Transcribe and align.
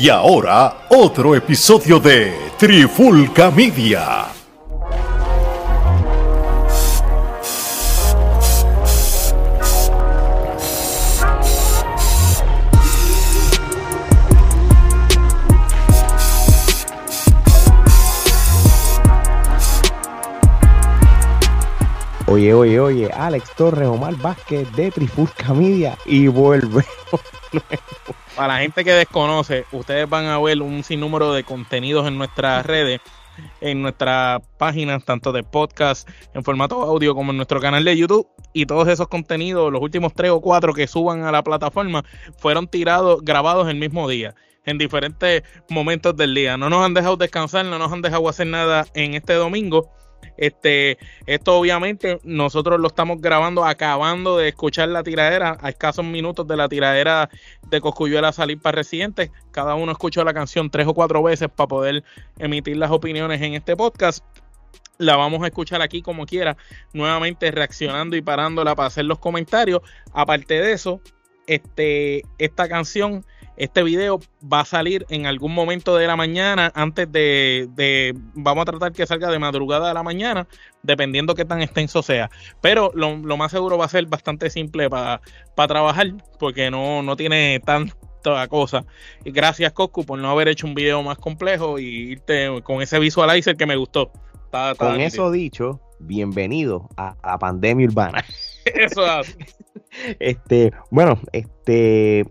Y 0.00 0.10
ahora, 0.10 0.86
otro 0.90 1.34
episodio 1.34 1.98
de 1.98 2.32
Trifulca 2.56 3.50
Media. 3.50 4.28
Oye, 22.26 22.54
oye, 22.54 22.78
oye, 22.78 23.10
Alex 23.12 23.50
Torres, 23.56 23.88
Omar 23.88 24.14
Vázquez 24.14 24.70
de 24.76 24.92
Trifulca 24.92 25.52
Media 25.52 25.98
y 26.06 26.28
vuelve. 26.28 26.84
Para 28.38 28.54
la 28.54 28.60
gente 28.60 28.84
que 28.84 28.92
desconoce, 28.92 29.64
ustedes 29.72 30.08
van 30.08 30.26
a 30.26 30.38
ver 30.38 30.62
un 30.62 30.84
sinnúmero 30.84 31.32
de 31.32 31.42
contenidos 31.42 32.06
en 32.06 32.16
nuestras 32.18 32.64
redes, 32.64 33.00
en 33.60 33.82
nuestras 33.82 34.40
páginas, 34.56 35.04
tanto 35.04 35.32
de 35.32 35.42
podcast 35.42 36.08
en 36.34 36.44
formato 36.44 36.80
audio 36.80 37.16
como 37.16 37.32
en 37.32 37.36
nuestro 37.36 37.60
canal 37.60 37.82
de 37.82 37.96
YouTube. 37.96 38.28
Y 38.52 38.66
todos 38.66 38.86
esos 38.86 39.08
contenidos, 39.08 39.72
los 39.72 39.82
últimos 39.82 40.14
tres 40.14 40.30
o 40.30 40.40
cuatro 40.40 40.72
que 40.72 40.86
suban 40.86 41.24
a 41.24 41.32
la 41.32 41.42
plataforma, 41.42 42.04
fueron 42.38 42.68
tirados, 42.68 43.24
grabados 43.24 43.68
el 43.68 43.74
mismo 43.76 44.08
día 44.08 44.36
en 44.68 44.78
diferentes 44.78 45.42
momentos 45.68 46.16
del 46.16 46.34
día. 46.34 46.56
No 46.56 46.68
nos 46.68 46.84
han 46.84 46.94
dejado 46.94 47.16
descansar, 47.16 47.64
no 47.64 47.78
nos 47.78 47.92
han 47.92 48.02
dejado 48.02 48.28
hacer 48.28 48.46
nada 48.46 48.86
en 48.94 49.14
este 49.14 49.34
domingo. 49.34 49.90
Este, 50.36 50.98
esto 51.26 51.58
obviamente 51.58 52.20
nosotros 52.22 52.78
lo 52.78 52.86
estamos 52.86 53.20
grabando, 53.20 53.64
acabando 53.64 54.38
de 54.38 54.48
escuchar 54.48 54.88
la 54.88 55.02
tiradera, 55.02 55.58
a 55.60 55.68
escasos 55.70 56.04
minutos 56.04 56.46
de 56.46 56.56
la 56.56 56.68
tiradera 56.68 57.28
de 57.68 57.80
Coscuyuela 57.80 58.32
salir 58.32 58.60
para 58.60 58.76
residentes. 58.76 59.30
Cada 59.50 59.74
uno 59.74 59.90
escuchó 59.90 60.22
la 60.24 60.34
canción 60.34 60.70
tres 60.70 60.86
o 60.86 60.94
cuatro 60.94 61.22
veces 61.22 61.48
para 61.48 61.66
poder 61.66 62.04
emitir 62.38 62.76
las 62.76 62.90
opiniones 62.90 63.42
en 63.42 63.54
este 63.54 63.76
podcast. 63.76 64.24
La 64.98 65.16
vamos 65.16 65.42
a 65.42 65.46
escuchar 65.46 65.80
aquí 65.80 66.02
como 66.02 66.26
quiera, 66.26 66.56
nuevamente 66.92 67.50
reaccionando 67.50 68.16
y 68.16 68.22
parándola 68.22 68.74
para 68.74 68.88
hacer 68.88 69.06
los 69.06 69.18
comentarios. 69.18 69.80
Aparte 70.12 70.60
de 70.60 70.72
eso, 70.72 71.00
este, 71.46 72.22
esta 72.38 72.68
canción 72.68 73.24
este 73.58 73.82
video 73.82 74.20
va 74.40 74.60
a 74.60 74.64
salir 74.64 75.04
en 75.10 75.26
algún 75.26 75.52
momento 75.52 75.96
de 75.96 76.06
la 76.06 76.16
mañana, 76.16 76.70
antes 76.74 77.10
de, 77.10 78.14
vamos 78.34 78.62
a 78.62 78.64
tratar 78.66 78.92
que 78.92 79.06
salga 79.06 79.30
de 79.30 79.38
madrugada 79.38 79.88
de 79.88 79.94
la 79.94 80.02
mañana, 80.02 80.46
dependiendo 80.82 81.34
qué 81.34 81.44
tan 81.44 81.60
extenso 81.60 82.02
sea. 82.02 82.30
Pero 82.60 82.92
lo, 82.94 83.36
más 83.36 83.50
seguro 83.50 83.76
va 83.76 83.86
a 83.86 83.88
ser 83.88 84.06
bastante 84.06 84.48
simple 84.48 84.88
para 84.88 85.20
trabajar, 85.56 86.14
porque 86.38 86.70
no, 86.70 87.02
no 87.02 87.16
tiene 87.16 87.60
tanta 87.64 88.46
cosa. 88.48 88.84
Y 89.24 89.32
gracias, 89.32 89.72
Coscu, 89.72 90.04
por 90.04 90.18
no 90.18 90.30
haber 90.30 90.48
hecho 90.48 90.66
un 90.66 90.74
video 90.74 91.02
más 91.02 91.18
complejo 91.18 91.80
y 91.80 92.12
irte 92.12 92.62
con 92.62 92.80
ese 92.80 92.98
visualizer 93.00 93.56
que 93.56 93.66
me 93.66 93.76
gustó. 93.76 94.12
con 94.78 95.00
eso 95.00 95.32
dicho, 95.32 95.80
bienvenido 95.98 96.88
a, 96.96 97.16
la 97.24 97.38
pandemia 97.38 97.88
urbana. 97.88 98.24
eso 98.64 99.20
es. 99.20 99.36
este, 100.20 100.72
bueno, 100.90 101.20
este 101.32 102.24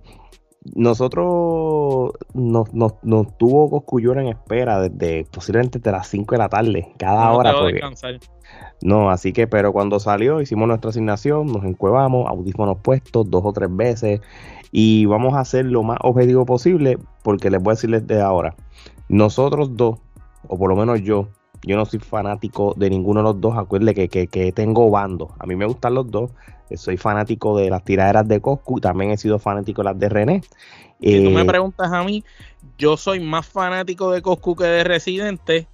nosotros 0.75 2.11
nos, 2.33 2.73
nos, 2.73 2.93
nos 3.03 3.37
tuvo 3.37 3.83
en 3.99 4.27
espera 4.27 4.79
desde 4.81 5.25
posiblemente 5.25 5.79
de 5.79 5.91
las 5.91 6.07
5 6.07 6.35
de 6.35 6.37
la 6.37 6.49
tarde, 6.49 6.93
cada 6.97 7.31
hora. 7.31 7.53
no, 8.81 9.09
así 9.09 9.33
que, 9.33 9.47
pero 9.47 9.73
cuando 9.73 9.99
salió, 9.99 10.41
hicimos 10.41 10.67
nuestra 10.67 10.89
asignación, 10.89 11.47
nos 11.47 11.63
encuevamos, 11.63 12.27
audífonos 12.27 12.77
puestos 12.81 13.29
dos 13.29 13.41
o 13.45 13.53
tres 13.53 13.69
veces, 13.75 14.21
y 14.71 15.05
vamos 15.05 15.33
a 15.33 15.39
hacer 15.39 15.65
lo 15.65 15.83
más 15.83 15.97
objetivo 16.01 16.45
posible, 16.45 16.97
porque 17.23 17.49
les 17.49 17.61
voy 17.61 17.71
a 17.71 17.75
decirles 17.75 18.07
de 18.07 18.21
ahora, 18.21 18.55
nosotros 19.09 19.75
dos, 19.75 19.99
o 20.47 20.57
por 20.57 20.69
lo 20.69 20.75
menos 20.75 21.01
yo, 21.01 21.27
yo 21.63 21.75
no 21.75 21.85
soy 21.85 21.99
fanático 21.99 22.73
de 22.77 22.89
ninguno 22.89 23.21
de 23.21 23.23
los 23.23 23.41
dos, 23.41 23.57
acuérdense 23.57 23.95
que, 23.95 24.09
que, 24.09 24.27
que 24.27 24.51
tengo 24.51 24.89
bando, 24.89 25.33
a 25.39 25.45
mí 25.45 25.55
me 25.55 25.65
gustan 25.65 25.95
los 25.95 26.09
dos, 26.09 26.31
soy 26.75 26.97
fanático 26.97 27.57
de 27.57 27.69
las 27.69 27.83
tiraderas 27.83 28.27
de 28.27 28.41
Coscu, 28.41 28.81
también 28.81 29.11
he 29.11 29.17
sido 29.17 29.39
fanático 29.39 29.81
de 29.81 29.85
las 29.85 29.99
de 29.99 30.09
René. 30.09 30.41
Si 30.99 31.23
tú 31.23 31.29
me 31.29 31.41
eh, 31.41 31.45
preguntas 31.45 31.91
a 31.91 32.03
mí, 32.03 32.23
yo 32.77 32.97
soy 32.97 33.19
más 33.19 33.45
fanático 33.45 34.11
de 34.11 34.21
Coscu 34.21 34.55
que 34.55 34.65
de 34.65 34.83
Residente 34.83 35.67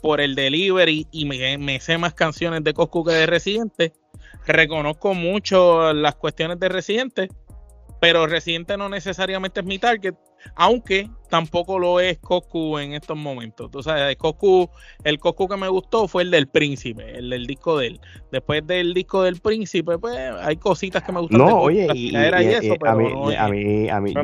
por 0.00 0.20
el 0.20 0.34
delivery 0.34 1.06
y 1.10 1.24
me, 1.24 1.80
sé 1.80 1.98
más 1.98 2.14
canciones 2.14 2.64
de 2.64 2.74
Coscu 2.74 3.04
que 3.04 3.12
de 3.12 3.26
Residente. 3.26 3.92
Reconozco 4.46 5.14
mucho 5.14 5.92
las 5.92 6.16
cuestiones 6.16 6.58
de 6.58 6.68
Residente, 6.68 7.28
pero 8.02 8.26
Residente 8.26 8.76
no 8.76 8.88
necesariamente 8.88 9.60
es 9.60 9.66
mi 9.66 9.78
target 9.78 10.16
aunque 10.56 11.08
tampoco 11.30 11.78
lo 11.78 12.00
es 12.00 12.18
Coscu 12.18 12.78
en 12.78 12.94
estos 12.94 13.16
momentos. 13.16 13.70
Tú 13.70 13.80
sabes, 13.80 14.02
el 14.10 14.16
Coscu, 14.16 14.68
el 15.04 15.20
Coscu 15.20 15.46
que 15.46 15.56
me 15.56 15.68
gustó 15.68 16.08
fue 16.08 16.22
el 16.22 16.32
del 16.32 16.48
Príncipe, 16.48 17.16
el 17.16 17.30
del 17.30 17.46
disco 17.46 17.78
de 17.78 17.86
él. 17.86 18.00
Después 18.32 18.66
del 18.66 18.92
disco 18.92 19.22
del 19.22 19.40
Príncipe, 19.40 19.98
pues 19.98 20.16
hay 20.42 20.56
cositas 20.56 21.04
que 21.04 21.12
me 21.12 21.20
gustan. 21.20 21.38
No, 21.38 21.60
oye, 21.60 21.86
y, 21.94 22.16
a 22.16 22.96
mí, 23.48 23.88
a 23.88 24.00
mí, 24.00 24.14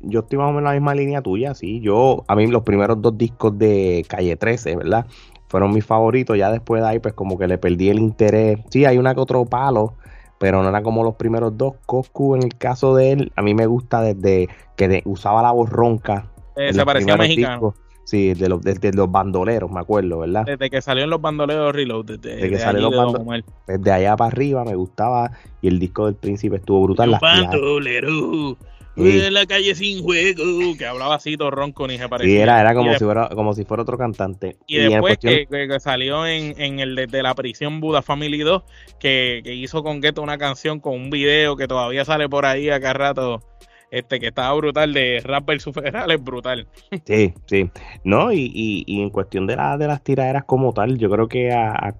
yo, 0.00 0.20
estoy 0.20 0.38
más 0.38 0.50
o 0.50 0.52
menos 0.52 0.58
en 0.58 0.64
la 0.64 0.72
misma 0.72 0.94
línea 0.94 1.22
tuya, 1.22 1.54
sí. 1.54 1.80
Yo, 1.80 2.24
a 2.28 2.36
mí 2.36 2.46
los 2.46 2.62
primeros 2.62 3.00
dos 3.00 3.16
discos 3.16 3.58
de 3.58 4.04
Calle 4.06 4.36
13, 4.36 4.76
¿verdad? 4.76 5.06
Fueron 5.48 5.72
mis 5.72 5.86
favoritos. 5.86 6.36
Ya 6.36 6.52
después 6.52 6.82
de 6.82 6.88
ahí, 6.88 6.98
pues 6.98 7.14
como 7.14 7.38
que 7.38 7.46
le 7.46 7.56
perdí 7.56 7.88
el 7.88 8.00
interés. 8.00 8.58
Sí, 8.68 8.84
hay 8.84 8.98
una 8.98 9.14
que 9.14 9.20
otro 9.20 9.46
palo 9.46 9.94
pero 10.38 10.62
no 10.62 10.68
era 10.68 10.82
como 10.82 11.02
los 11.02 11.14
primeros 11.14 11.56
dos. 11.56 11.74
Coscu, 11.86 12.34
en 12.36 12.42
el 12.42 12.56
caso 12.56 12.94
de 12.94 13.12
él, 13.12 13.32
a 13.36 13.42
mí 13.42 13.54
me 13.54 13.66
gusta 13.66 14.02
desde 14.02 14.48
que 14.76 15.02
usaba 15.04 15.42
la 15.42 15.52
voz 15.52 15.70
ronca. 15.70 16.30
Eh, 16.56 16.72
se 16.72 16.84
parecía 16.84 17.16
mexicano. 17.16 17.74
Sí, 18.04 18.34
de 18.34 18.50
los, 18.50 18.60
de, 18.60 18.92
los 18.92 19.10
bandoleros, 19.10 19.70
me 19.70 19.80
acuerdo, 19.80 20.18
¿verdad? 20.18 20.44
Desde 20.44 20.68
que 20.68 20.82
salió 20.82 21.04
en 21.04 21.10
los 21.10 21.22
bandoleros 21.22 21.74
Reload. 21.74 22.04
Desde, 22.18 22.50
que 22.50 22.58
salió 22.58 22.90
los 22.90 22.94
bandoleros. 22.94 23.50
Desde 23.66 23.92
allá 23.92 24.14
para 24.14 24.28
arriba 24.28 24.62
me 24.64 24.74
gustaba. 24.74 25.30
Y 25.62 25.68
el 25.68 25.78
disco 25.78 26.04
del 26.04 26.14
príncipe 26.14 26.56
estuvo 26.56 26.82
brutal. 26.82 27.12
Los 27.12 27.20
bandoleros. 27.20 28.56
En 28.96 29.34
la 29.34 29.46
calle 29.46 29.74
sin 29.74 30.02
juego, 30.02 30.44
que 30.78 30.86
hablaba 30.86 31.16
así 31.16 31.36
todo 31.36 31.50
ronco 31.50 31.86
ni 31.86 31.98
se 31.98 32.08
parecía. 32.08 32.36
Sí, 32.36 32.40
era, 32.40 32.60
era 32.60 32.74
como, 32.74 32.92
si 32.92 33.04
fuera, 33.04 33.28
como 33.28 33.52
si 33.54 33.64
fuera 33.64 33.82
otro 33.82 33.98
cantante. 33.98 34.56
Y, 34.66 34.78
después 34.78 35.18
que, 35.18 35.46
salió 35.80 36.26
en, 36.26 36.60
en 36.60 36.78
el 36.78 36.94
de, 36.94 37.22
la 37.22 37.34
prisión 37.34 37.80
Buda 37.80 38.02
Family 38.02 38.38
2, 38.38 38.62
que, 39.00 39.40
que 39.44 39.54
hizo 39.54 39.82
con 39.82 40.00
Gueto 40.00 40.22
una 40.22 40.38
canción 40.38 40.80
con 40.80 40.94
un 40.94 41.10
video 41.10 41.56
que 41.56 41.66
todavía 41.66 42.04
sale 42.04 42.28
por 42.28 42.46
ahí 42.46 42.70
acá 42.70 42.92
rato 42.92 43.42
este 43.90 44.20
que 44.20 44.28
estaba 44.28 44.54
brutal 44.54 44.92
de 44.92 45.20
rap 45.24 45.46
versus 45.46 45.74
federal 45.74 46.10
es 46.10 46.22
brutal. 46.22 46.66
Sí, 47.04 47.34
sí. 47.46 47.70
No, 48.04 48.32
y, 48.32 48.52
y, 48.54 49.02
en 49.02 49.10
cuestión 49.10 49.46
de, 49.46 49.56
la, 49.56 49.76
de 49.76 49.86
las 49.86 50.02
tiraderas 50.02 50.44
como 50.44 50.72
tal, 50.72 50.98
yo 50.98 51.10
creo 51.10 51.28
que 51.28 51.52
a, 51.52 51.72
a 51.72 51.94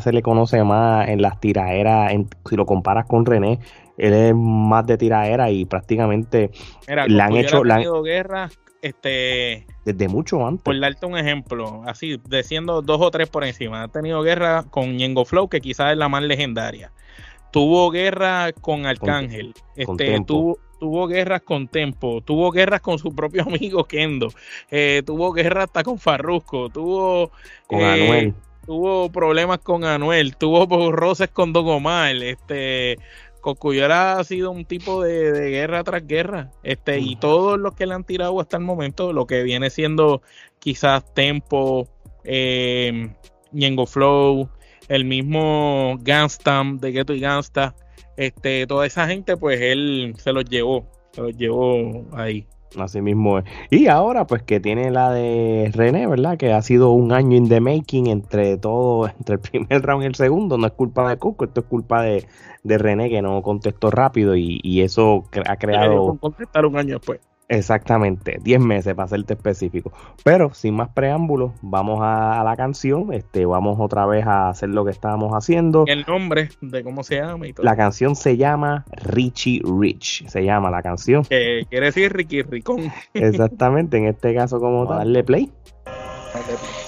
se 0.00 0.12
le 0.12 0.22
conoce 0.22 0.62
más 0.64 1.08
en 1.08 1.22
las 1.22 1.40
tiraderas, 1.40 2.12
si 2.48 2.56
lo 2.56 2.66
comparas 2.66 3.06
con 3.06 3.26
René, 3.26 3.58
él 3.98 4.12
es 4.12 4.34
más 4.34 4.86
de 4.86 4.98
tiradera 4.98 5.50
y 5.50 5.64
prácticamente 5.64 6.50
le 6.86 7.22
han 7.22 7.36
hecho... 7.36 7.58
Ha 7.58 7.62
tenido 7.62 8.02
guerra 8.02 8.50
este 8.82 9.66
desde 9.84 10.08
mucho 10.08 10.46
antes. 10.46 10.62
Por 10.62 10.78
darte 10.78 11.06
un 11.06 11.16
ejemplo, 11.16 11.82
así, 11.86 12.20
diciendo 12.28 12.82
dos 12.82 13.00
o 13.00 13.10
tres 13.10 13.28
por 13.28 13.44
encima, 13.44 13.84
ha 13.84 13.88
tenido 13.88 14.22
guerra 14.22 14.64
con 14.70 14.96
Ñengo 14.96 15.24
Flow, 15.24 15.48
que 15.48 15.60
quizás 15.60 15.92
es 15.92 15.98
la 15.98 16.08
más 16.08 16.22
legendaria. 16.22 16.92
Tuvo 17.52 17.90
guerra 17.90 18.52
con 18.52 18.84
Arcángel, 18.86 19.54
este, 19.76 20.20
tuvo, 20.26 20.58
tuvo 20.78 21.06
guerras 21.06 21.42
con 21.42 21.68
Tempo, 21.68 22.20
tuvo 22.20 22.50
guerras 22.50 22.80
con 22.80 22.98
su 22.98 23.14
propio 23.14 23.42
amigo 23.46 23.84
Kendo, 23.84 24.28
eh, 24.70 25.02
tuvo 25.04 25.32
guerra 25.32 25.64
hasta 25.64 25.82
con 25.82 25.98
Farrusco, 25.98 26.68
tuvo 26.68 27.30
con 27.66 27.82
Anuel. 27.82 28.34
Tuvo 28.64 29.12
problemas 29.12 29.58
con 29.58 29.84
Anuel, 29.84 30.36
tuvo 30.36 30.90
roces 30.92 31.28
con 31.28 31.52
Don 31.52 31.68
Omar, 31.68 32.16
este 32.16 32.98
ha 33.90 34.24
sido 34.24 34.50
un 34.50 34.64
tipo 34.64 35.02
de, 35.02 35.50
guerra 35.50 35.84
tras 35.84 36.06
guerra, 36.06 36.50
este, 36.62 36.98
y 36.98 37.16
todos 37.16 37.58
los 37.58 37.74
que 37.74 37.86
le 37.86 37.94
han 37.94 38.04
tirado 38.04 38.40
hasta 38.40 38.56
el 38.56 38.64
momento, 38.64 39.12
lo 39.12 39.26
que 39.26 39.42
viene 39.42 39.70
siendo 39.70 40.22
quizás 40.58 41.04
Tempo, 41.14 41.88
eh, 42.24 43.10
Flow, 43.86 44.48
el 44.88 45.04
mismo 45.04 45.96
Ganstam 46.00 46.78
de 46.78 46.92
Ghetto 46.92 47.14
y 47.14 47.20
Gangsta, 47.20 47.74
este, 48.16 48.66
toda 48.66 48.86
esa 48.86 49.06
gente, 49.06 49.36
pues 49.36 49.60
él 49.60 50.14
se 50.18 50.32
los 50.32 50.44
llevó, 50.44 50.86
se 51.12 51.22
los 51.22 51.36
llevó 51.36 52.06
ahí. 52.12 52.46
Así 52.76 53.00
mismo 53.00 53.38
es. 53.38 53.44
Y 53.70 53.86
ahora, 53.86 54.26
pues 54.26 54.42
que 54.42 54.60
tiene 54.60 54.90
la 54.90 55.10
de 55.10 55.70
René, 55.72 56.06
¿verdad? 56.06 56.36
Que 56.36 56.52
ha 56.52 56.60
sido 56.62 56.90
un 56.90 57.12
año 57.12 57.36
in 57.36 57.48
the 57.48 57.60
making 57.60 58.08
entre 58.08 58.58
todo, 58.58 59.06
entre 59.18 59.36
el 59.36 59.40
primer 59.40 59.82
round 59.82 60.04
y 60.04 60.06
el 60.06 60.14
segundo. 60.14 60.58
No 60.58 60.66
es 60.66 60.72
culpa 60.72 61.08
de 61.08 61.16
Cusco, 61.16 61.44
esto 61.44 61.60
es 61.60 61.66
culpa 61.66 62.02
de, 62.02 62.26
René 62.64 63.08
que 63.08 63.22
no 63.22 63.42
contestó 63.42 63.90
rápido 63.90 64.34
y, 64.36 64.80
eso 64.80 65.24
ha 65.46 65.56
creado. 65.56 66.16
Contestar 66.18 66.66
un 66.66 66.76
año 66.76 66.98
después. 66.98 67.20
Exactamente, 67.48 68.38
10 68.42 68.60
meses 68.60 68.94
para 68.94 69.08
serte 69.08 69.34
específico. 69.34 69.92
Pero 70.24 70.52
sin 70.52 70.74
más 70.74 70.88
preámbulos, 70.88 71.52
vamos 71.62 72.00
a, 72.02 72.42
la 72.44 72.56
canción. 72.56 73.12
Este, 73.12 73.46
vamos 73.46 73.76
otra 73.78 74.04
vez 74.06 74.26
a 74.26 74.48
hacer 74.48 74.70
lo 74.70 74.84
que 74.84 74.90
estábamos 74.90 75.32
haciendo. 75.32 75.84
El 75.86 76.04
nombre 76.06 76.48
de 76.60 76.82
cómo 76.82 77.04
se 77.04 77.16
llama 77.16 77.46
y 77.46 77.52
todo. 77.52 77.64
La 77.64 77.76
canción 77.76 78.16
se 78.16 78.36
llama 78.36 78.84
Richie 78.90 79.62
Rich. 79.64 80.26
Se 80.26 80.44
llama 80.44 80.70
la 80.70 80.82
canción. 80.82 81.22
quiere 81.24 81.66
decir 81.70 82.12
Ricky 82.12 82.42
Ricón. 82.42 82.92
Exactamente, 83.14 83.96
en 83.96 84.06
este 84.06 84.34
caso, 84.34 84.58
como 84.58 84.86
darle 84.86 85.22
play. 85.22 85.52
Darle 85.84 86.54
play. 86.56 86.86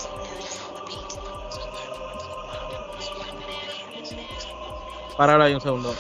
Páralo 5.16 5.43
ahí 5.43 5.55
un 5.55 5.60
segundo 5.60 5.93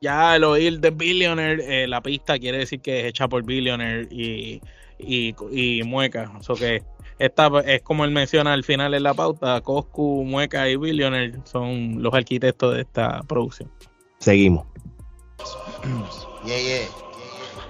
ya 0.00 0.36
el 0.36 0.44
oír 0.44 0.80
de 0.80 0.90
Billionaire, 0.90 1.82
eh, 1.82 1.86
la 1.86 2.02
pista 2.02 2.38
quiere 2.38 2.58
decir 2.58 2.80
que 2.80 3.00
es 3.00 3.06
hecha 3.06 3.28
por 3.28 3.44
Billionaire 3.44 4.08
y, 4.10 4.60
y, 4.98 5.82
Mueca. 5.84 6.32
O 6.48 6.54
que 6.54 6.82
esta 7.18 7.50
es 7.66 7.82
como 7.82 8.04
él 8.04 8.10
menciona 8.10 8.52
al 8.52 8.64
final 8.64 8.94
en 8.94 9.02
la 9.02 9.14
pauta, 9.14 9.60
Coscu, 9.60 10.24
Mueca 10.24 10.68
y 10.68 10.76
Billionaire 10.76 11.38
son 11.44 12.02
los 12.02 12.14
arquitectos 12.14 12.74
de 12.74 12.82
esta 12.82 13.22
producción. 13.24 13.70
Seguimos. 14.18 14.66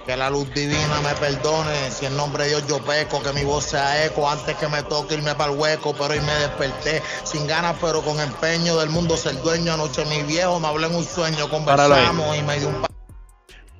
Que 0.05 0.17
la 0.17 0.31
luz 0.31 0.51
divina 0.53 0.99
me 1.03 1.13
perdone, 1.13 1.91
si 1.91 2.07
en 2.07 2.17
nombre 2.17 2.43
de 2.43 2.49
Dios 2.49 2.67
yo 2.67 2.79
peco, 2.79 3.21
que 3.21 3.33
mi 3.33 3.43
voz 3.43 3.65
sea 3.65 4.05
eco 4.05 4.27
antes 4.27 4.57
que 4.57 4.67
me 4.67 4.81
toque 4.83 5.13
irme 5.13 5.35
para 5.35 5.51
el 5.51 5.59
hueco, 5.59 5.93
pero 5.93 6.13
hoy 6.13 6.19
me 6.21 6.33
desperté 6.33 7.03
sin 7.23 7.45
ganas, 7.45 7.75
pero 7.79 8.01
con 8.01 8.19
empeño 8.19 8.77
del 8.79 8.89
mundo 8.89 9.15
ser 9.15 9.39
dueño. 9.43 9.73
Anoche 9.73 10.03
mi 10.05 10.23
viejo 10.23 10.59
me 10.59 10.67
habló 10.67 10.87
en 10.87 10.95
un 10.95 11.05
sueño, 11.05 11.47
conversamos 11.49 12.35
y 12.35 12.41
me 12.41 12.59
dio 12.59 12.69
un... 12.69 12.81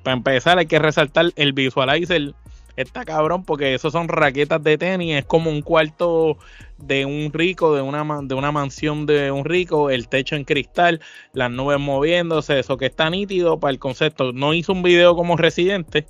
Para 0.04 0.16
empezar 0.16 0.58
hay 0.58 0.66
que 0.66 0.78
resaltar 0.78 1.32
el 1.34 1.52
visualizer 1.52 2.34
está 2.76 3.04
cabrón 3.04 3.44
porque 3.44 3.74
esos 3.74 3.92
son 3.92 4.08
raquetas 4.08 4.62
de 4.62 4.78
tenis, 4.78 5.16
es 5.16 5.24
como 5.24 5.50
un 5.50 5.62
cuarto 5.62 6.38
de 6.78 7.04
un 7.04 7.32
rico, 7.32 7.74
de 7.74 7.82
una, 7.82 8.04
de 8.22 8.34
una 8.34 8.52
mansión 8.52 9.06
de 9.06 9.30
un 9.30 9.44
rico, 9.44 9.90
el 9.90 10.08
techo 10.08 10.36
en 10.36 10.44
cristal, 10.44 11.00
las 11.32 11.50
nubes 11.50 11.78
moviéndose, 11.78 12.58
eso 12.58 12.76
que 12.76 12.86
está 12.86 13.08
nítido 13.10 13.58
para 13.60 13.72
el 13.72 13.78
concepto. 13.78 14.32
No 14.32 14.54
hizo 14.54 14.72
un 14.72 14.82
video 14.82 15.14
como 15.14 15.36
residente, 15.36 16.06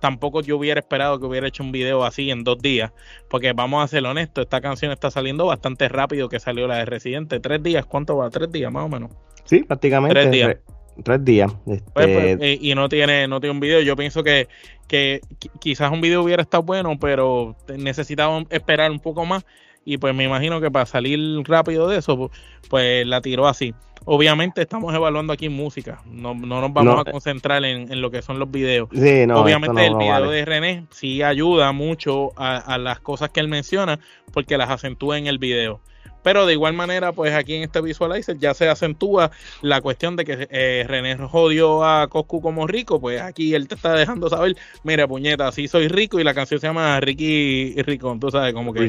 tampoco 0.00 0.40
yo 0.42 0.56
hubiera 0.56 0.80
esperado 0.80 1.18
que 1.18 1.26
hubiera 1.26 1.48
hecho 1.48 1.62
un 1.62 1.72
video 1.72 2.04
así 2.04 2.30
en 2.30 2.44
dos 2.44 2.58
días, 2.58 2.92
porque 3.28 3.52
vamos 3.52 3.84
a 3.84 3.88
ser 3.88 4.04
honestos, 4.04 4.42
esta 4.42 4.60
canción 4.60 4.92
está 4.92 5.10
saliendo 5.10 5.46
bastante 5.46 5.88
rápido 5.88 6.28
que 6.28 6.40
salió 6.40 6.66
la 6.66 6.76
de 6.76 6.84
Residente. 6.84 7.40
¿Tres 7.40 7.62
días? 7.62 7.86
¿Cuánto 7.86 8.16
va? 8.16 8.30
¿Tres 8.30 8.50
días 8.50 8.72
más 8.72 8.84
o 8.84 8.88
menos? 8.88 9.10
Sí, 9.44 9.62
prácticamente. 9.62 10.14
Tres 10.14 10.30
días. 10.30 10.56
Tres 11.02 11.24
días. 11.24 11.52
Pues, 11.64 11.82
pues, 11.92 12.08
este 12.08 12.52
eh, 12.52 12.58
y 12.60 12.74
no 12.74 12.88
tiene, 12.88 13.28
no 13.28 13.40
tiene 13.40 13.52
un 13.52 13.60
video. 13.60 13.80
Yo 13.80 13.96
pienso 13.96 14.22
que, 14.22 14.48
que 14.86 15.20
quizás 15.60 15.90
un 15.92 16.00
video 16.00 16.22
hubiera 16.22 16.42
estado 16.42 16.62
bueno, 16.62 16.98
pero 16.98 17.56
necesitaba 17.76 18.42
esperar 18.50 18.90
un 18.90 19.00
poco 19.00 19.24
más. 19.24 19.44
Y 19.84 19.96
pues 19.96 20.14
me 20.14 20.24
imagino 20.24 20.60
que 20.60 20.70
para 20.70 20.84
salir 20.86 21.18
rápido 21.44 21.88
de 21.88 21.98
eso, 21.98 22.30
pues 22.68 23.06
la 23.06 23.20
tiró 23.22 23.46
así. 23.46 23.74
Obviamente 24.04 24.62
estamos 24.62 24.94
evaluando 24.94 25.32
aquí 25.32 25.48
música, 25.48 26.02
no, 26.06 26.34
no 26.34 26.60
nos 26.60 26.72
vamos 26.72 27.06
a 27.06 27.10
concentrar 27.10 27.64
en, 27.64 28.00
lo 28.00 28.10
que 28.10 28.22
son 28.22 28.38
los 28.38 28.50
videos. 28.50 28.88
Obviamente 28.90 29.86
el 29.86 29.96
video 29.96 30.30
de 30.30 30.44
René 30.44 30.86
sí 30.90 31.22
ayuda 31.22 31.72
mucho 31.72 32.30
a, 32.36 32.56
a, 32.56 32.78
las 32.78 33.00
cosas 33.00 33.30
que 33.30 33.40
él 33.40 33.48
menciona 33.48 33.98
porque 34.32 34.56
las 34.56 34.70
acentúa 34.70 35.18
en 35.18 35.26
el 35.26 35.38
video. 35.38 35.80
Pero 36.28 36.44
de 36.44 36.52
igual 36.52 36.74
manera, 36.74 37.12
pues 37.12 37.32
aquí 37.32 37.54
en 37.54 37.62
este 37.62 37.80
visualizer 37.80 38.36
ya 38.38 38.52
se 38.52 38.68
acentúa 38.68 39.30
la 39.62 39.80
cuestión 39.80 40.14
de 40.14 40.26
que 40.26 40.46
eh, 40.50 40.84
René 40.86 41.16
jodió 41.16 41.82
a 41.82 42.06
Coscu 42.08 42.42
como 42.42 42.66
rico. 42.66 43.00
Pues 43.00 43.22
aquí 43.22 43.54
él 43.54 43.66
te 43.66 43.76
está 43.76 43.94
dejando 43.94 44.28
saber, 44.28 44.54
mira, 44.84 45.08
puñeta, 45.08 45.50
sí 45.52 45.68
soy 45.68 45.88
rico 45.88 46.20
y 46.20 46.24
la 46.24 46.34
canción 46.34 46.60
se 46.60 46.66
llama 46.66 47.00
Ricky 47.00 47.76
Rico. 47.80 48.14
Tú 48.20 48.30
sabes, 48.30 48.52
como 48.52 48.74
que. 48.74 48.80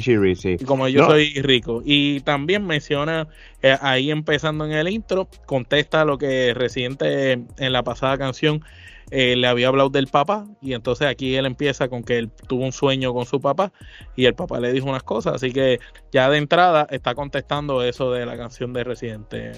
Como 0.66 0.90
yo 0.90 1.06
soy 1.06 1.32
rico. 1.36 1.82
Y 1.86 2.20
también 2.20 2.68
menciona 2.68 3.30
eh, 3.62 3.78
ahí 3.80 4.12
empezando 4.12 4.66
en 4.66 4.74
el 4.74 4.90
intro, 4.90 5.30
contesta 5.46 6.04
lo 6.04 6.18
que 6.18 6.54
reciente 6.54 7.32
en 7.32 7.72
la 7.72 7.84
pasada 7.84 8.18
canción 8.18 8.66
eh, 9.12 9.36
le 9.36 9.48
había 9.48 9.68
hablado 9.68 9.90
del 9.90 10.08
papá 10.08 10.48
y 10.62 10.74
entonces 10.74 11.08
aquí 11.08 11.36
él 11.36 11.46
empieza 11.46 11.88
con 11.88 12.04
que 12.04 12.18
él 12.18 12.32
tuvo 12.48 12.66
un 12.66 12.72
sueño 12.72 13.14
con 13.14 13.26
su 13.26 13.40
papá 13.40 13.72
y 14.16 14.26
el 14.26 14.36
papá 14.36 14.60
le 14.60 14.72
dijo 14.72 14.88
unas 14.88 15.04
cosas, 15.04 15.36
así 15.36 15.52
que 15.52 15.80
ya 16.12 16.30
de 16.30 16.38
entrada 16.38 16.88
está 16.90 17.16
contestando 17.16 17.84
eso 17.84 18.12
de 18.12 18.26
la 18.26 18.38
canción 18.38 18.74
de 18.74 18.84
Residente. 18.84 19.52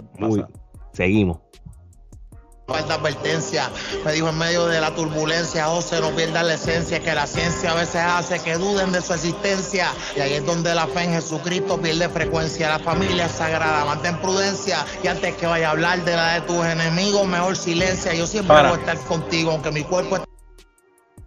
seguimos 0.94 1.40
falta 2.72 2.96
advertencia. 2.96 3.70
Me 4.06 4.14
dijo 4.14 4.30
en 4.30 4.38
medio 4.38 4.68
de 4.68 4.80
la 4.80 4.94
turbulencia, 4.94 5.66
José, 5.66 6.00
no 6.02 6.12
pierda 6.12 6.44
la 6.44 6.56
esencia, 6.56 7.00
que 7.00 7.14
la 7.14 7.28
ciencia 7.28 7.72
a 7.72 7.76
veces 7.76 8.02
hace 8.02 8.40
que 8.40 8.56
duden 8.56 8.92
de 8.92 9.02
su 9.02 9.14
existencia. 9.14 9.92
Y 10.16 10.20
ahí 10.20 10.34
es 10.34 10.46
donde 10.46 10.74
la 10.74 10.88
fe 10.88 11.04
en 11.04 11.14
Jesucristo 11.14 11.80
pierde 11.80 12.10
frecuencia. 12.10 12.70
La 12.70 12.80
familia 12.80 13.28
sagrada, 13.30 13.86
mantén 13.86 14.18
prudencia. 14.18 14.86
Y 15.04 15.08
antes 15.08 15.36
que 15.36 15.46
vaya 15.46 15.70
a 15.70 15.72
hablar 15.72 16.04
de 16.06 16.16
la 16.16 16.34
de 16.36 16.42
tus 16.42 16.66
enemigos, 16.66 17.28
mejor 17.28 17.56
silencia. 17.56 18.14
Yo 18.14 18.28
siempre 18.28 18.56
voy 18.56 18.72
a 18.72 18.76
estar 18.76 18.98
contigo, 19.06 19.52
aunque 19.52 19.72
mi 19.72 19.84
cuerpo... 19.84 20.24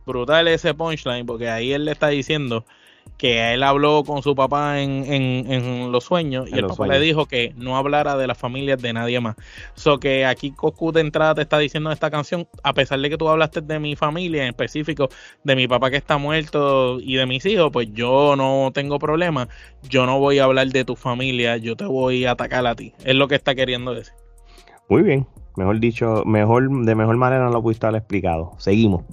Brutal 0.06 0.48
ese 0.48 0.74
punchline, 0.74 1.24
porque 1.24 1.48
ahí 1.48 1.72
él 1.72 1.86
le 1.86 1.92
está 1.92 2.08
diciendo 2.08 2.66
que 3.16 3.54
él 3.54 3.62
habló 3.62 4.02
con 4.04 4.22
su 4.22 4.34
papá 4.34 4.80
en, 4.80 5.04
en, 5.06 5.92
los 5.92 6.04
sueños 6.04 6.48
y 6.50 6.58
el 6.58 6.66
papá 6.66 6.88
le 6.88 6.98
dijo 6.98 7.26
que 7.26 7.52
no 7.56 7.76
hablara 7.76 8.16
de 8.16 8.26
las 8.26 8.36
familias 8.36 8.82
de 8.82 8.92
nadie 8.92 9.20
más. 9.20 9.36
So 9.74 9.98
que 9.98 10.26
aquí 10.26 10.50
Cocu 10.50 10.92
de 10.92 11.00
entrada 11.00 11.36
te 11.36 11.42
está 11.42 11.58
diciendo 11.58 11.92
esta 11.92 12.10
canción, 12.10 12.48
a 12.62 12.72
pesar 12.72 13.00
de 13.00 13.10
que 13.10 13.16
tú 13.16 13.28
hablaste 13.28 13.60
de 13.60 13.78
mi 13.78 13.94
familia, 13.94 14.42
en 14.42 14.48
específico 14.48 15.08
de 15.44 15.56
mi 15.56 15.68
papá 15.68 15.90
que 15.90 15.96
está 15.96 16.18
muerto 16.18 16.98
y 17.00 17.14
de 17.14 17.26
mis 17.26 17.46
hijos, 17.46 17.70
pues 17.72 17.88
yo 17.92 18.34
no 18.36 18.70
tengo 18.74 18.98
problema, 18.98 19.48
yo 19.88 20.06
no 20.06 20.18
voy 20.18 20.40
a 20.40 20.44
hablar 20.44 20.68
de 20.68 20.84
tu 20.84 20.96
familia, 20.96 21.56
yo 21.56 21.76
te 21.76 21.84
voy 21.84 22.24
a 22.24 22.32
atacar 22.32 22.66
a 22.66 22.74
ti. 22.74 22.92
Es 23.04 23.14
lo 23.14 23.28
que 23.28 23.36
está 23.36 23.54
queriendo 23.54 23.94
decir. 23.94 24.14
Muy 24.88 25.02
bien, 25.02 25.26
mejor 25.56 25.80
dicho, 25.80 26.24
mejor 26.26 26.68
de 26.84 26.94
mejor 26.94 27.16
manera 27.16 27.44
no 27.44 27.50
lo 27.50 27.62
pudiste 27.62 27.86
haber 27.86 28.00
explicado. 28.00 28.52
Seguimos 28.58 29.04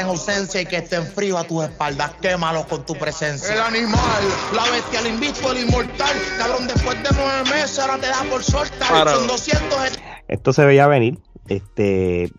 en 0.00 0.06
ausencia 0.06 0.60
y 0.60 0.66
que 0.66 0.76
estén 0.76 1.04
frío 1.04 1.38
a 1.38 1.44
tus 1.44 1.64
espaldas, 1.64 2.12
quémalo 2.20 2.66
con 2.66 2.84
tu 2.84 2.94
presencia. 2.94 3.54
El 3.54 3.60
animal, 3.60 4.22
la 4.54 4.70
bestia, 4.70 5.00
el 5.00 5.08
invicto, 5.08 5.52
el 5.52 5.66
inmortal, 5.66 6.16
cabrón, 6.38 6.66
después 6.66 7.02
de 7.02 7.08
nueve 7.14 7.50
meses 7.50 7.78
ahora 7.78 7.98
te 7.98 8.06
da 8.06 8.22
por 8.30 8.42
soltar. 8.42 9.08
Son 9.08 9.26
200... 9.26 9.98
Esto 10.28 10.52
se 10.52 10.64
veía 10.64 10.86
venir, 10.86 11.18
este, 11.48 12.30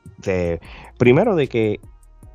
primero 0.98 1.36
de 1.36 1.48
que 1.48 1.80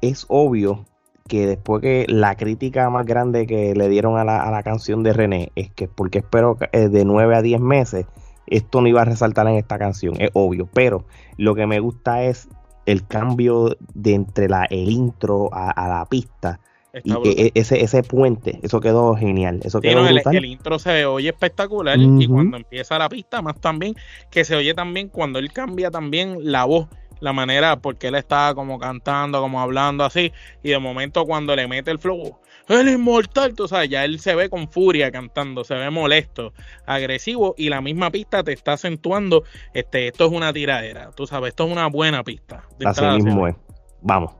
es 0.00 0.26
obvio 0.28 0.86
que 1.28 1.46
después 1.46 1.80
que 1.80 2.06
la 2.08 2.36
crítica 2.36 2.90
más 2.90 3.06
grande 3.06 3.46
que 3.46 3.74
le 3.74 3.88
dieron 3.88 4.18
a 4.18 4.24
la, 4.24 4.42
a 4.42 4.50
la 4.50 4.62
canción 4.62 5.02
de 5.02 5.12
René 5.12 5.52
es 5.54 5.70
que 5.70 5.86
porque 5.86 6.18
espero 6.18 6.56
eh, 6.72 6.88
de 6.88 7.04
nueve 7.04 7.36
a 7.36 7.42
diez 7.42 7.60
meses 7.60 8.06
esto 8.50 8.80
no 8.80 8.88
iba 8.88 9.02
a 9.02 9.04
resaltar 9.04 9.46
en 9.46 9.54
esta 9.54 9.78
canción, 9.78 10.14
es 10.18 10.30
obvio, 10.34 10.68
pero 10.72 11.04
lo 11.36 11.54
que 11.54 11.66
me 11.66 11.80
gusta 11.80 12.24
es 12.24 12.48
el 12.90 13.06
cambio 13.06 13.76
de 13.94 14.14
entre 14.14 14.48
la, 14.48 14.64
el 14.64 14.90
intro 14.90 15.50
a, 15.52 15.88
la 15.88 16.04
pista. 16.06 16.60
y 17.04 17.12
e, 17.28 17.52
ese, 17.54 17.82
ese 17.82 18.02
puente, 18.02 18.58
eso 18.62 18.80
quedó 18.80 19.14
genial. 19.14 19.60
Eso 19.62 19.80
quedó 19.80 20.06
el, 20.06 20.44
intro 20.44 20.78
se 20.78 21.06
oye 21.06 21.28
espectacular 21.28 21.98
y 21.98 22.26
cuando 22.26 22.56
empieza 22.56 22.98
la 22.98 23.08
pista, 23.08 23.42
más 23.42 23.60
también, 23.60 23.94
que 24.30 24.44
se 24.44 24.56
oye 24.56 24.74
también 24.74 25.08
cuando 25.08 25.38
él 25.38 25.52
cambia 25.52 25.90
también 25.90 26.38
la 26.42 26.64
voz, 26.64 26.88
la 27.20 27.32
manera, 27.32 27.76
porque 27.76 28.08
él 28.08 28.14
está 28.14 28.54
como 28.54 28.78
cantando, 28.78 29.40
como 29.40 29.60
hablando 29.60 30.04
así, 30.04 30.32
y 30.62 30.70
de 30.70 30.78
momento 30.78 31.24
cuando 31.26 31.54
le 31.54 31.68
mete 31.68 31.90
el 31.90 31.98
flow, 31.98 32.38
el 32.78 32.88
inmortal, 32.88 33.54
tú 33.54 33.66
sabes, 33.66 33.90
ya 33.90 34.04
él 34.04 34.20
se 34.20 34.34
ve 34.34 34.48
con 34.48 34.70
furia 34.70 35.10
cantando, 35.10 35.64
se 35.64 35.74
ve 35.74 35.90
molesto, 35.90 36.52
agresivo 36.86 37.54
y 37.58 37.68
la 37.68 37.80
misma 37.80 38.10
pista 38.10 38.44
te 38.44 38.52
está 38.52 38.74
acentuando, 38.74 39.44
este, 39.74 40.08
esto 40.08 40.26
es 40.26 40.32
una 40.32 40.52
tiradera, 40.52 41.10
tú 41.10 41.26
sabes, 41.26 41.50
esto 41.50 41.66
es 41.66 41.72
una 41.72 41.86
buena 41.88 42.22
pista. 42.22 42.64
Así 42.84 43.04
mismo 43.22 43.48
es. 43.48 43.56
Vamos. 44.02 44.32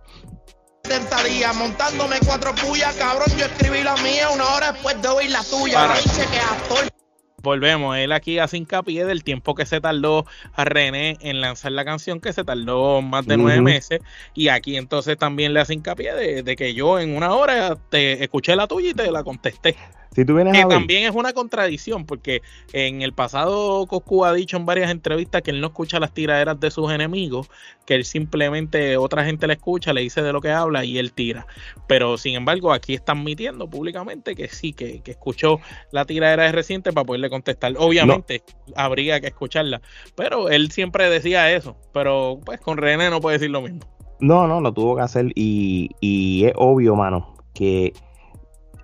Sentaría 0.85 1.53
montándome 1.53 2.17
cuatro 2.25 2.55
puyas, 2.55 2.95
cabrón, 2.97 3.29
yo 3.37 3.47
escribí 3.47 3.83
la 3.83 3.97
mía 3.97 4.31
una 4.31 4.45
hora 4.55 4.73
después 4.73 5.01
de 5.03 5.09
oír 5.09 5.31
la 5.31 5.45
tuya. 5.45 5.75
Para. 5.75 5.95
que 5.95 7.00
volvemos, 7.42 7.97
él 7.97 8.12
aquí 8.12 8.38
hace 8.38 8.56
hincapié 8.56 9.04
del 9.04 9.25
tiempo 9.25 9.54
que 9.54 9.66
se 9.66 9.80
tardó 9.80 10.26
a 10.54 10.64
René 10.64 11.16
en 11.20 11.40
lanzar 11.40 11.73
la 11.73 11.85
canción, 11.85 12.20
que 12.20 12.32
se 12.32 12.44
tardó 12.44 13.02
más 13.02 13.26
de 13.26 13.37
nueve 13.37 13.61
meses, 13.61 14.00
y 14.35 14.49
aquí 14.49 14.76
entonces 14.76 15.16
también 15.16 15.54
le 15.54 15.61
hace 15.61 15.75
hincapié 15.75 16.14
de, 16.14 16.42
de, 16.42 16.56
que 16.56 16.75
yo 16.75 16.99
en 16.99 17.16
una 17.16 17.35
hora 17.35 17.76
te 17.88 18.23
escuché 18.23 18.56
la 18.56 18.66
tuya 18.66 18.90
y 18.90 18.94
te 18.94 19.11
la 19.11 19.25
contesté. 19.25 19.76
Si 20.12 20.25
tú 20.25 20.35
vienes 20.35 20.55
que 20.55 20.64
también 20.64 21.05
es 21.05 21.14
una 21.14 21.33
contradicción, 21.33 22.05
porque 22.05 22.43
en 22.73 23.00
el 23.02 23.12
pasado 23.12 23.87
Coscu 23.87 24.25
ha 24.25 24.33
dicho 24.33 24.57
en 24.57 24.67
varias 24.67 24.90
entrevistas 24.90 25.43
que 25.43 25.52
él 25.52 25.61
no 25.61 25.69
escucha 25.69 26.00
las 26.00 26.12
tiraderas 26.12 26.59
de 26.59 26.73
sus 26.73 26.90
enemigos, 26.90 27.49
que 27.87 27.95
él 27.95 28.05
simplemente 28.05 28.97
otra 28.97 29.25
gente 29.25 29.47
le 29.47 29.52
escucha, 29.52 29.93
le 29.93 30.00
dice 30.00 30.21
de 30.23 30.33
lo 30.33 30.40
que 30.40 30.50
habla 30.50 30.85
y 30.85 30.99
él 30.99 31.12
tira. 31.12 31.47
Pero 31.87 32.19
sin 32.19 32.35
embargo, 32.35 32.73
aquí 32.73 32.95
está 32.95 33.12
admitiendo 33.12 33.71
públicamente 33.71 34.35
que 34.35 34.49
sí, 34.49 34.73
que, 34.73 35.00
escuchó 35.05 35.61
la 35.93 36.05
tiradera 36.05 36.45
de 36.45 36.52
reciente 36.52 36.93
para 36.93 37.05
poderle 37.05 37.31
contestar. 37.31 37.75
Obviamente 37.79 38.43
habría 38.75 39.21
que 39.21 39.29
escucharla, 39.29 39.81
pero 40.17 40.49
él 40.49 40.73
siempre 40.73 41.09
decía 41.09 41.52
eso, 41.52 41.76
pero 41.93 42.40
pues 42.45 42.61
con 42.61 42.79
René 42.79 43.11
no 43.11 43.21
puede 43.21 43.38
decir 43.38 43.50
lo 43.50 43.62
mismo. 43.62 43.81
No, 44.19 44.49
no, 44.49 44.61
lo 44.61 44.73
tuvo 44.73 44.97
que 44.97 45.02
hacer 45.02 45.26
y, 45.37 45.90
y 46.00 46.45
es 46.47 46.52
obvio, 46.57 46.97
mano, 46.97 47.35
que 47.55 47.93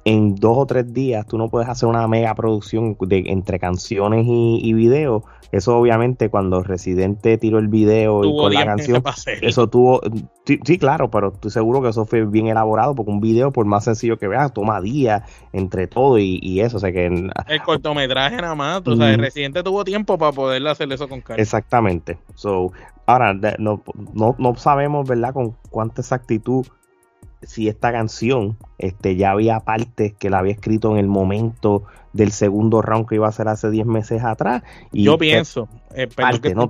en 0.06 0.36
dos 0.36 0.56
o 0.56 0.66
tres 0.66 0.94
días 0.94 1.26
tú 1.26 1.36
no 1.36 1.48
puedes 1.48 1.68
hacer 1.68 1.88
una 1.88 2.06
mega 2.06 2.32
producción 2.36 2.96
de, 3.00 3.24
entre 3.26 3.58
canciones 3.58 4.24
y, 4.24 4.60
y 4.62 4.72
videos. 4.72 5.24
Eso 5.50 5.76
obviamente 5.76 6.28
cuando 6.28 6.62
Residente 6.62 7.38
tiró 7.38 7.58
el 7.58 7.66
video 7.66 8.24
y 8.24 8.36
con 8.36 8.54
la 8.54 8.64
canción, 8.64 9.02
eso 9.42 9.68
tuvo, 9.68 10.00
sí, 10.44 10.78
claro, 10.78 11.10
pero 11.10 11.32
estoy 11.32 11.50
seguro 11.50 11.82
que 11.82 11.88
eso 11.88 12.06
fue 12.06 12.24
bien 12.24 12.46
elaborado 12.46 12.94
porque 12.94 13.10
un 13.10 13.20
video 13.20 13.52
por 13.52 13.66
más 13.66 13.84
sencillo 13.84 14.16
que 14.16 14.28
veas 14.28 14.52
toma 14.52 14.80
días 14.80 15.22
entre 15.52 15.88
todo 15.88 16.18
y, 16.18 16.60
eso, 16.60 16.76
o 16.76 16.80
sea 16.80 16.92
que... 16.92 17.06
El 17.06 17.62
cortometraje 17.64 18.36
nada 18.36 18.54
más, 18.54 18.82
tú 18.84 18.96
sabes, 18.96 19.18
Residente 19.18 19.62
tuvo 19.64 19.84
tiempo 19.84 20.18
para 20.18 20.32
poder 20.32 20.66
hacer 20.68 20.92
eso 20.92 21.08
con 21.08 21.20
calma. 21.20 21.42
Exactamente, 21.42 22.18
so, 22.34 22.72
ahora 23.06 23.34
no, 23.58 23.82
no, 24.14 24.36
no 24.38 24.54
sabemos, 24.56 25.08
¿verdad? 25.08 25.32
Con 25.32 25.56
cuánta 25.70 26.00
exactitud 26.00 26.66
si 27.42 27.68
esta 27.68 27.92
canción 27.92 28.56
este, 28.78 29.16
ya 29.16 29.30
había 29.30 29.60
partes 29.60 30.14
que 30.14 30.30
la 30.30 30.38
había 30.38 30.52
escrito 30.52 30.92
en 30.92 30.98
el 30.98 31.06
momento 31.06 31.84
del 32.12 32.32
segundo 32.32 32.82
round 32.82 33.06
que 33.06 33.16
iba 33.16 33.28
a 33.28 33.32
ser 33.32 33.48
hace 33.48 33.70
10 33.70 33.86
meses 33.86 34.24
atrás. 34.24 34.62
Y 34.92 35.04
Yo 35.04 35.18
pienso, 35.18 35.68
eh, 35.94 36.08
que 36.42 36.54
no 36.54 36.68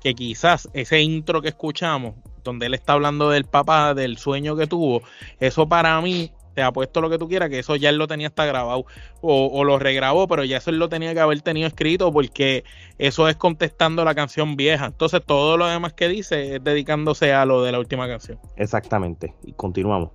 que 0.00 0.14
quizás 0.14 0.68
ese 0.74 1.00
intro 1.00 1.42
que 1.42 1.48
escuchamos, 1.48 2.14
donde 2.44 2.66
él 2.66 2.74
está 2.74 2.92
hablando 2.92 3.30
del 3.30 3.44
papá, 3.44 3.94
del 3.94 4.18
sueño 4.18 4.56
que 4.56 4.66
tuvo, 4.66 5.02
eso 5.40 5.68
para 5.68 6.00
mí 6.00 6.30
te 6.56 6.62
apuesto 6.62 7.02
lo 7.02 7.10
que 7.10 7.18
tú 7.18 7.28
quieras, 7.28 7.50
que 7.50 7.58
eso 7.58 7.76
ya 7.76 7.90
él 7.90 7.98
lo 7.98 8.08
tenía 8.08 8.28
hasta 8.28 8.46
grabado 8.46 8.86
o, 9.20 9.62
lo 9.62 9.78
regrabó, 9.78 10.26
pero 10.26 10.42
ya 10.42 10.56
eso 10.56 10.70
él 10.70 10.78
lo 10.78 10.88
tenía 10.88 11.12
que 11.12 11.20
haber 11.20 11.42
tenido 11.42 11.68
escrito 11.68 12.10
porque 12.10 12.64
eso 12.98 13.28
es 13.28 13.36
contestando 13.36 14.04
la 14.06 14.14
canción 14.14 14.56
vieja. 14.56 14.86
Entonces 14.86 15.20
todo 15.24 15.58
lo 15.58 15.66
demás 15.66 15.92
que 15.92 16.08
dice 16.08 16.56
es 16.56 16.64
dedicándose 16.64 17.34
a 17.34 17.44
lo 17.44 17.62
de 17.62 17.72
la 17.72 17.78
última 17.78 18.08
canción. 18.08 18.40
Exactamente, 18.56 19.34
y 19.44 19.52
continuamos 19.52 20.12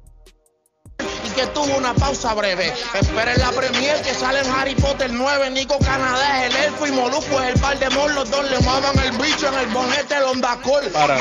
y 1.24 1.30
que 1.36 1.46
tuvo 1.48 1.78
una 1.78 1.94
pausa 1.94 2.34
breve. 2.34 2.68
Esperen 3.00 3.38
la 3.38 3.52
premier 3.52 4.02
que 4.02 4.14
sale 4.14 4.40
en 4.40 4.48
Harry 4.48 4.74
Potter 4.76 5.12
9. 5.14 5.52
Nico 5.52 5.78
Canadá 5.80 6.46
es 6.46 6.56
el 6.56 6.64
elfo 6.64 6.88
y 6.88 6.92
Moluco 6.92 7.40
es 7.42 7.54
el 7.54 7.62
par 7.62 7.78
de 7.78 7.90
Los 7.90 8.32
dos 8.32 8.50
le 8.50 8.60
maman 8.66 8.98
el 9.06 9.12
bicho 9.18 9.48
en 9.48 9.60
el 9.60 9.68
bonete 9.74 10.16
el 10.16 10.24
Ondacol. 10.24 10.84
Para. 10.92 11.18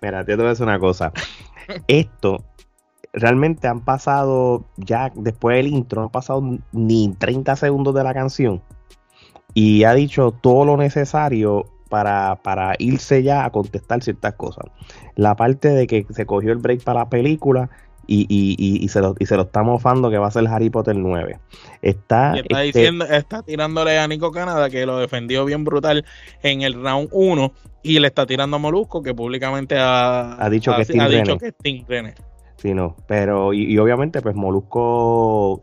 Mira, 0.00 0.24
te 0.24 0.34
voy 0.34 0.46
a 0.46 0.48
decir 0.48 0.64
una 0.64 0.80
cosa. 0.80 1.12
Esto 1.86 2.51
realmente 3.12 3.68
han 3.68 3.80
pasado 3.80 4.64
ya 4.76 5.12
después 5.14 5.56
del 5.56 5.68
intro, 5.68 6.00
no 6.00 6.06
han 6.06 6.12
pasado 6.12 6.42
ni 6.72 7.14
30 7.18 7.56
segundos 7.56 7.94
de 7.94 8.04
la 8.04 8.14
canción 8.14 8.62
y 9.54 9.84
ha 9.84 9.94
dicho 9.94 10.32
todo 10.40 10.64
lo 10.64 10.76
necesario 10.76 11.66
para, 11.88 12.36
para, 12.42 12.74
irse 12.78 13.22
ya 13.22 13.44
a 13.44 13.50
contestar 13.50 14.02
ciertas 14.02 14.34
cosas. 14.34 14.64
La 15.14 15.36
parte 15.36 15.68
de 15.68 15.86
que 15.86 16.06
se 16.10 16.24
cogió 16.24 16.52
el 16.52 16.58
break 16.58 16.82
para 16.82 17.00
la 17.00 17.10
película 17.10 17.68
y, 18.06 18.26
y, 18.30 18.56
y, 18.82 18.88
se, 18.88 19.00
lo, 19.00 19.14
y 19.18 19.26
se 19.26 19.36
lo 19.36 19.42
está 19.42 19.62
mofando 19.62 20.10
que 20.10 20.16
va 20.16 20.26
a 20.28 20.30
ser 20.30 20.48
Harry 20.48 20.70
Potter 20.70 20.96
9. 20.96 21.38
Está, 21.82 22.34
está, 22.34 22.64
este 22.64 22.78
diciendo, 22.78 23.04
está 23.04 23.42
tirándole 23.42 23.98
a 23.98 24.08
Nico 24.08 24.32
Canadá 24.32 24.70
que 24.70 24.86
lo 24.86 24.98
defendió 24.98 25.44
bien 25.44 25.64
brutal 25.64 26.04
en 26.42 26.62
el 26.62 26.74
round 26.74 27.10
1 27.12 27.52
y 27.82 27.98
le 27.98 28.08
está 28.08 28.24
tirando 28.24 28.56
a 28.56 28.58
Molusco 28.58 29.02
que 29.02 29.14
públicamente 29.14 29.76
ha, 29.78 30.48
dicho, 30.50 30.74
que, 30.74 30.98
ha 30.98 31.08
dicho 31.08 31.36
que 31.36 31.48
es 31.48 31.54
Tim 31.62 31.84
Sí, 32.62 32.74
no, 32.74 32.94
pero 33.08 33.52
y, 33.52 33.76
obviamente 33.78 34.22
pues 34.22 34.36
Molusco 34.36 35.60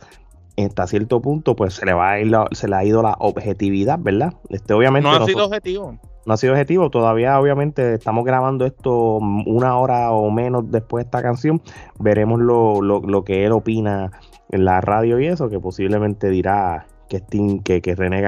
hasta 0.58 0.86
cierto 0.86 1.22
punto 1.22 1.56
pues 1.56 1.76
se 1.76 1.86
le 1.86 1.94
va 1.94 2.12
a 2.12 2.20
ir 2.20 2.36
se 2.52 2.68
le 2.68 2.76
ha 2.76 2.84
ido 2.84 3.02
la 3.02 3.16
objetividad, 3.20 3.98
¿verdad? 3.98 4.34
Este 4.50 4.74
obviamente 4.74 5.08
no 5.08 5.16
ha 5.16 5.26
sido 5.26 5.46
objetivo. 5.46 5.98
No 6.26 6.34
ha 6.34 6.36
sido 6.36 6.52
objetivo, 6.52 6.90
todavía 6.90 7.40
obviamente 7.40 7.94
estamos 7.94 8.26
grabando 8.26 8.66
esto 8.66 9.20
una 9.46 9.78
hora 9.78 10.12
o 10.12 10.30
menos 10.30 10.70
después 10.70 11.06
de 11.06 11.08
esta 11.08 11.22
canción, 11.22 11.62
veremos 12.00 12.42
lo, 12.42 12.82
lo, 12.82 13.00
lo 13.00 13.24
que 13.24 13.46
él 13.46 13.54
opina 13.54 14.12
en 14.50 14.66
la 14.66 14.82
radio 14.82 15.22
y 15.22 15.28
eso, 15.28 15.50
que 15.50 15.62
posiblemente 15.62 16.30
dirá 16.30 16.86
que 17.08 17.20
Sting, 17.20 17.64
que, 17.64 17.82
que 17.82 17.96
René 17.96 18.22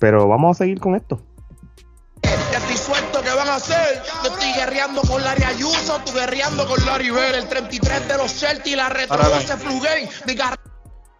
Pero 0.00 0.26
vamos 0.26 0.56
a 0.56 0.64
seguir 0.64 0.80
con 0.80 0.96
esto 0.96 1.20
hacer? 3.56 4.02
Yo 4.24 4.30
estoy 4.30 4.52
guerreando 4.52 5.02
con 5.02 5.22
Larry 5.22 5.44
Ayuso, 5.44 6.00
tú 6.04 6.12
guerreando 6.12 6.66
con 6.66 6.84
Larry 6.84 7.10
Bell, 7.10 7.34
el 7.34 7.48
33 7.48 8.08
de 8.08 8.16
los 8.16 8.32
Celtics, 8.32 8.76
la 8.76 8.88
retro 8.88 9.16
12 9.16 9.56
Flugay, 9.58 10.08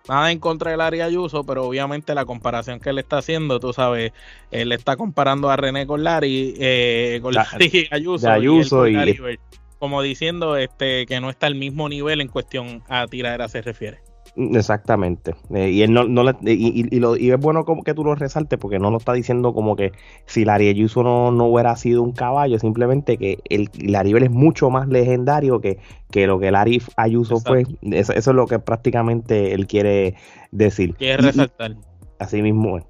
Nada 0.08 0.32
en 0.32 0.40
contra 0.40 0.72
de 0.72 0.76
Larry 0.76 1.00
Ayuso, 1.00 1.44
pero 1.44 1.64
obviamente 1.64 2.14
la 2.14 2.24
comparación 2.24 2.80
que 2.80 2.90
él 2.90 2.98
está 2.98 3.18
haciendo, 3.18 3.60
tú 3.60 3.72
sabes, 3.72 4.12
él 4.50 4.72
está 4.72 4.96
comparando 4.96 5.48
a 5.48 5.56
René 5.56 5.86
con 5.86 6.02
Larry, 6.02 6.54
eh, 6.58 7.20
con 7.22 7.34
Larry 7.34 7.88
Ayuso, 7.90 8.28
Ayuso 8.28 8.88
y, 8.88 9.38
como 9.78 10.02
diciendo 10.02 10.56
este 10.56 11.06
que 11.06 11.20
no 11.20 11.30
está 11.30 11.46
al 11.46 11.54
mismo 11.54 11.88
nivel 11.88 12.20
en 12.20 12.28
cuestión 12.28 12.82
a 12.88 13.06
tiradera 13.06 13.48
se 13.48 13.62
refiere. 13.62 14.00
Exactamente. 14.34 15.34
Eh, 15.54 15.70
y 15.70 15.82
él 15.82 15.92
no, 15.92 16.04
no 16.04 16.22
y, 16.40 16.98
lo, 16.98 17.16
y 17.16 17.30
es 17.30 17.38
bueno 17.38 17.64
como 17.64 17.82
que 17.82 17.92
tú 17.92 18.02
lo 18.02 18.14
resaltes 18.14 18.58
porque 18.58 18.78
no 18.78 18.90
lo 18.90 18.96
está 18.96 19.12
diciendo 19.12 19.52
como 19.52 19.76
que 19.76 19.92
si 20.24 20.44
Larry 20.44 20.68
Ayuso 20.68 21.02
no, 21.02 21.30
no 21.30 21.44
hubiera 21.44 21.76
sido 21.76 22.02
un 22.02 22.12
caballo, 22.12 22.58
simplemente 22.58 23.18
que 23.18 23.38
el 23.50 23.68
Larry 23.78 24.24
es 24.24 24.30
mucho 24.30 24.70
más 24.70 24.88
legendario 24.88 25.60
que, 25.60 25.78
que 26.10 26.26
lo 26.26 26.38
que 26.40 26.50
Larry 26.50 26.82
Ayuso 26.96 27.40
fue. 27.40 27.66
Eso, 27.82 28.12
es 28.14 28.26
lo 28.26 28.46
que 28.46 28.58
prácticamente 28.58 29.52
él 29.52 29.66
quiere 29.66 30.14
decir. 30.50 30.94
Quiere 30.94 31.22
resaltar. 31.22 31.76
así 32.18 32.40
mismo 32.40 32.78
es. 32.78 32.84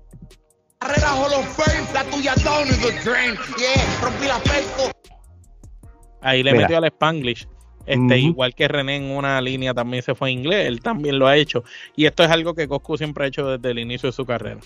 Ahí 6.21 6.43
le 6.45 6.55
metió 6.55 6.79
al 6.79 6.85
Spanglish. 6.85 7.49
Este, 7.87 8.19
Igual 8.19 8.55
que 8.55 8.69
René 8.69 8.97
en 8.97 9.11
una 9.11 9.41
línea 9.41 9.75
también 9.75 10.03
se 10.03 10.15
fue 10.15 10.29
a 10.29 10.33
inglés, 10.33 10.67
él 10.67 10.81
también 10.81 11.19
lo 11.19 11.27
ha 11.27 11.37
hecho. 11.37 11.65
Y 11.97 12.07
esto 12.07 12.23
es 12.23 12.31
algo 12.31 12.55
que 12.55 12.69
Coscu 12.69 12.97
siempre 12.97 13.25
ha 13.25 13.29
hecho 13.29 13.47
desde 13.47 13.71
el 13.71 13.79
inicio 13.79 14.09
de 14.09 14.13
su 14.13 14.25
carrera. 14.25 14.61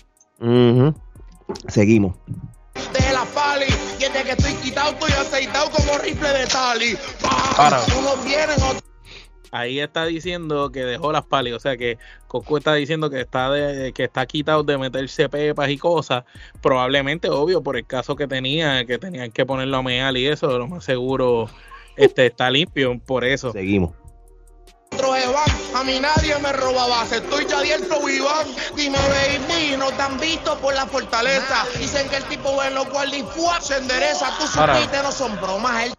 Seguimos. 1.67 2.15
De 2.75 3.13
la 3.13 3.25
pali, 3.33 3.65
desde 3.99 4.23
que 4.23 4.31
estoy 4.31 4.53
quitado, 4.55 4.91
estoy 4.91 5.11
aceitado 5.11 5.69
como 5.71 5.97
rifle 5.97 6.29
de 6.29 6.45
tali. 6.45 6.95
Para. 7.55 7.81
Ahí 9.51 9.79
está 9.79 10.05
diciendo 10.05 10.71
que 10.71 10.83
dejó 10.83 11.11
las 11.11 11.25
palis, 11.25 11.53
o 11.53 11.59
sea 11.59 11.77
que 11.77 11.97
Coscu 12.27 12.57
está 12.57 12.73
diciendo 12.73 13.09
que 13.09 13.21
está 13.21 13.49
de, 13.49 13.93
que 13.93 14.03
está 14.03 14.25
quitado 14.25 14.63
de 14.63 14.77
meterse 14.77 15.29
pepas 15.29 15.69
y 15.69 15.77
cosas, 15.77 16.25
probablemente 16.61 17.29
obvio 17.29 17.63
por 17.63 17.77
el 17.77 17.85
caso 17.85 18.15
que 18.15 18.27
tenía, 18.27 18.85
que 18.85 18.97
tenían 18.97 19.31
que 19.31 19.45
ponerlo 19.45 19.77
a 19.77 19.83
meal 19.83 20.17
y 20.17 20.27
eso, 20.27 20.57
lo 20.57 20.67
más 20.67 20.83
seguro 20.83 21.49
este 21.97 22.27
está 22.27 22.49
limpio, 22.49 22.99
por 23.05 23.25
eso. 23.25 23.51
Seguimos. 23.51 23.93
A 25.75 25.83
mí 25.83 25.99
nadie 25.99 26.35
me 26.39 26.51
robaba, 26.53 27.03
estoy 27.03 27.45
ya 27.45 27.59
abierto 27.59 28.09
Iván. 28.09 28.47
Dime, 28.75 28.97
baby, 28.97 29.77
no 29.77 29.91
te 29.91 30.01
han 30.01 30.19
visto 30.19 30.57
por 30.57 30.73
la 30.73 30.87
fortaleza. 30.87 31.65
Dicen 31.77 32.09
que 32.09 32.17
el 32.17 32.23
tipo 32.23 32.63
en 32.63 32.73
lo 32.73 32.85
cual 32.89 33.11
se 33.61 33.77
endereza. 33.77 34.35
Tú 34.39 34.47
supiste, 34.47 35.03
no 35.03 35.11
son 35.11 35.39
bromas. 35.39 35.93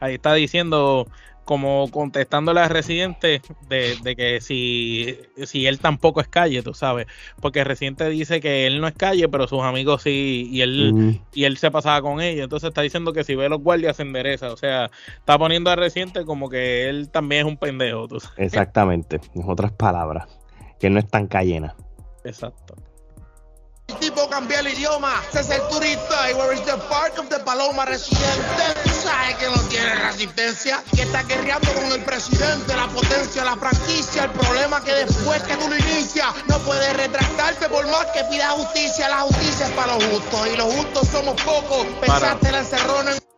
Ahí 0.00 0.14
está 0.14 0.32
diciendo 0.34 1.06
como 1.44 1.90
contestándole 1.90 2.60
a 2.60 2.68
Residente 2.68 3.42
de, 3.68 3.96
de, 4.02 4.16
que 4.16 4.40
si, 4.40 5.18
si 5.44 5.66
él 5.66 5.78
tampoco 5.78 6.20
es 6.20 6.28
calle, 6.28 6.62
tú 6.62 6.74
sabes, 6.74 7.06
porque 7.40 7.64
Residente 7.64 8.08
dice 8.08 8.40
que 8.40 8.66
él 8.66 8.80
no 8.80 8.88
es 8.88 8.94
calle, 8.94 9.28
pero 9.28 9.46
sus 9.46 9.62
amigos 9.62 10.02
sí, 10.02 10.48
y 10.50 10.62
él, 10.62 11.20
y 11.32 11.44
él 11.44 11.56
se 11.56 11.70
pasaba 11.70 12.00
con 12.02 12.20
ellos, 12.20 12.44
entonces 12.44 12.68
está 12.68 12.82
diciendo 12.82 13.12
que 13.12 13.24
si 13.24 13.34
ve 13.34 13.46
a 13.46 13.48
los 13.48 13.60
guardias 13.60 13.96
se 13.96 14.02
endereza, 14.02 14.52
o 14.52 14.56
sea, 14.56 14.90
está 15.18 15.38
poniendo 15.38 15.70
a 15.70 15.76
Residente 15.76 16.24
como 16.24 16.48
que 16.48 16.88
él 16.88 17.10
también 17.10 17.46
es 17.46 17.52
un 17.52 17.58
pendejo, 17.58 18.08
tú 18.08 18.20
sabes. 18.20 18.38
Exactamente, 18.38 19.20
en 19.34 19.48
otras 19.48 19.72
palabras, 19.72 20.26
que 20.80 20.90
no 20.90 20.98
es 20.98 21.08
tan 21.08 21.26
callena. 21.26 21.74
Exacto. 22.24 22.74
Tipo 24.00 24.28
cambia 24.28 24.60
el 24.60 24.68
idioma, 24.68 25.22
se 25.32 25.40
es 25.40 25.50
el 25.50 25.62
turista 25.68 26.30
y 26.30 26.34
where 26.34 26.54
is 26.54 26.64
the 26.64 26.76
park 26.88 27.18
of 27.18 27.28
the 27.28 27.38
paloma 27.40 27.84
residente. 27.84 28.64
Tú 28.84 28.90
sabes 28.90 29.36
que 29.36 29.46
no 29.46 29.60
tiene 29.68 29.94
resistencia, 29.94 30.82
que 30.94 31.02
está 31.02 31.22
guerreando 31.22 31.72
con 31.74 31.84
el 31.92 32.04
presidente, 32.04 32.76
la 32.76 32.88
potencia, 32.88 33.44
la 33.44 33.56
franquicia. 33.56 34.24
El 34.24 34.30
problema 34.30 34.82
que 34.82 34.92
después 34.92 35.42
que 35.42 35.56
tú 35.56 35.68
lo 35.68 35.76
inicias, 35.76 36.26
no 36.48 36.58
puedes 36.60 36.96
retractarte 36.96 37.68
por 37.68 37.86
más 37.88 38.06
que 38.06 38.24
pida 38.24 38.50
justicia. 38.50 39.08
La 39.08 39.20
justicia 39.20 39.66
es 39.66 39.72
para 39.72 39.94
los 39.94 40.04
justos 40.04 40.48
y 40.52 40.56
los 40.56 40.74
justos 40.74 41.08
somos 41.08 41.40
pocos. 41.42 41.86
Pensaste 42.00 42.52
la 42.52 42.58
encerrona 42.58 43.12
en 43.12 43.33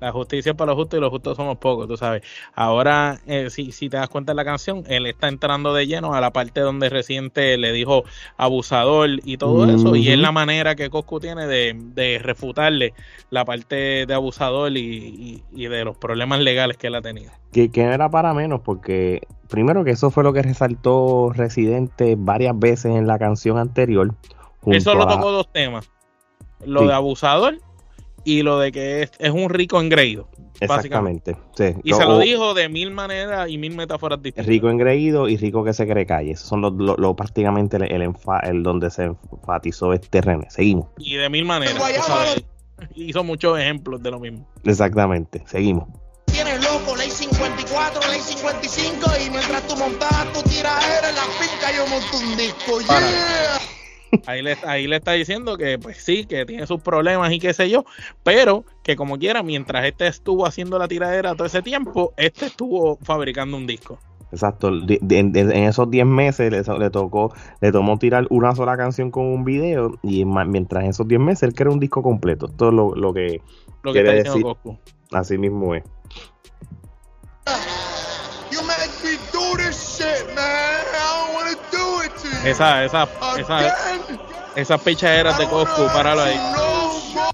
la 0.00 0.12
justicia 0.12 0.50
es 0.50 0.56
para 0.56 0.72
los 0.72 0.76
justos 0.76 0.98
y 0.98 1.00
los 1.00 1.10
justos 1.10 1.36
somos 1.36 1.58
pocos, 1.58 1.86
tú 1.86 1.96
sabes. 1.96 2.22
Ahora, 2.54 3.18
eh, 3.26 3.50
si, 3.50 3.70
si 3.70 3.90
te 3.90 3.98
das 3.98 4.08
cuenta 4.08 4.32
de 4.32 4.36
la 4.36 4.44
canción, 4.44 4.82
él 4.88 5.06
está 5.06 5.28
entrando 5.28 5.74
de 5.74 5.86
lleno 5.86 6.14
a 6.14 6.20
la 6.20 6.32
parte 6.32 6.60
donde 6.60 6.88
reciente 6.88 7.56
le 7.58 7.72
dijo 7.72 8.04
abusador 8.38 9.10
y 9.24 9.36
todo 9.36 9.66
eso. 9.70 9.94
Y 9.96 10.08
es 10.08 10.18
la 10.18 10.32
manera 10.32 10.74
que 10.74 10.88
Coscu 10.88 11.20
tiene 11.20 11.46
de, 11.46 12.20
refutarle 12.22 12.94
la 13.28 13.44
parte 13.44 14.06
de 14.06 14.14
abusador 14.14 14.72
y, 14.76 15.42
de 15.52 15.84
los 15.84 15.96
problemas 15.96 16.40
legales 16.40 16.78
que 16.78 16.86
él 16.86 16.94
ha 16.94 17.02
tenido. 17.02 17.30
Que, 17.52 17.70
que 17.70 17.82
era 17.82 18.08
para 18.08 18.32
menos, 18.32 18.62
porque 18.62 19.26
primero 19.48 19.84
que 19.84 19.90
eso 19.90 20.10
fue 20.10 20.24
lo 20.24 20.32
que 20.32 20.42
resaltó 20.42 21.32
Residente 21.34 22.16
varias 22.18 22.58
veces 22.58 22.96
en 22.96 23.06
la 23.06 23.18
canción 23.18 23.58
anterior. 23.58 24.14
Eso 24.66 24.94
lo 24.94 25.06
tocó 25.06 25.30
dos 25.30 25.52
temas. 25.52 25.90
Lo 26.64 26.86
de 26.86 26.92
abusador 26.92 27.58
y 28.24 28.42
lo 28.42 28.58
de 28.58 28.72
que 28.72 29.02
es, 29.02 29.12
es 29.18 29.30
un 29.30 29.48
rico 29.50 29.80
engreído. 29.80 30.28
Exactamente. 30.60 31.36
Y 31.82 31.92
se 31.92 32.04
lo 32.04 32.18
dijo 32.18 32.54
de 32.54 32.68
mil 32.68 32.90
maneras 32.90 33.48
y 33.48 33.58
mil 33.58 33.74
metáforas 33.74 34.22
distintas. 34.22 34.46
Rico 34.46 34.68
engreído 34.68 35.28
y 35.28 35.36
rico 35.36 35.64
que 35.64 35.72
se 35.72 35.86
cree 35.86 36.06
calle. 36.06 36.32
Esos 36.32 36.48
son 36.48 36.60
los, 36.60 36.72
lo, 36.74 37.16
prácticamente 37.16 37.78
el, 37.78 38.14
el, 38.42 38.62
donde 38.62 38.90
se 38.90 39.04
enfatizó 39.04 39.92
este 39.92 40.20
René. 40.20 40.46
Seguimos. 40.50 40.88
Y 40.98 41.16
de 41.16 41.28
mil 41.30 41.44
maneras. 41.44 41.76
Hizo 42.94 43.24
muchos 43.24 43.58
ejemplos 43.58 44.02
de 44.02 44.10
lo 44.10 44.20
mismo. 44.20 44.46
Exactamente. 44.64 45.42
Seguimos. 45.46 45.88
Tienes 46.26 46.62
loco, 46.62 46.96
ley 46.96 47.10
54, 47.10 48.00
ley 48.10 48.20
55 48.20 49.06
y 49.26 49.30
mientras 49.30 49.66
tú 49.66 49.76
montas 49.76 50.32
tu 50.32 50.42
tiradera 50.48 51.08
en 51.08 51.16
la 51.16 51.22
finca 51.22 51.72
yo 51.76 51.86
monto 51.88 52.16
un 52.18 52.36
disco. 52.36 52.80
Yeah. 52.80 53.79
Ahí 54.26 54.42
le, 54.42 54.56
ahí 54.66 54.86
le 54.86 54.96
está 54.96 55.12
diciendo 55.12 55.56
que 55.56 55.78
pues 55.78 55.98
sí, 55.98 56.24
que 56.24 56.44
tiene 56.44 56.66
sus 56.66 56.80
problemas 56.80 57.32
y 57.32 57.38
qué 57.38 57.52
sé 57.52 57.70
yo, 57.70 57.84
pero 58.24 58.64
que 58.82 58.96
como 58.96 59.18
quiera, 59.18 59.42
mientras 59.42 59.84
este 59.84 60.06
estuvo 60.06 60.46
haciendo 60.46 60.78
la 60.78 60.88
tiradera 60.88 61.34
todo 61.34 61.46
ese 61.46 61.62
tiempo, 61.62 62.12
este 62.16 62.46
estuvo 62.46 62.96
fabricando 63.02 63.56
un 63.56 63.66
disco. 63.66 63.98
Exacto, 64.32 64.68
en, 64.68 65.36
esos 65.36 65.90
10 65.90 66.06
meses 66.06 66.52
le, 66.52 66.90
tocó, 66.90 67.34
le 67.60 67.72
tomó 67.72 67.98
tirar 67.98 68.26
una 68.30 68.54
sola 68.54 68.76
canción 68.76 69.10
con 69.10 69.26
un 69.26 69.44
video 69.44 69.98
y 70.02 70.24
mientras 70.24 70.84
en 70.84 70.90
esos 70.90 71.08
10 71.08 71.20
meses 71.20 71.42
él 71.42 71.54
crea 71.54 71.72
un 71.72 71.80
disco 71.80 72.02
completo. 72.02 72.46
Esto 72.46 72.68
es 72.68 72.74
lo, 72.74 72.94
lo 72.94 73.12
que, 73.12 73.42
lo 73.82 73.92
que 73.92 74.02
quiere 74.02 74.22
decir. 74.22 74.44
Así 75.10 75.36
mismo 75.36 75.74
es. 75.74 75.82
Esa, 82.44 82.84
esa, 82.84 83.08
esa, 83.38 83.74
esas 84.56 84.80
pichaderas 84.80 85.38
de 85.38 85.46
Coscu, 85.46 85.86
páralo 85.92 86.22
ahí. 86.22 86.38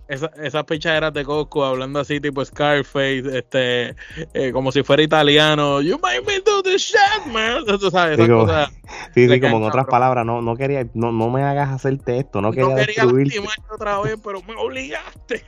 Esa, 0.09 0.31
esas 0.43 0.65
pichaderas 0.65 1.13
de 1.13 1.25
Coscu 1.25 1.63
hablando 1.63 2.01
así 2.01 2.21
tipo 2.21 2.45
Scarface, 2.45 3.39
este, 3.39 3.95
eh, 4.35 4.53
como 4.53 4.73
si 4.73 4.83
fuera 4.83 5.03
italiano. 5.03 5.81
You 5.81 5.99
made 6.03 6.23
me 6.23 6.41
do 6.41 6.63
the 6.63 6.77
shit, 6.77 7.27
man. 7.27 7.65
Tú 7.65 7.91
sabes, 7.91 8.17
sí, 8.17 8.27
como, 8.27 8.47
sí, 9.15 9.29
sí, 9.29 9.41
como 9.41 9.59
en 9.59 9.65
otras 9.65 9.87
palabras, 9.87 10.27
no, 10.27 10.43
no 10.43 10.57
quería, 10.57 10.87
no, 10.95 11.13
no 11.13 11.31
me 11.31 11.43
hagas 11.43 11.71
hacerte 11.71 12.19
esto, 12.19 12.41
no 12.41 12.51
quería, 12.51 12.69
no 12.69 12.77
quería 12.77 13.05
lastimarte 13.05 13.63
otra 13.73 14.01
vez, 14.01 14.17
pero 14.23 14.43
me 14.43 14.55
obligaste. 14.57 15.45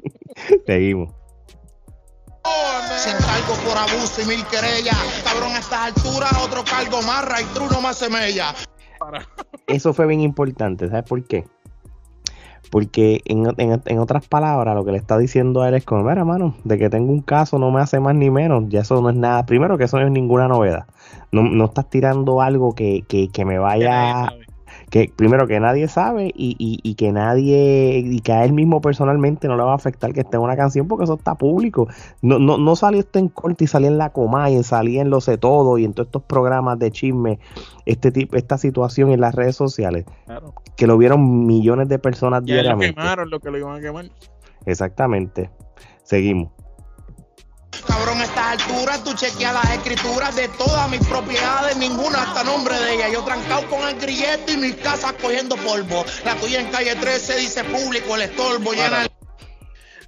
Seguimos. 0.66 1.12
Sin 2.98 3.12
cargo 3.12 3.54
por 3.64 3.78
abuso 3.78 4.22
y 4.22 4.24
mil 4.26 4.44
querellas. 4.46 4.96
Cabrón, 5.24 5.52
a 5.52 5.58
estas 5.58 5.96
alturas, 5.96 6.32
otro 6.42 6.64
cargo 6.64 7.02
más, 7.02 7.24
y 7.40 7.72
no 7.72 7.80
más 7.80 8.02
Eso 9.66 9.92
fue 9.92 10.06
bien 10.06 10.20
importante, 10.20 10.88
¿sabes 10.88 11.04
por 11.04 11.22
qué? 11.24 11.44
Porque 12.70 13.20
en, 13.26 13.98
otras 13.98 14.26
palabras, 14.28 14.74
lo 14.74 14.82
que 14.84 14.92
le 14.92 14.98
está 14.98 15.18
diciendo 15.18 15.60
a 15.60 15.68
él 15.68 15.74
es 15.74 15.84
como, 15.84 16.04
mira, 16.04 16.24
mano, 16.24 16.54
de 16.64 16.78
que 16.78 16.88
tengo 16.88 17.12
un 17.12 17.20
caso 17.20 17.58
no 17.58 17.70
me 17.70 17.82
hace 17.82 18.00
más 18.00 18.14
ni 18.14 18.30
menos, 18.30 18.64
ya 18.68 18.80
eso 18.80 19.02
no 19.02 19.10
es 19.10 19.16
nada. 19.16 19.44
Primero 19.44 19.76
que 19.76 19.84
eso 19.84 20.00
no 20.00 20.06
es 20.06 20.12
ninguna 20.12 20.48
novedad. 20.48 20.86
No, 21.32 21.42
no 21.42 21.66
estás 21.66 21.90
tirando 21.90 22.40
algo 22.40 22.74
que, 22.74 23.04
que, 23.06 23.28
que 23.28 23.44
me 23.44 23.58
vaya 23.58 24.32
que 24.92 25.10
primero 25.16 25.46
que 25.46 25.58
nadie 25.58 25.88
sabe 25.88 26.26
y, 26.36 26.54
y, 26.58 26.94
que 26.96 27.12
nadie, 27.12 28.02
y 28.04 28.20
que 28.20 28.30
a 28.30 28.44
él 28.44 28.52
mismo 28.52 28.82
personalmente 28.82 29.48
no 29.48 29.56
le 29.56 29.62
va 29.62 29.72
a 29.72 29.74
afectar 29.74 30.12
que 30.12 30.20
esté 30.20 30.36
en 30.36 30.42
una 30.42 30.54
canción 30.54 30.86
porque 30.86 31.04
eso 31.04 31.14
está 31.14 31.34
público. 31.34 31.88
No, 32.20 32.38
no, 32.38 32.58
no 32.58 32.76
salió 32.76 33.00
esto 33.00 33.18
en 33.18 33.28
corte 33.28 33.64
y 33.64 33.66
salía 33.68 33.88
en 33.88 33.96
la 33.96 34.10
coma 34.10 34.50
y 34.50 34.62
salía 34.62 35.00
en 35.00 35.08
lo 35.08 35.22
sé 35.22 35.38
todo 35.38 35.78
y 35.78 35.86
en 35.86 35.94
todos 35.94 36.08
estos 36.08 36.24
programas 36.24 36.78
de 36.78 36.90
chisme, 36.90 37.38
este 37.86 38.12
tipo, 38.12 38.36
esta 38.36 38.58
situación 38.58 39.10
en 39.12 39.22
las 39.22 39.34
redes 39.34 39.56
sociales. 39.56 40.04
Que 40.76 40.86
lo 40.86 40.98
vieron 40.98 41.46
millones 41.46 41.88
de 41.88 41.98
personas 41.98 42.44
diariamente. 42.44 42.88
Lo 42.88 43.02
quemaron 43.02 43.30
lo 43.30 43.40
que 43.40 43.50
lo 43.50 43.56
iban 43.56 43.76
a 43.76 43.80
quemar. 43.80 44.10
Exactamente. 44.66 45.48
Seguimos. 46.02 46.50
Cabrón, 47.86 48.20
a 48.20 48.24
estas 48.24 48.46
alturas 48.60 49.04
tú 49.04 49.14
chequeas 49.14 49.54
las 49.54 49.70
escrituras 49.70 50.34
de 50.36 50.48
todas 50.48 50.88
mis 50.90 51.00
propiedades, 51.06 51.76
ninguna 51.76 52.22
hasta 52.22 52.44
nombre 52.44 52.78
de 52.78 52.94
ella. 52.94 53.08
Yo 53.08 53.22
trancado 53.24 53.68
con 53.68 53.86
el 53.88 53.98
grillete 53.98 54.52
y 54.52 54.56
mis 54.56 54.76
casas 54.76 55.14
cogiendo 55.20 55.56
polvo. 55.56 56.04
La 56.24 56.34
tuya 56.36 56.60
en 56.60 56.70
calle 56.70 56.94
13 56.94 57.36
dice 57.36 57.64
público, 57.64 58.14
el 58.16 58.22
estorbo, 58.22 58.72
llena 58.72 59.02
el 59.02 59.11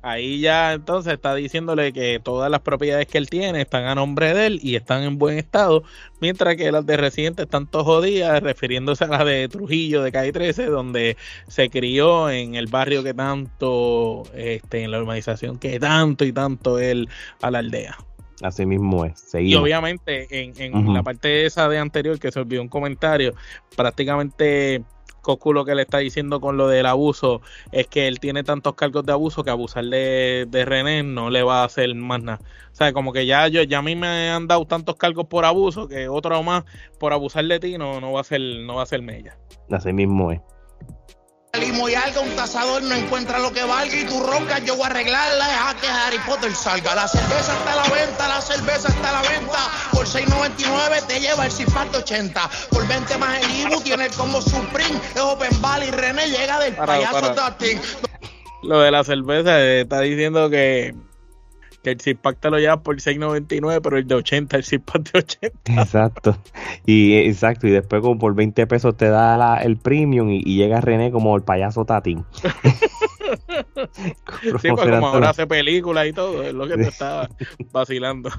Ahí 0.06 0.38
ya 0.38 0.74
entonces 0.74 1.14
está 1.14 1.34
diciéndole 1.34 1.94
que 1.94 2.20
todas 2.22 2.50
las 2.50 2.60
propiedades 2.60 3.06
que 3.06 3.16
él 3.16 3.30
tiene 3.30 3.62
están 3.62 3.86
a 3.86 3.94
nombre 3.94 4.34
de 4.34 4.46
él 4.48 4.60
y 4.62 4.76
están 4.76 5.02
en 5.02 5.16
buen 5.16 5.38
estado, 5.38 5.82
mientras 6.20 6.56
que 6.56 6.70
las 6.70 6.84
de 6.84 6.98
residente 6.98 7.44
están 7.44 7.66
todas 7.66 7.86
jodidas, 7.86 8.42
refiriéndose 8.42 9.04
a 9.04 9.06
las 9.06 9.24
de 9.24 9.48
Trujillo 9.48 10.02
de 10.02 10.12
calle 10.12 10.30
13, 10.30 10.66
donde 10.66 11.16
se 11.48 11.70
crió 11.70 12.28
en 12.28 12.54
el 12.54 12.66
barrio 12.66 13.02
que 13.02 13.14
tanto, 13.14 14.24
este, 14.34 14.82
en 14.82 14.90
la 14.90 15.00
urbanización 15.00 15.58
que 15.58 15.80
tanto 15.80 16.26
y 16.26 16.34
tanto 16.34 16.78
él 16.78 17.08
a 17.40 17.50
la 17.50 17.60
aldea. 17.60 17.96
Así 18.42 18.66
mismo 18.66 19.06
es. 19.06 19.34
Y 19.34 19.54
obviamente 19.54 20.26
en, 20.30 20.52
en 20.60 20.92
la 20.92 21.02
parte 21.02 21.46
esa 21.46 21.66
de 21.70 21.78
anterior 21.78 22.18
que 22.18 22.30
se 22.30 22.40
olvidó 22.40 22.60
un 22.60 22.68
comentario, 22.68 23.32
prácticamente 23.74 24.84
Cocu 25.24 25.52
lo 25.52 25.64
que 25.64 25.74
le 25.74 25.82
está 25.82 25.98
diciendo 25.98 26.40
con 26.40 26.56
lo 26.56 26.68
del 26.68 26.86
abuso 26.86 27.40
es 27.72 27.88
que 27.88 28.06
él 28.06 28.20
tiene 28.20 28.44
tantos 28.44 28.74
cargos 28.74 29.04
de 29.04 29.10
abuso 29.10 29.42
que 29.42 29.50
abusarle 29.50 30.46
de, 30.46 30.64
René 30.64 31.02
no 31.02 31.30
le 31.30 31.42
va 31.42 31.62
a 31.62 31.64
hacer 31.64 31.92
más 31.96 32.22
nada. 32.22 32.38
O 32.72 32.76
sea, 32.76 32.92
como 32.92 33.12
que 33.12 33.26
ya 33.26 33.48
yo 33.48 33.62
ya 33.64 33.78
a 33.78 33.82
mí 33.82 33.96
me 33.96 34.30
han 34.30 34.46
dado 34.46 34.64
tantos 34.66 34.94
cargos 34.94 35.26
por 35.26 35.44
abuso 35.44 35.88
que 35.88 36.08
otro 36.08 36.40
más 36.44 36.64
por 37.00 37.12
abusar 37.12 37.44
de 37.46 37.58
ti 37.58 37.76
no, 37.76 38.00
no 38.00 38.12
va 38.12 38.20
a 38.20 38.24
ser 38.24 38.40
no 38.40 38.76
va 38.76 38.82
a 38.84 38.86
ser 38.86 39.02
mella. 39.02 39.36
Así 39.70 39.92
mismo 39.92 40.30
es 40.30 40.40
limo 41.56 41.88
y 41.88 41.94
algo, 41.94 42.22
un 42.22 42.34
tasador 42.36 42.82
no 42.82 42.94
encuentra 42.94 43.38
lo 43.38 43.52
que 43.52 43.62
valga 43.64 43.94
y 43.94 44.04
tu 44.04 44.20
ronca 44.20 44.58
yo 44.58 44.76
voy 44.76 44.84
a 44.84 44.86
arreglarla, 44.86 45.46
deja 45.46 45.74
que 45.80 45.88
Harry 45.88 46.18
Potter 46.26 46.54
salga. 46.54 46.94
La 46.94 47.08
cerveza 47.08 47.52
está 47.52 47.72
a 47.72 47.76
la 47.76 47.94
venta, 47.94 48.28
la 48.28 48.40
cerveza 48.40 48.88
está 48.88 49.08
a 49.10 49.22
la 49.22 49.28
venta. 49.28 49.58
Por 49.92 50.06
6.99 50.06 51.06
te 51.06 51.20
lleva 51.20 51.46
el 51.46 51.52
Ciparte 51.52 51.98
80. 51.98 52.50
Por 52.70 52.86
20 52.86 53.18
más 53.18 53.38
el 53.42 53.50
Ibu 53.60 53.80
tiene 53.82 54.06
el 54.06 54.12
combo 54.12 54.40
Supreme. 54.40 54.98
Es 55.14 55.20
Open 55.20 55.60
Valley, 55.60 55.90
René 55.90 56.28
llega 56.28 56.58
del 56.60 56.74
payaso 56.74 57.34
Dustin. 57.34 57.80
Lo 58.62 58.80
de 58.80 58.90
la 58.90 59.04
cerveza 59.04 59.60
eh, 59.60 59.82
está 59.82 60.00
diciendo 60.00 60.48
que 60.48 60.94
que 61.84 61.90
el 61.90 62.00
Zipac 62.00 62.40
te 62.40 62.50
lo 62.50 62.58
lleva 62.58 62.82
por 62.82 62.96
6.99, 62.96 63.80
pero 63.82 63.98
el 63.98 64.08
de 64.08 64.16
80, 64.16 64.56
el 64.56 64.64
Zipac 64.64 65.12
de 65.12 65.18
80. 65.20 65.82
Exacto. 65.82 66.36
Y 66.86 67.14
exacto, 67.14 67.68
y 67.68 67.70
después 67.70 68.02
como 68.02 68.18
por 68.18 68.34
20 68.34 68.66
pesos 68.66 68.96
te 68.96 69.08
da 69.08 69.58
el 69.58 69.76
premium 69.76 70.30
y, 70.30 70.42
llega 70.42 70.80
René 70.80 71.12
como 71.12 71.36
el 71.36 71.42
payaso 71.42 71.84
Tatín. 71.84 72.24
sí, 74.60 74.68
pues 74.70 74.72
como 74.72 75.06
ahora 75.06 75.30
hace 75.30 75.46
películas 75.46 76.06
y 76.06 76.12
todo, 76.12 76.42
es 76.42 76.54
lo 76.54 76.66
que 76.66 76.76
te 76.76 76.88
estaba 76.88 77.28
vacilando. 77.70 78.30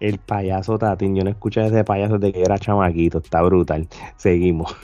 el 0.00 0.18
payaso 0.18 0.78
Tatín, 0.78 1.16
yo 1.16 1.24
no 1.24 1.30
escuché 1.30 1.66
ese 1.66 1.84
payaso 1.84 2.18
desde 2.18 2.34
que 2.34 2.42
era 2.42 2.58
chamaquito, 2.58 3.18
está 3.18 3.42
brutal. 3.42 3.88
Seguimos. 4.16 4.76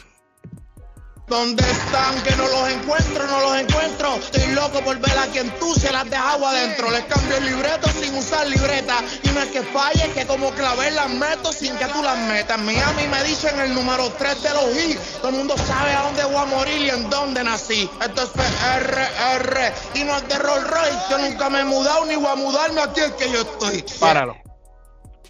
¿Dónde 1.30 1.62
están? 1.62 2.20
Que 2.24 2.34
no 2.34 2.42
los 2.48 2.68
encuentro, 2.68 3.24
no 3.28 3.40
los 3.40 3.56
encuentro. 3.56 4.16
Estoy 4.16 4.52
loco 4.52 4.80
por 4.80 4.98
ver 4.98 5.16
a 5.16 5.26
quien 5.28 5.48
tú 5.60 5.72
se 5.74 5.92
las 5.92 6.10
dejas 6.10 6.42
adentro. 6.42 6.90
Les 6.90 7.04
cambio 7.04 7.36
el 7.36 7.46
libreto 7.46 7.88
sin 7.90 8.12
usar 8.16 8.48
libreta. 8.48 8.96
Y 9.22 9.28
no 9.28 9.40
es 9.40 9.46
que 9.50 9.62
falle, 9.62 10.06
es 10.06 10.12
que 10.12 10.26
como 10.26 10.50
clavé 10.50 10.90
las 10.90 11.08
meto 11.08 11.52
sin 11.52 11.76
que 11.76 11.86
tú 11.86 12.02
las 12.02 12.18
metas. 12.26 12.58
Miami 12.58 13.06
me 13.06 13.22
dicen 13.22 13.60
el 13.60 13.72
número 13.72 14.08
3 14.18 14.42
de 14.42 14.50
los 14.50 14.76
I. 14.76 14.98
Todo 15.18 15.28
el 15.28 15.36
mundo 15.36 15.56
sabe 15.56 15.92
a 15.92 16.02
dónde 16.02 16.24
voy 16.24 16.34
a 16.34 16.44
morir 16.46 16.82
y 16.86 16.90
en 16.90 17.08
dónde 17.08 17.44
nací. 17.44 17.88
Esto 18.04 18.22
es 18.22 18.30
PRR 18.30 19.72
y 19.94 20.02
no 20.02 20.16
es 20.16 20.26
de 20.26 20.36
Rolls 20.36 20.68
Royce. 20.68 20.98
Yo 21.10 21.18
nunca 21.18 21.48
me 21.48 21.60
he 21.60 21.64
mudado 21.64 22.06
ni 22.06 22.16
voy 22.16 22.26
a 22.26 22.34
mudarme 22.34 22.80
aquí 22.80 23.02
es 23.02 23.12
que 23.12 23.30
yo 23.30 23.42
estoy. 23.42 23.84
Páralo. 24.00 24.36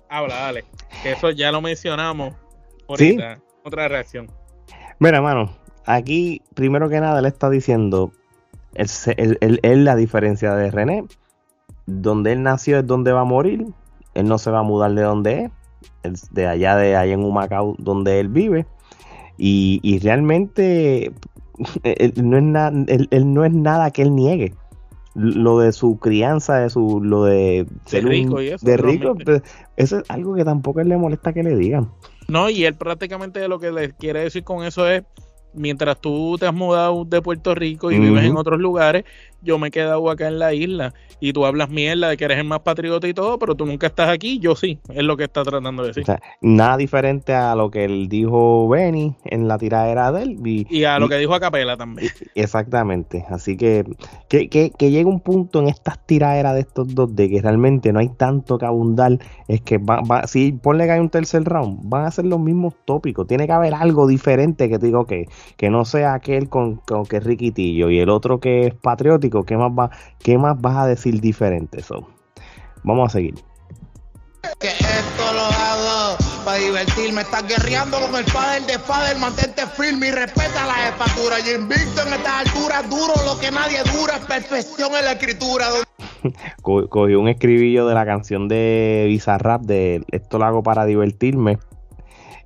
Habla, 0.09 0.35
dale. 0.35 0.65
Que 1.03 1.13
eso 1.13 1.29
ya 1.29 1.53
lo 1.53 1.61
mencionamos 1.61 2.35
ahorita. 2.89 3.39
Otra 3.65 3.87
reacción. 3.87 4.33
Mira, 4.99 5.23
mano, 5.23 5.60
aquí, 5.95 6.43
primero 6.55 6.89
que 6.89 7.01
nada, 7.01 7.21
le 7.21 7.29
está 7.29 7.51
diciendo, 7.51 8.13
él, 8.75 9.85
la 9.85 9.97
diferencia 9.97 10.55
de 10.55 10.71
René, 10.71 11.05
donde 11.87 12.33
él 12.33 12.43
nació 12.43 12.79
es 12.79 12.87
donde 12.87 13.13
va 13.13 13.23
a 13.23 13.25
morir, 13.25 13.67
él 14.15 14.27
no 14.27 14.39
se 14.39 14.51
va 14.51 14.61
a 14.61 14.63
mudar 14.63 14.95
de 14.95 15.03
donde 15.03 15.51
es, 16.03 16.33
de 16.33 16.47
allá 16.47 16.77
de 16.77 16.97
allá 16.97 17.13
en 17.13 17.25
Humacao 17.25 17.75
donde 17.79 18.21
él 18.21 18.29
vive, 18.29 18.67
y, 19.37 19.99
realmente 20.01 21.13
él, 21.83 22.13
no 22.23 22.37
es 22.37 22.43
nada, 22.43 22.73
él, 22.89 23.33
no 23.33 23.45
es 23.45 23.53
nada 23.53 23.91
que 23.91 24.03
él 24.03 24.15
niegue 24.15 24.55
lo 25.15 25.59
de 25.59 25.73
su 25.73 25.99
crianza, 25.99 26.59
de 26.59 26.71
su, 26.71 27.01
lo 27.03 27.25
de 27.25 27.67
ser 27.87 28.05
rico, 28.05 28.41
y 28.41 28.51
eso, 28.51 28.65
de 28.65 28.77
rico, 28.77 29.17
eso 29.77 29.99
es 29.99 30.05
algo 30.09 30.35
que 30.35 30.45
tampoco 30.45 30.81
él 30.81 30.89
le 30.89 30.97
molesta 30.97 31.33
que 31.33 31.43
le 31.43 31.57
digan. 31.57 31.91
No, 32.29 32.49
y 32.49 32.65
él 32.65 32.77
prácticamente 32.77 33.47
lo 33.49 33.59
que 33.59 33.73
le 33.73 33.93
quiere 33.93 34.21
decir 34.21 34.45
con 34.45 34.65
eso 34.65 34.89
es 34.89 35.03
mientras 35.55 36.01
tú 36.01 36.37
te 36.39 36.47
has 36.47 36.55
mudado 36.55 37.05
de 37.05 37.23
Puerto 37.23 37.55
Rico 37.55 37.91
y 37.91 37.99
vives 37.99 38.25
en 38.25 38.37
otros 38.37 38.61
lugares, 38.61 39.05
yo 39.43 39.59
me 39.59 39.69
he 39.69 39.71
quedado 39.71 40.11
acá 40.11 40.29
en 40.29 40.39
la 40.39 40.53
isla 40.53 40.93
y 41.19 41.33
tú 41.33 41.45
hablas 41.45 41.69
mierda 41.69 42.09
de 42.09 42.17
que 42.17 42.25
eres 42.25 42.39
el 42.39 42.45
más 42.45 42.61
patriota 42.61 43.07
y 43.07 43.15
todo, 43.15 43.39
pero 43.39 43.55
tú 43.55 43.67
nunca 43.67 43.87
estás 43.87 44.09
aquí, 44.09 44.39
yo 44.39 44.57
sí, 44.57 44.79
es 44.89 45.03
lo 45.03 45.17
que 45.17 45.25
está 45.25 45.43
tratando 45.43 45.83
de 45.83 45.89
decir. 45.89 46.05
nada 46.41 46.77
diferente 46.77 47.35
a 47.35 47.55
lo 47.55 47.71
que 47.71 47.85
él 47.85 48.09
dijo 48.09 48.69
Benny 48.69 49.15
en 49.25 49.49
la 49.49 49.59
tiradera 49.59 50.13
de 50.13 50.23
él. 50.23 50.39
Y, 50.45 50.85
a 50.85 50.99
lo 50.99 51.09
que 51.09 51.17
dijo 51.17 51.35
a 51.35 51.41
Capela 51.41 51.77
también. 51.77 52.11
Exactamente, 52.35 53.25
así 53.29 53.57
que 53.57 53.85
que, 54.29 54.49
que, 54.49 54.71
que 54.71 54.91
llega 54.91 55.09
un 55.09 55.21
punto 55.21 55.61
en 55.61 55.69
estas 55.69 56.05
tiraderas 56.07 56.55
de 56.55 56.61
estos 56.61 56.95
dos 56.95 57.15
de 57.15 57.29
que 57.29 57.43
realmente 57.43 57.93
no 57.93 57.99
hay 57.99 58.09
tanto 58.09 58.59
que 58.59 58.67
abundar, 58.67 59.19
es 59.49 59.61
que 59.61 59.79
va, 59.79 60.01
va, 60.01 60.27
si 60.27 60.53
ponle 60.53 60.87
que 60.87 60.93
hay 60.93 61.01
un 61.01 61.11
tercer 61.11 61.45
round, 61.45 61.81
van 61.83 62.07
a 62.07 62.11
ser 62.11 62.25
los 62.25 62.41
mismos 62.41 62.75
tópicos, 62.85 63.27
tiene 63.27 63.47
que 63.47 63.53
haber 63.53 63.75
algo 63.75 64.07
diferente 64.07 64.69
que 64.69 64.79
te 64.79 64.87
digo 64.87 65.05
que, 65.05 65.27
que 65.57 65.71
no 65.71 65.85
sea 65.85 66.15
aquel 66.15 66.49
con, 66.49 66.77
con 66.77 67.07
que 67.07 67.21
Riquitillo 67.21 67.91
y 67.91 68.01
el 68.01 68.09
otro 68.09 68.41
que 68.41 68.67
es 68.67 68.75
patriótico, 68.75 69.45
¿qué 69.45 69.57
más, 69.57 69.71
va, 69.71 69.91
qué 70.19 70.39
más 70.39 70.61
vas 70.61 70.77
a 70.77 70.87
decir? 70.87 71.21
diferente. 71.21 71.83
So, 71.83 72.09
vamos 72.83 73.11
a 73.11 73.13
seguir. 73.13 73.35
Que 74.59 74.69
esto 74.69 75.33
lo 75.33 75.45
hago 75.45 76.17
para 76.45 76.59
divertirme. 76.59 77.23
Estás 77.23 77.47
guerreando 77.47 77.99
con 78.01 78.17
el 78.17 78.25
padre 78.33 78.61
de 78.67 78.79
padre. 78.79 79.19
Mantente 79.19 79.67
firme 79.67 80.09
y 80.09 80.11
respeta 80.11 80.67
la 80.67 80.75
jefatura. 80.75 81.41
Y 81.41 81.55
invicto 81.55 82.03
en 82.03 82.15
estas 82.15 82.47
alturas, 82.47 82.89
duro 82.89 83.13
lo 83.25 83.39
que 83.39 83.51
nadie 83.51 83.79
dura. 83.95 84.19
Perfección 84.27 84.95
en 84.95 85.05
la 85.05 85.13
escritura. 85.13 85.67
Cogí 86.63 87.15
un 87.15 87.29
escribillo 87.29 87.87
de 87.87 87.95
la 87.95 88.05
canción 88.05 88.49
de 88.49 89.05
Bizarrap 89.09 89.63
de 89.63 90.05
Esto 90.11 90.39
lo 90.39 90.45
hago 90.47 90.63
para 90.63 90.85
divertirme. 90.85 91.59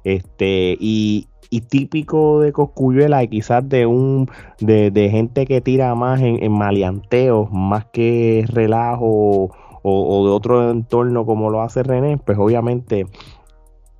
Este, 0.04 0.76
y, 0.78 1.28
y 1.54 1.60
típico 1.60 2.40
de 2.40 2.52
Coscuyuela 2.52 3.22
y 3.22 3.28
quizás 3.28 3.68
de 3.68 3.86
un 3.86 4.28
de, 4.58 5.08
gente 5.08 5.46
que 5.46 5.60
tira 5.60 5.94
más 5.94 6.20
en, 6.20 6.42
en 6.42 6.50
maleanteos 6.50 7.48
más 7.52 7.84
que 7.92 8.44
relajo 8.48 9.50
o, 9.82 10.26
de 10.26 10.32
otro 10.32 10.68
entorno 10.68 11.24
como 11.24 11.50
lo 11.50 11.62
hace 11.62 11.84
René, 11.84 12.18
pues 12.18 12.38
obviamente 12.38 13.06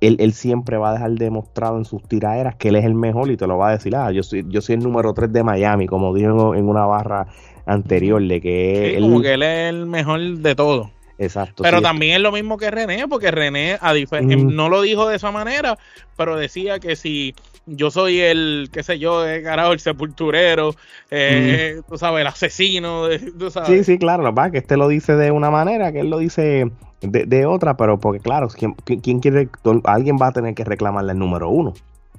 él, 0.01 0.33
siempre 0.33 0.77
va 0.77 0.89
a 0.89 0.93
dejar 0.93 1.11
demostrado 1.11 1.77
en 1.77 1.85
sus 1.85 2.03
tiraderas 2.03 2.55
que 2.57 2.69
él 2.69 2.75
es 2.75 2.83
el 2.83 2.93
mejor 2.93 3.31
y 3.31 3.37
te 3.37 3.47
lo 3.47 3.57
va 3.57 3.69
a 3.69 3.71
decir, 3.71 3.95
ah, 3.95 4.11
yo 4.11 4.21
soy, 4.21 4.45
yo 4.49 4.59
soy 4.59 4.75
el 4.75 4.83
número 4.83 5.13
3 5.13 5.31
de 5.31 5.43
Miami, 5.43 5.87
como 5.87 6.13
dijo 6.13 6.55
en 6.55 6.67
una 6.67 6.85
barra 6.85 7.27
anterior, 7.65 8.21
de 8.21 8.41
que, 8.41 8.97
él, 8.97 9.03
como 9.03 9.21
que 9.21 9.33
él 9.35 9.43
es 9.43 9.69
el 9.69 9.85
mejor 9.85 10.19
de 10.19 10.55
todo. 10.55 10.91
Exacto. 11.17 11.63
Pero 11.63 11.81
también 11.81 12.15
es 12.15 12.21
lo 12.21 12.31
mismo 12.31 12.57
que 12.57 12.69
René, 12.71 13.07
porque 13.07 13.31
René 13.31 13.77
a 13.79 13.93
no 13.93 14.69
lo 14.69 14.81
dijo 14.81 15.07
de 15.07 15.15
esa 15.15 15.31
manera, 15.31 15.77
pero 16.17 16.35
decía 16.35 16.79
que 16.79 16.95
si 16.95 17.33
yo 17.65 17.89
soy 17.89 18.19
el, 18.19 18.69
qué 18.71 18.83
sé 18.83 18.99
yo, 18.99 19.25
el 19.25 19.43
carajo, 19.43 19.71
el 19.71 19.79
sepulturero, 19.79 20.75
eh, 21.09 21.81
tú 21.87 21.97
sabes, 21.97 22.21
el 22.21 22.27
asesino, 22.27 23.07
tú 23.39 23.49
sabes. 23.49 23.69
Sí, 23.69 23.83
sí, 23.83 23.97
claro, 23.97 24.23
lo 24.23 24.51
que 24.51 24.57
este 24.57 24.77
lo 24.77 24.87
dice 24.87 25.15
de 25.15 25.31
una 25.31 25.49
manera, 25.49 25.91
que 25.91 26.01
él 26.01 26.09
lo 26.09 26.17
dice 26.17 26.69
de, 27.01 27.45
otra, 27.45 27.77
pero 27.77 27.99
porque 27.99 28.19
claro, 28.19 28.47
¿quién, 28.49 28.73
quién 28.73 29.19
quiere, 29.19 29.49
alguien 29.85 30.17
va 30.21 30.27
a 30.27 30.31
tener 30.31 30.53
que 30.53 30.63
reclamarle 30.63 31.13
el 31.13 31.19
número 31.19 31.49
uno. 31.49 31.73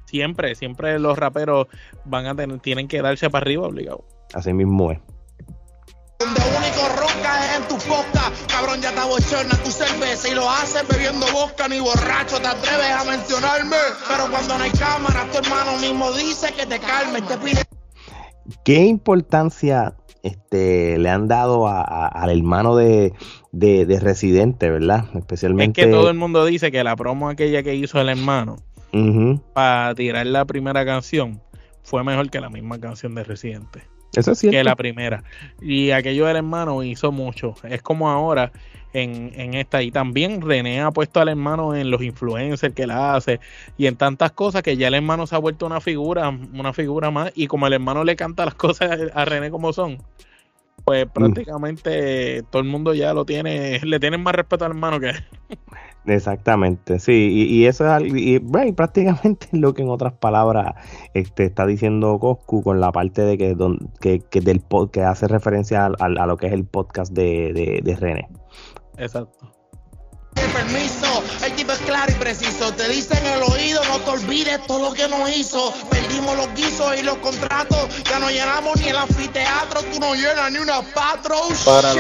Siempre, 0.07 0.55
siempre 0.55 0.99
los 0.99 1.19
raperos 1.19 1.67
van 2.05 2.27
a 2.27 2.35
tener, 2.35 2.61
tienen 2.61 2.87
que 2.89 3.03
darse 3.03 3.29
para 3.29 3.43
arriba 3.43 3.67
obligado. 3.67 4.05
Así 4.35 4.53
mismo 4.53 4.93
es. 4.93 4.99
Donde 6.19 6.41
único 6.41 7.16
ronca 7.27 7.45
es 7.45 7.57
en 7.57 7.69
tu 7.69 7.77
poca, 7.87 8.33
cabrón 8.49 8.81
ya 8.81 8.93
te 8.93 9.01
bochorna 9.01 9.57
tu 9.63 9.71
cerveza 9.71 10.29
y 10.29 10.35
lo 10.35 10.49
haces 10.49 10.87
bebiendo 10.89 11.27
vodka 11.33 11.69
ni 11.69 11.81
borracho 11.81 12.39
te 12.41 12.47
atreves 12.47 12.91
a 12.91 13.05
mencionarme. 13.05 13.77
Pero 14.09 14.31
cuando 14.31 14.59
no 14.59 14.65
hay 14.65 14.71
cámara, 14.71 15.27
tu 15.33 15.39
hermano 15.39 15.79
mismo 15.79 16.13
dice 16.13 16.53
que 16.53 16.67
te 16.67 16.79
calmes, 16.79 17.27
te 17.27 17.37
pide. 17.39 17.63
¿Qué 18.65 18.85
importancia 18.85 19.95
este, 20.23 20.99
le 20.99 21.11
han 21.11 21.29
dado 21.29 21.69
al 21.69 22.31
hermano 22.31 22.77
de, 22.77 23.13
de, 23.53 24.01
Residente, 24.01 24.71
verdad? 24.71 25.05
Especialmente. 25.15 25.81
Es 25.81 25.87
que 25.87 25.93
todo 25.93 26.11
el 26.11 26.17
mundo 26.17 26.45
dice 26.45 26.71
que 26.71 26.85
la 26.85 26.97
promo 26.97 27.29
aquella 27.29 27.63
que 27.63 27.75
hizo 27.75 28.01
el 28.01 28.09
hermano 28.09 28.57
para 29.53 29.95
tirar 29.95 30.27
la 30.27 30.47
primera 30.47 30.85
canción 30.87 31.43
fue 31.83 32.03
mejor 32.03 32.31
que 32.31 32.41
la 32.41 32.49
misma 32.49 32.81
canción 32.81 33.15
de 33.15 33.25
Residente. 33.25 33.83
Eso 34.17 34.33
es 34.33 34.41
Que 34.41 34.65
la 34.65 34.77
primera. 34.77 35.23
Y 35.61 35.91
aquello 35.91 36.27
del 36.27 36.37
hermano 36.37 36.83
hizo 36.83 37.13
mucho. 37.13 37.55
Es 37.65 37.83
como 37.83 38.11
ahora 38.11 38.53
en, 38.93 39.33
en, 39.35 39.55
esta. 39.55 39.83
Y 39.83 39.91
también 39.91 40.41
René 40.41 40.81
ha 40.81 40.91
puesto 40.91 41.21
al 41.21 41.29
hermano 41.29 41.75
en 41.75 41.91
los 41.91 42.03
influencers 42.03 42.75
que 42.75 42.87
la 42.87 43.15
hace 43.15 43.41
y 43.77 43.87
en 43.87 43.97
tantas 43.97 44.33
cosas 44.33 44.63
que 44.63 44.77
ya 44.77 44.89
el 44.89 44.95
hermano 44.95 45.27
se 45.27 45.35
ha 45.35 45.39
vuelto 45.39 45.67
una 45.67 45.81
figura, 45.81 46.29
una 46.29 46.73
figura 46.73 47.11
más. 47.11 47.33
Y 47.35 47.47
como 47.47 47.67
el 47.67 47.75
hermano 47.75 48.05
le 48.05 48.17
canta 48.17 48.45
las 48.45 48.55
cosas 48.57 48.99
a 49.15 49.25
René 49.25 49.51
como 49.51 49.73
son, 49.73 49.99
pues 50.85 51.07
mm. 51.07 51.11
prácticamente 51.11 52.43
todo 52.51 52.63
el 52.63 52.69
mundo 52.69 52.95
ya 52.95 53.13
lo 53.13 53.25
tiene, 53.25 53.81
le 53.83 54.01
tienen 54.01 54.23
más 54.23 54.35
respeto 54.35 54.65
al 54.65 54.73
hermano 54.73 55.01
que 55.01 55.13
Exactamente, 56.07 57.01
sí, 57.01 57.49
y, 57.51 57.67
eso 57.67 57.85
es 57.85 57.91
algo, 57.91 58.17
y, 58.17 58.39
prácticamente 58.73 59.49
lo 59.53 59.75
que 59.75 59.83
en 59.83 59.91
otras 59.91 60.13
palabras 60.13 60.75
este, 61.15 61.45
está 61.45 61.67
diciendo 61.67 62.19
Coscu 62.21 62.63
con 62.63 62.81
la 62.81 62.93
parte 62.93 63.23
de 63.23 63.37
que, 63.37 63.55
don, 63.55 63.91
que, 64.01 64.21
que, 64.21 64.41
del 64.41 64.63
que 64.93 65.03
hace 65.03 65.27
referencia 65.27 65.87
a, 65.87 65.93
a, 65.99 66.27
lo 66.27 66.37
que 66.37 66.47
es 66.47 66.53
el 66.53 66.65
podcast 66.65 67.13
de, 67.13 67.53
de, 67.53 67.81
de 67.83 67.97
René. 67.97 68.29
Exacto. 68.99 69.57
Permiso, 70.53 71.23
el 71.45 71.53
tipo 71.55 71.73
es 71.73 71.79
claro 71.81 72.13
y 72.13 72.15
preciso. 72.15 72.73
Te 72.73 72.89
dice 72.89 73.19
en 73.19 73.27
el 73.27 73.43
oído, 73.43 73.81
no 73.87 73.99
te 74.01 74.11
olvides 74.11 74.67
todo 74.67 74.91
lo 74.91 74.95
que 74.95 75.09
nos 75.09 75.35
hizo. 75.35 75.73
Perdimos 75.91 76.37
los 76.37 76.55
guisos 76.55 76.99
y 76.99 77.03
los 77.03 77.17
contratos. 77.19 78.05
Ya 78.05 78.19
no 78.19 78.31
llenamos 78.31 78.79
ni 78.81 78.89
el 78.89 78.97
anfiteatro. 78.97 79.81
Tú 79.93 79.99
no 79.99 80.15
llenas 80.15 80.53
ni 80.53 80.59
una 80.59 80.83
patro. 80.95 81.37
Para 81.65 81.95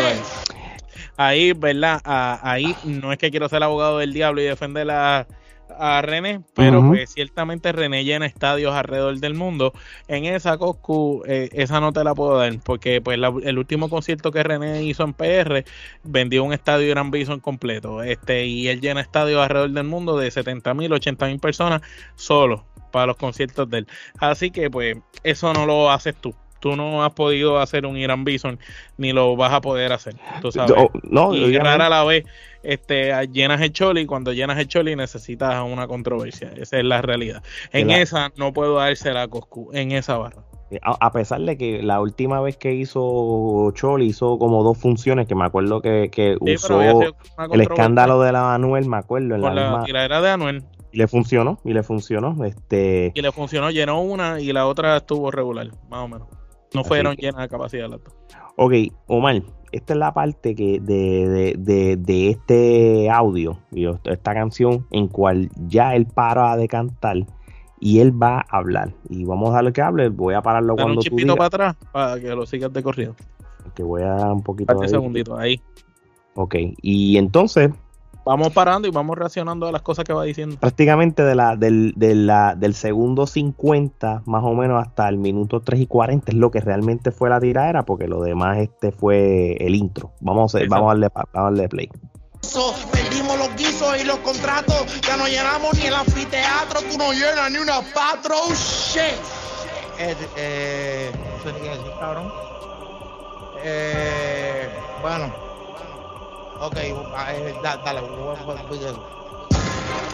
ahí, 1.17 1.53
¿verdad? 1.53 2.01
ahí 2.05 2.75
no 2.85 3.13
es 3.13 3.19
que 3.19 3.31
quiero 3.31 3.49
ser 3.49 3.63
abogado 3.63 3.99
del 3.99 4.13
diablo 4.13 4.41
y 4.41 4.45
defender 4.45 4.91
a, 4.91 5.27
a 5.79 6.03
René, 6.03 6.41
pero 6.55 6.87
pues 6.87 7.13
ciertamente 7.13 7.73
René 7.73 8.05
llena 8.05 8.27
estadios 8.27 8.75
alrededor 8.75 9.19
del 9.19 9.35
mundo. 9.35 9.73
En 10.09 10.25
esa 10.25 10.59
Coscu, 10.59 11.23
eh, 11.27 11.49
esa 11.53 11.81
no 11.81 11.93
te 11.93 12.05
la 12.05 12.15
puedo 12.15 12.39
dar, 12.39 12.53
porque 12.65 13.01
pues 13.01 13.19
el 13.45 13.59
último 13.59 13.89
concierto 13.89 14.33
que 14.33 14.43
René 14.43 14.85
hizo 14.85 15.05
en 15.05 15.15
PR 15.15 15.65
vendió 16.05 16.45
un 16.45 16.53
estadio 16.53 16.91
Gran 16.91 17.11
Bison 17.11 17.41
completo. 17.41 18.03
Este, 18.03 18.47
y 18.47 18.69
él 18.69 18.81
llena 18.81 19.01
estadios 19.01 19.43
alrededor 19.43 19.71
del 19.71 19.85
mundo 19.85 20.17
de 20.17 20.31
70 20.31 20.75
mil, 20.75 20.93
80 20.93 21.27
mil 21.27 21.39
personas 21.39 21.83
solo 22.15 22.65
para 22.93 23.07
los 23.07 23.17
conciertos 23.17 23.69
de 23.69 23.79
él. 23.79 23.87
Así 24.19 24.51
que 24.51 24.71
pues 24.71 24.97
eso 25.23 25.53
no 25.53 25.67
lo 25.67 25.91
haces 25.91 26.15
tú 26.17 26.35
tú 26.61 26.77
no 26.77 27.05
has 27.05 27.13
podido 27.13 27.59
hacer 27.59 27.87
un 27.87 27.97
Irán 27.97 28.25
Bison 28.25 28.59
ni 28.97 29.13
lo 29.13 29.37
vas 29.37 29.53
a 29.53 29.61
poder 29.61 29.93
hacer. 29.93 30.15
Tú 30.41 30.53
sabes. 30.53 30.75
No, 31.03 31.35
y 31.35 31.57
rara 31.59 31.87
a 31.87 31.91
la 31.91 32.05
vez 32.05 32.25
este, 32.67 33.13
llenas 33.29 33.61
el 33.61 33.73
choli 33.73 34.07
cuando 34.07 34.33
llenas 34.33 34.59
el 34.59 34.67
choli 34.67 34.97
necesitas 34.97 35.63
una 35.63 35.87
controversia. 35.87 36.53
Esa 36.57 36.79
es 36.79 36.85
la 36.85 37.01
realidad. 37.01 37.43
En 37.73 37.91
esa 37.91 38.33
no 38.37 38.53
puedo 38.53 38.77
darse 38.77 39.13
la 39.13 39.29
Coscu, 39.29 39.71
en 39.73 39.93
esa 39.93 40.19
barra. 40.19 40.43
Eh, 40.71 40.81
a, 40.83 41.13
pesar 41.13 41.43
de 41.43 41.57
que 41.57 41.81
la 41.81 42.01
última 42.01 42.41
vez 42.41 42.57
que 42.57 42.75
hizo 42.75 43.71
Choli 43.75 44.07
hizo 44.07 44.37
como 44.37 44.65
dos 44.65 44.77
funciones, 44.77 45.29
que 45.29 45.37
me 45.37 45.45
acuerdo 45.45 45.81
que, 45.81 46.37
usó 46.41 46.83
el 46.83 47.61
escándalo 47.61 48.21
de 48.21 48.33
la 48.33 48.55
Anuel, 48.55 48.87
me 48.87 48.97
acuerdo. 48.97 49.37
En 49.37 49.43
la, 49.43 49.55
la 49.55 49.85
misma... 49.85 50.21
de 50.21 50.31
Anuel. 50.31 50.65
Y 50.91 50.99
le 50.99 51.07
funcionó, 51.07 51.61
y 51.65 51.73
le 51.73 51.85
funcionó. 51.85 52.45
Este... 52.45 53.13
Y 53.15 53.23
le 53.23 53.31
funcionó, 53.31 53.71
llenó 53.71 54.01
una 54.01 54.41
y 54.41 54.53
la 54.53 54.67
otra 54.67 54.97
estuvo 54.97 55.31
regular, 55.31 55.69
más 55.89 56.01
o 56.01 56.09
menos. 56.09 56.27
No 56.77 56.85
fueron 56.85 57.17
llenas 57.17 57.43
de 57.43 57.49
capacidad 57.49 57.89
las 57.89 58.03
dos. 58.03 58.15
Ok, 58.57 58.73
Omar, 59.07 59.43
esta 59.73 59.93
es 59.93 59.99
la 59.99 60.15
parte 60.15 60.55
que 60.55 60.81
de, 60.81 61.55
de, 61.59 61.97
de, 61.97 62.31
este 62.31 63.11
audio, 63.11 63.59
esta 64.05 64.35
canción, 64.35 64.87
en 64.91 65.09
cual 65.09 65.51
ya 65.67 65.95
él 65.95 66.07
para 66.07 66.57
de 66.57 66.69
cantar 66.69 67.17
y 67.81 68.01
él 68.01 68.11
va 68.21 68.39
a 68.39 68.59
hablar. 68.59 68.93
Y 69.09 69.25
vamos 69.25 69.51
a 69.51 69.55
darle 69.55 69.73
que 69.73 69.83
hable. 69.83 70.09
Voy 70.09 70.35
a 70.35 70.43
pararlo 70.43 70.75
Dale 70.75 70.85
cuando 70.85 71.01
un 71.01 71.03
chipito 71.03 71.37
para 71.37 71.47
atrás 71.47 71.77
para 71.93 72.21
que 72.21 72.29
lo 72.29 72.47
sigas 72.47 72.73
de 72.73 72.83
corrido. 72.83 73.15
Que 73.75 73.83
voy 73.83 74.03
a 74.03 74.09
dar 74.09 74.33
un 74.33 74.43
poquito. 74.43 74.77
Un 74.79 74.89
segundito, 74.89 75.37
ahí. 75.37 75.61
Ok, 76.35 76.55
y 76.83 77.17
entonces 77.17 77.71
vamos 78.27 78.53
parando 78.53 78.89
y 78.89 78.91
vamos 78.91 79.17
reaccionando 79.17 79.69
a 79.69 79.73
las 79.73 79.83
cosas 79.83 80.05
que 80.05 80.13
va 80.13 80.25
diciendo. 80.25 80.57
Prácticamente 80.59 81.23
de 81.23 81.35
la, 81.35 81.57
del, 81.57 81.95
del 81.97 82.75
segundo 82.75 83.27
50 83.27 84.23
más 84.27 84.45
o 84.45 84.53
menos 84.55 84.83
hasta 84.85 85.09
el 85.09 85.17
minuto 85.17 85.61
3 85.61 85.81
y 85.81 85.87
40 85.87 86.33
es 86.33 86.37
lo 86.37 86.51
que 86.51 86.61
realmente 86.61 87.13
fue 87.13 87.31
la 87.31 87.41
tiradera 87.41 87.85
porque 87.85 88.09
lo 88.09 88.21
demás 88.21 88.59
este 88.59 88.91
fue 88.91 89.53
el 89.61 89.75
intro. 89.77 90.13
Vamos 90.21 90.55
a, 90.55 90.59
vamos 90.69 90.87
a, 90.87 90.95
darle, 90.95 91.09
vamos 91.15 91.31
a 91.33 91.43
darle 91.43 91.69
play. 91.69 91.89
Perdimos 92.93 93.39
los 93.39 93.57
guisos 93.57 94.01
y 94.01 94.05
los 94.05 94.19
contratos, 94.19 95.01
ya 95.03 95.17
no 95.17 95.27
llenamos 95.27 95.75
ni 95.75 95.87
el 95.87 95.95
anfiteatro, 95.95 96.81
tú 96.91 96.99
no 96.99 97.13
llenas 97.13 97.51
ni 97.51 97.59
una 97.59 97.81
patro, 97.95 98.37
shit. 98.55 99.03
Eh, 99.99 100.15
eh, 100.37 101.11
cabrón. 101.99 102.31
Eh, 103.65 104.69
bueno. 105.01 105.46
Ok, 106.59 106.75
ah, 107.15 107.35
eh, 107.35 107.55
dale, 107.63 108.01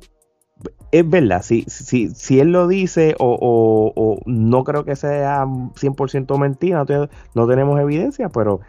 es 0.90 1.09
verdad, 1.09 1.42
si, 1.42 1.64
si, 1.66 2.09
si 2.09 2.40
él 2.40 2.53
lo 2.53 2.66
dice 2.66 3.14
o, 3.18 3.92
o, 3.94 4.20
no 4.24 4.64
creo 4.64 4.85
que 4.85 4.96
sea 4.96 5.44
100% 5.44 6.38
mentira, 6.38 6.85
no, 6.88 7.09
no, 7.35 7.46
tenemos 7.46 7.79
evidencia, 7.79 8.31
pero 8.31 8.61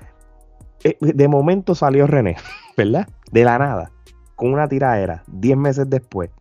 de 0.99 1.27
momento 1.29 1.73
salió 1.73 2.07
René, 2.07 2.35
¿verdad? 2.77 3.07
De 3.31 3.45
la 3.45 3.57
nada 3.57 3.91
con 4.41 4.53
una 4.53 4.67
tiradera 4.67 5.21
10 5.27 5.55
meses 5.55 5.87
después. 5.87 6.31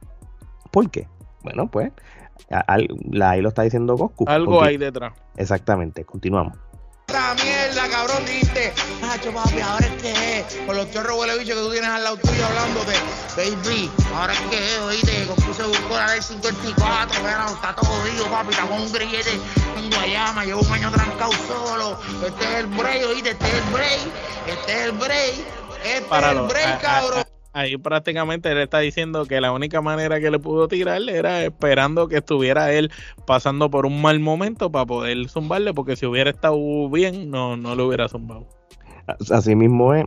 ¿Por 0.71 0.91
qué? 0.91 1.07
Bueno, 1.43 1.71
pues 1.71 1.93
ahí 2.67 2.89
lo 3.43 3.51
está 3.51 3.61
diciendo 3.61 3.95
Goku. 3.95 4.25
Algo 4.27 4.65
hay 4.65 4.79
detrás. 4.79 5.13
Exactamente, 5.37 6.07
continuamos. 6.07 6.57
La 7.09 7.35
mierda, 7.35 7.91
cabrón, 7.91 8.25
dijiste, 8.25 8.73
Nacho, 9.03 9.35
papi, 9.35 9.61
ahora 9.61 9.85
es 9.85 10.01
que 10.01 10.39
es, 10.39 10.57
con 10.65 10.79
los 10.79 10.91
chorros 10.93 11.19
huele 11.19 11.39
bicho 11.41 11.55
que 11.55 11.61
tú 11.61 11.71
tienes 11.73 11.91
al 11.91 12.03
lado 12.05 12.17
tuyo 12.17 12.47
hablándote, 12.47 12.95
baby, 13.37 13.91
ahora 14.15 14.33
es 14.33 14.41
que 14.49 14.57
es, 14.57 14.79
oíste, 14.79 15.27
Goku 15.27 15.53
se 15.53 15.65
buscó 15.65 15.95
la 15.97 16.07
ley 16.07 16.23
54, 16.23 17.21
pero 17.23 17.47
está 17.49 17.75
todo 17.75 17.85
jodido, 17.85 18.31
papi, 18.31 18.51
está 18.51 18.67
con 18.67 18.81
un 18.81 18.93
grillete 18.93 19.33
en 19.77 19.91
Guayama, 19.91 20.45
llevo 20.47 20.61
un 20.63 20.73
año 20.73 20.91
trancado 20.91 21.33
solo, 21.33 21.99
este 22.25 22.45
es 22.45 22.55
el 22.61 22.67
break, 22.69 23.07
oíste, 23.07 23.31
este 23.33 23.47
es 23.47 23.55
el 23.55 23.73
break, 23.75 24.01
este 24.47 24.73
es 24.73 24.81
el 24.87 24.93
break, 24.93 25.35
este 25.85 26.17
es 26.17 26.25
el 26.33 26.41
break, 26.47 26.81
cabrón. 26.81 27.30
Ahí 27.53 27.77
prácticamente 27.77 28.51
él 28.53 28.59
está 28.59 28.79
diciendo 28.79 29.27
que 29.27 29.41
la 29.41 29.53
única 29.53 29.81
manera 29.81 30.21
que 30.21 30.31
le 30.31 30.39
pudo 30.39 30.69
tirar 30.69 31.03
era 31.09 31.45
esperando 31.45 32.07
que 32.07 32.19
estuviera 32.19 32.73
él 32.73 32.93
pasando 33.27 33.71
por 33.71 33.87
un 33.87 34.01
mal 34.01 34.21
momento 34.21 34.71
para 34.71 34.87
poder 34.87 35.29
zumbarle, 35.29 35.75
porque 35.75 35.97
si 35.97 36.07
hubiera 36.07 36.31
estado 36.31 36.89
bien, 36.91 37.31
no, 37.31 37.57
no 37.57 37.75
lo 37.75 37.89
hubiera 37.89 38.09
zumbado. 38.09 38.47
Así 39.31 39.57
mismo 39.57 39.95
es. 39.95 40.07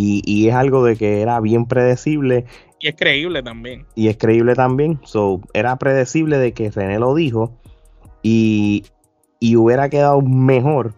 Y, 0.00 0.46
es 0.46 0.54
algo 0.54 0.84
de 0.84 0.96
que 0.96 1.20
era 1.20 1.40
bien 1.40 1.66
predecible. 1.66 2.44
Y 2.78 2.88
es 2.88 2.94
creíble 2.94 3.42
también. 3.42 3.84
Y 3.96 4.06
es 4.06 4.16
creíble 4.16 4.54
también. 4.54 5.00
So, 5.02 5.40
era 5.54 5.76
predecible 5.76 6.38
de 6.38 6.52
que 6.52 6.70
René 6.70 7.00
lo 7.00 7.16
dijo. 7.16 7.58
Y, 8.22 8.84
y 9.40 9.56
hubiera 9.56 9.88
quedado 9.88 10.20
mejor 10.22 10.94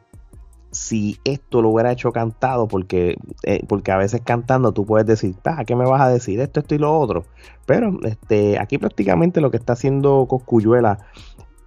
si 0.71 1.19
esto 1.25 1.63
lo 1.63 1.71
hubiera 1.71 1.93
hecho 1.93 2.13
cantado, 2.13 2.69
porque, 2.69 3.17
eh, 3.43 3.65
porque 3.69 3.93
a 3.93 3.97
veces 3.97 4.23
cantando 4.25 4.73
tú 4.73 4.87
puedes 4.87 5.07
decir, 5.07 5.35
ah, 5.45 5.65
¿qué 5.65 5.75
me 5.75 5.85
vas 5.85 6.01
a 6.01 6.09
decir? 6.09 6.41
Esto, 6.41 6.61
esto 6.61 6.75
y 6.75 6.79
lo 6.79 6.99
otro. 6.99 7.25
Pero 7.67 7.99
este, 8.05 8.59
aquí 8.59 8.79
prácticamente 8.79 9.41
lo 9.41 9.51
que 9.51 9.57
está 9.57 9.75
haciendo 9.75 10.27
Coscuyuela 10.29 10.99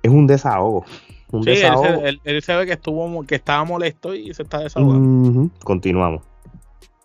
es 0.02 0.12
un 0.12 0.28
desahogo. 0.28 0.86
Un 1.32 1.44
sí, 1.44 1.62
Él, 2.24 2.44
sabe 2.44 2.66
que 2.68 2.74
estuvo 2.74 3.24
que 3.24 3.36
estaba 3.36 3.64
molesto 3.64 4.14
y 4.14 4.34
se 4.34 4.44
está 4.44 4.60
desahogando. 4.60 5.50
Continuamos. 5.64 6.22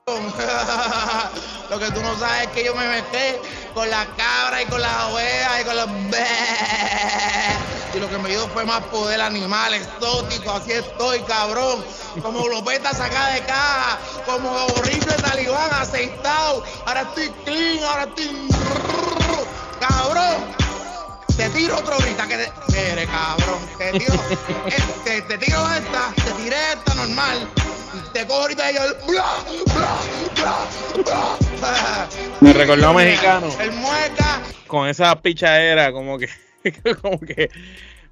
Lo 1.71 1.79
que 1.79 1.87
tú 1.93 2.01
no 2.01 2.15
sabes 2.17 2.45
es 2.45 2.49
que 2.49 2.65
yo 2.65 2.75
me 2.75 2.89
metí 2.89 3.37
con 3.75 3.89
la 3.91 4.07
cabra 4.17 4.63
y 4.63 4.67
con 4.67 4.81
la 4.81 5.09
oveja 5.09 5.61
y 5.61 5.65
con 5.65 5.77
los... 5.77 5.87
Y 7.95 7.99
lo 7.99 8.09
que 8.09 8.19
me 8.19 8.29
dio 8.29 8.47
fue 8.49 8.65
más 8.65 8.83
poder 8.85 9.21
animal, 9.21 9.75
exótico, 9.75 10.53
así 10.53 10.73
estoy, 10.73 11.21
cabrón. 11.21 11.85
Como 12.23 12.47
lopetas 12.49 13.01
acá 13.01 13.29
de 13.33 13.41
caja, 13.41 13.99
como 14.27 14.51
horrible 14.51 15.15
talibán 15.15 15.71
aceitado. 15.73 16.63
Ahora 16.87 17.03
estoy 17.03 17.31
clean, 17.45 17.85
ahora 17.85 18.05
estoy... 18.05 18.49
Cabrón, 19.81 20.37
te 21.37 21.49
tiro 21.51 21.79
otro 21.79 21.95
ahorita 21.95 22.27
que 22.27 22.37
te... 22.37 22.93
Eres 22.93 23.09
cabrón, 23.09 23.61
te 23.79 23.99
tiro, 23.99 24.15
este, 24.67 25.23
te 25.23 25.39
tiro 25.39 25.73
esta, 25.73 26.13
te 26.15 26.33
tiré 26.33 26.73
esta 26.73 26.95
normal 26.95 27.49
te 28.13 28.27
cojo 28.27 28.43
ahorita 28.43 28.71
y 28.71 28.75
yo 28.75 28.81
bla, 29.07 29.25
bla, 30.35 31.39
bla, 31.61 32.09
Me 32.41 32.53
recordó 32.53 32.89
a 32.89 32.93
mexicano. 32.93 33.49
El 33.61 33.73
mueca. 33.73 34.43
Con 34.67 34.89
esa 34.89 35.21
pichadera, 35.21 35.93
como 35.93 36.19
que, 36.19 36.29
como 37.03 37.21
que 37.21 37.51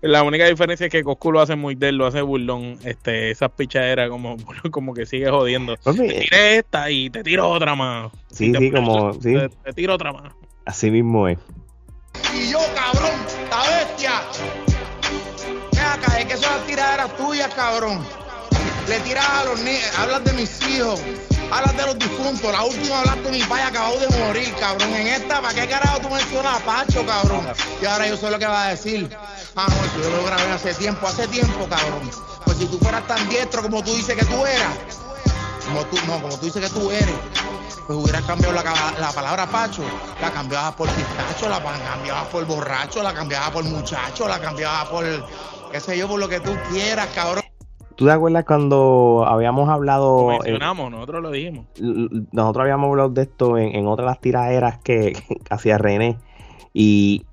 la 0.02 0.22
única 0.22 0.46
diferencia 0.46 0.86
es 0.86 0.92
que 0.92 1.02
Coscu 1.02 1.32
lo 1.32 1.40
hace 1.40 1.56
muy 1.56 1.74
del, 1.74 1.96
lo 1.96 2.06
hace 2.06 2.22
burlón. 2.22 2.78
Este, 2.84 3.30
esas 3.30 3.50
pichaderas 3.50 4.08
como, 4.10 4.36
como 4.70 4.94
que 4.94 5.06
sigue 5.06 5.30
jodiendo. 5.30 5.76
te 5.76 5.92
tiré 5.92 6.58
esta 6.58 6.90
y 6.90 7.10
te 7.10 7.22
tiro 7.22 7.48
otra 7.48 7.74
más. 7.74 8.12
Sí, 8.30 8.52
sí, 8.54 8.70
como. 8.70 9.14
Sí. 9.14 9.34
Te, 9.64 9.72
tiro 9.72 9.94
otra 9.94 10.12
más. 10.12 10.32
Así 10.64 10.90
mismo 10.90 11.28
es. 11.28 11.38
Y 12.34 12.50
yo, 12.50 12.58
cabrón, 12.74 13.14
esta 13.26 13.78
bestia. 13.78 14.12
Ven 15.72 15.84
acá, 15.84 16.20
es 16.20 16.26
que 16.26 16.36
son 16.36 16.50
las 16.56 16.66
tiraderas 16.66 17.16
tuyas, 17.16 17.54
cabrón 17.54 18.00
le 18.88 19.00
tiras 19.00 19.28
a 19.28 19.44
los 19.44 19.60
niños, 19.62 19.98
hablas 19.98 20.24
de 20.24 20.32
mis 20.34 20.68
hijos, 20.68 21.00
hablas 21.50 21.76
de 21.76 21.86
los 21.86 21.98
difuntos. 21.98 22.52
La 22.52 22.62
última 22.62 23.00
hablaste 23.00 23.22
de 23.22 23.30
mi 23.30 23.42
padre 23.44 23.62
acabó 23.64 23.98
de 23.98 24.08
morir, 24.18 24.54
cabrón. 24.58 24.92
En 24.94 25.06
esta, 25.06 25.40
¿para 25.40 25.54
qué 25.54 25.68
carajo 25.68 26.00
tú 26.00 26.08
mencionas 26.08 26.60
a 26.60 26.64
Pacho, 26.64 27.04
cabrón? 27.06 27.46
Y 27.80 27.86
ahora 27.86 28.06
yo 28.06 28.16
sé 28.16 28.30
lo 28.30 28.38
que 28.38 28.46
va 28.46 28.66
a 28.66 28.68
decir. 28.70 29.16
Ah, 29.56 29.66
no, 29.68 30.02
yo 30.02 30.10
lo 30.10 30.24
grabé 30.24 30.52
hace 30.52 30.74
tiempo, 30.74 31.06
hace 31.06 31.26
tiempo, 31.28 31.66
cabrón. 31.68 32.10
Pues 32.44 32.58
si 32.58 32.66
tú 32.66 32.78
fueras 32.78 33.06
tan 33.06 33.28
diestro 33.28 33.62
como 33.62 33.82
tú 33.82 33.94
dices 33.94 34.14
que 34.14 34.24
tú 34.24 34.46
eras, 34.46 34.76
como 35.66 35.84
tú, 35.86 35.96
no, 36.06 36.22
como 36.22 36.38
tú 36.38 36.46
dices 36.46 36.62
que 36.62 36.70
tú 36.70 36.90
eres, 36.90 37.14
pues 37.86 37.98
hubieras 37.98 38.22
cambiado 38.22 38.52
la, 38.54 38.62
la 38.98 39.12
palabra 39.12 39.46
Pacho, 39.46 39.82
la 40.20 40.30
cambiabas 40.30 40.74
por 40.74 40.88
pistacho, 40.90 41.48
la 41.48 41.62
cambiabas 41.62 42.26
por 42.28 42.44
borracho, 42.44 43.02
la 43.02 43.14
cambiabas 43.14 43.50
por 43.50 43.64
muchacho, 43.64 44.28
la 44.28 44.40
cambiabas 44.40 44.88
por, 44.88 45.04
qué 45.72 45.80
sé 45.80 45.98
yo, 45.98 46.08
por 46.08 46.20
lo 46.20 46.28
que 46.28 46.40
tú 46.40 46.56
quieras, 46.70 47.08
cabrón. 47.14 47.45
¿Tú 47.96 48.04
te 48.04 48.12
acuerdas 48.12 48.44
cuando 48.44 49.24
habíamos 49.26 49.70
hablado... 49.70 50.30
Lo 50.30 50.38
mencionamos, 50.38 50.90
nosotros 50.90 51.22
lo 51.22 51.30
dijimos. 51.30 51.64
Nosotros 52.30 52.62
habíamos 52.62 52.90
hablado 52.90 53.08
de 53.08 53.22
esto 53.22 53.56
en, 53.56 53.74
en 53.74 53.86
otras 53.86 54.06
las 54.06 54.20
tiraderas 54.20 54.78
que, 54.78 55.14
hacía 55.50 55.78
René. 55.78 56.18
Y, 56.74 57.24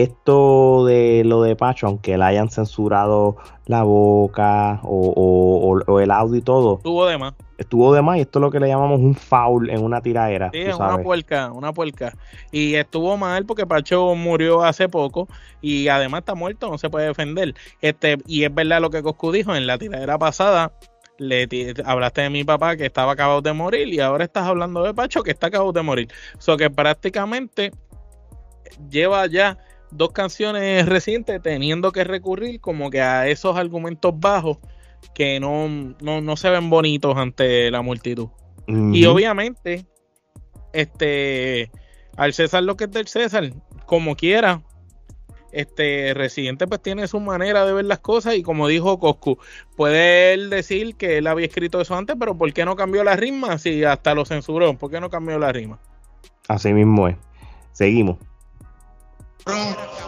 esto 0.00 0.86
de 0.86 1.24
lo 1.26 1.42
de 1.42 1.54
Pacho, 1.54 1.88
aunque 1.88 2.16
le 2.16 2.24
hayan 2.24 2.48
censurado 2.48 3.36
la 3.66 3.82
boca 3.82 4.80
o, 4.82 6.00
el 6.00 6.10
audio 6.10 6.36
y 6.36 6.40
todo. 6.40 6.80
Tuvo 6.82 7.04
de 7.04 7.18
más. 7.18 7.34
Estuvo 7.58 7.92
de 7.92 8.00
más 8.00 8.16
y 8.16 8.20
esto 8.20 8.38
es 8.38 8.40
lo 8.42 8.50
que 8.50 8.60
le 8.60 8.68
llamamos 8.68 9.00
un 9.00 9.14
foul 9.14 9.68
en 9.68 9.82
una 9.82 10.00
tiradera. 10.00 10.50
Sí, 10.52 10.64
una 10.64 10.98
puerca, 10.98 11.52
una 11.52 11.72
puerca. 11.72 12.16
Y 12.52 12.76
estuvo 12.76 13.16
mal 13.16 13.44
porque 13.44 13.66
Pacho 13.66 14.14
murió 14.14 14.62
hace 14.62 14.88
poco 14.88 15.28
y 15.60 15.88
además 15.88 16.20
está 16.20 16.34
muerto, 16.34 16.70
no 16.70 16.78
se 16.78 16.88
puede 16.88 17.08
defender. 17.08 17.54
Este, 17.82 18.18
y 18.26 18.44
es 18.44 18.54
verdad 18.54 18.80
lo 18.80 18.90
que 18.90 19.02
Coscu 19.02 19.32
dijo 19.32 19.54
en 19.54 19.66
la 19.66 19.76
tiradera 19.76 20.16
pasada. 20.18 20.72
Le 21.18 21.48
hablaste 21.84 22.20
de 22.20 22.30
mi 22.30 22.44
papá 22.44 22.76
que 22.76 22.86
estaba 22.86 23.12
acabado 23.12 23.42
de 23.42 23.52
morir 23.52 23.88
y 23.88 23.98
ahora 23.98 24.22
estás 24.22 24.46
hablando 24.46 24.84
de 24.84 24.94
Pacho 24.94 25.24
que 25.24 25.32
está 25.32 25.48
acabado 25.48 25.72
de 25.72 25.82
morir. 25.82 26.08
O 26.36 26.40
so 26.40 26.56
que 26.56 26.70
prácticamente 26.70 27.72
lleva 28.88 29.26
ya 29.26 29.58
dos 29.90 30.12
canciones 30.12 30.86
recientes 30.86 31.42
teniendo 31.42 31.90
que 31.90 32.04
recurrir 32.04 32.60
como 32.60 32.88
que 32.88 33.00
a 33.00 33.26
esos 33.26 33.56
argumentos 33.56 34.12
bajos 34.16 34.58
que 35.14 35.40
no, 35.40 35.68
no, 36.00 36.36
se 36.36 36.50
ven 36.50 36.70
bonitos 36.70 37.16
ante 37.16 37.70
la 37.70 37.82
multitud. 37.82 38.28
Y 38.66 39.06
obviamente, 39.06 39.86
este, 40.74 41.70
al 42.16 42.34
César 42.34 42.62
lo 42.62 42.76
que 42.76 42.84
es 42.84 42.90
del 42.90 43.08
César, 43.08 43.50
como 43.86 44.14
quiera, 44.14 44.62
este 45.52 46.12
Residente 46.12 46.66
pues 46.66 46.82
tiene 46.82 47.08
su 47.08 47.18
manera 47.18 47.64
de 47.64 47.72
ver 47.72 47.86
las 47.86 48.00
cosas 48.00 48.34
y 48.36 48.42
como 48.42 48.68
dijo 48.68 48.98
Coscu, 48.98 49.38
puede 49.76 50.34
él 50.34 50.50
decir 50.50 50.96
que 50.96 51.16
él 51.16 51.26
había 51.26 51.46
escrito 51.46 51.80
eso 51.80 51.96
antes, 51.96 52.16
pero 52.18 52.36
¿por 52.36 52.52
qué 52.52 52.66
no 52.66 52.76
cambió 52.76 53.02
la 53.04 53.16
rima 53.16 53.56
si 53.56 53.84
hasta 53.84 54.14
lo 54.14 54.26
censuró? 54.26 54.74
¿Por 54.74 54.90
qué 54.90 55.00
no 55.00 55.08
cambió 55.08 55.38
la 55.38 55.50
rima? 55.50 55.78
Así 56.48 56.74
mismo 56.74 57.08
es. 57.08 57.16
Seguimos 57.72 58.18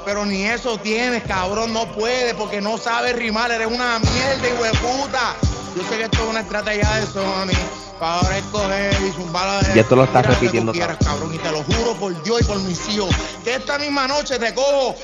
pero 0.04 0.26
ni 0.26 0.44
eso 0.44 0.78
tienes, 0.78 1.22
cabrón, 1.24 1.72
no 1.72 1.86
puedes 1.92 2.34
porque 2.34 2.60
no 2.60 2.78
sabes 2.78 3.16
rimar, 3.16 3.50
eres 3.50 3.68
una 3.68 3.98
mierda, 3.98 4.48
hijo 4.48 4.62
de 4.64 4.70
puta. 4.70 5.36
Yo 5.76 5.82
sé 5.88 5.98
que 5.98 6.04
esto 6.04 6.22
es 6.24 6.28
una 6.28 6.40
estrategia 6.40 6.90
de 6.96 7.06
Sony 7.06 7.56
para 7.98 8.14
ahora 8.14 8.38
escoger 8.38 8.92
y 9.06 9.12
zumbar 9.12 9.64
de. 9.64 9.74
Ya 9.74 9.84
tú 9.84 9.96
lo 9.96 10.04
estás 10.04 10.26
repitiendo. 10.26 10.72
Quieras, 10.72 10.96
cabrón, 11.04 11.34
y 11.34 11.38
te 11.38 11.50
lo 11.50 11.62
juro 11.62 11.94
por 11.94 12.22
Dios 12.22 12.40
y 12.40 12.44
por 12.44 12.58
mis 12.60 12.88
hijos, 12.88 13.14
que 13.44 13.54
esta 13.54 13.78
misma 13.78 14.08
noche 14.08 14.38
te 14.38 14.52
cojo 14.52 14.96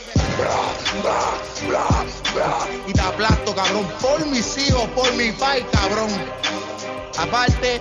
y 2.86 2.92
te 2.92 3.00
aplasto, 3.00 3.54
cabrón, 3.54 3.86
por 4.00 4.26
mis 4.26 4.58
hijos, 4.58 4.82
por 4.94 5.12
mi 5.14 5.32
país, 5.32 5.64
cabrón. 5.72 6.08
Aparte, 7.18 7.80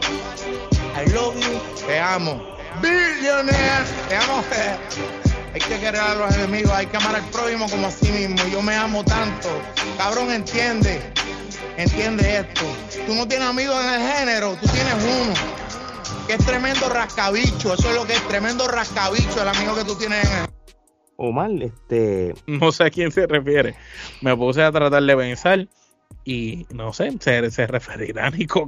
I 0.96 1.10
love 1.12 1.36
you, 1.36 1.86
te 1.86 2.00
amo. 2.00 2.40
Billionaire, 2.82 3.86
te 4.08 4.16
amo. 4.16 4.44
Hay 5.56 5.62
que 5.62 5.80
querer 5.80 5.96
a 5.96 6.16
los 6.16 6.36
enemigos, 6.36 6.70
hay 6.74 6.86
que 6.86 6.98
amar 6.98 7.16
al 7.16 7.24
prójimo 7.30 7.70
como 7.70 7.88
a 7.88 7.92
sí 7.92 8.12
mismo. 8.12 8.36
Yo 8.52 8.62
me 8.62 8.76
amo 8.76 9.06
tanto. 9.06 9.48
Cabrón, 9.98 10.30
entiende. 10.30 11.00
Entiende 11.78 12.40
esto. 12.40 12.66
Tú 13.08 13.16
no 13.16 13.26
tienes 13.26 13.48
amigos 13.48 13.82
en 13.86 13.94
el 13.94 14.02
género, 14.02 14.58
tú 14.60 14.68
tienes 14.68 14.94
uno. 14.96 15.34
Que 16.28 16.34
es 16.34 16.46
tremendo 16.46 16.90
rascabicho. 16.90 17.74
Eso 17.74 17.90
es 17.90 17.96
lo 17.96 18.06
que 18.06 18.16
es 18.16 18.28
tremendo 18.28 18.68
rascabicho, 18.68 19.42
el 19.42 19.48
amigo 19.48 19.76
que 19.76 19.86
tú 19.86 19.96
tienes 19.96 20.26
en 20.26 20.40
el 20.40 20.50
Omar, 21.16 21.52
este. 21.62 22.34
No 22.48 22.74
sé 22.74 22.84
a 22.84 22.90
quién 22.90 23.14
se 23.14 23.26
refiere. 23.26 23.76
Me 24.20 24.36
puse 24.36 24.62
a 24.62 24.74
tratar 24.74 25.04
de 25.04 25.16
pensar 25.16 25.70
y 26.26 26.68
no 26.74 26.92
sé, 26.92 27.14
se, 27.22 27.50
se 27.50 27.66
referirá 27.66 28.26
a 28.26 28.30
Nico 28.30 28.66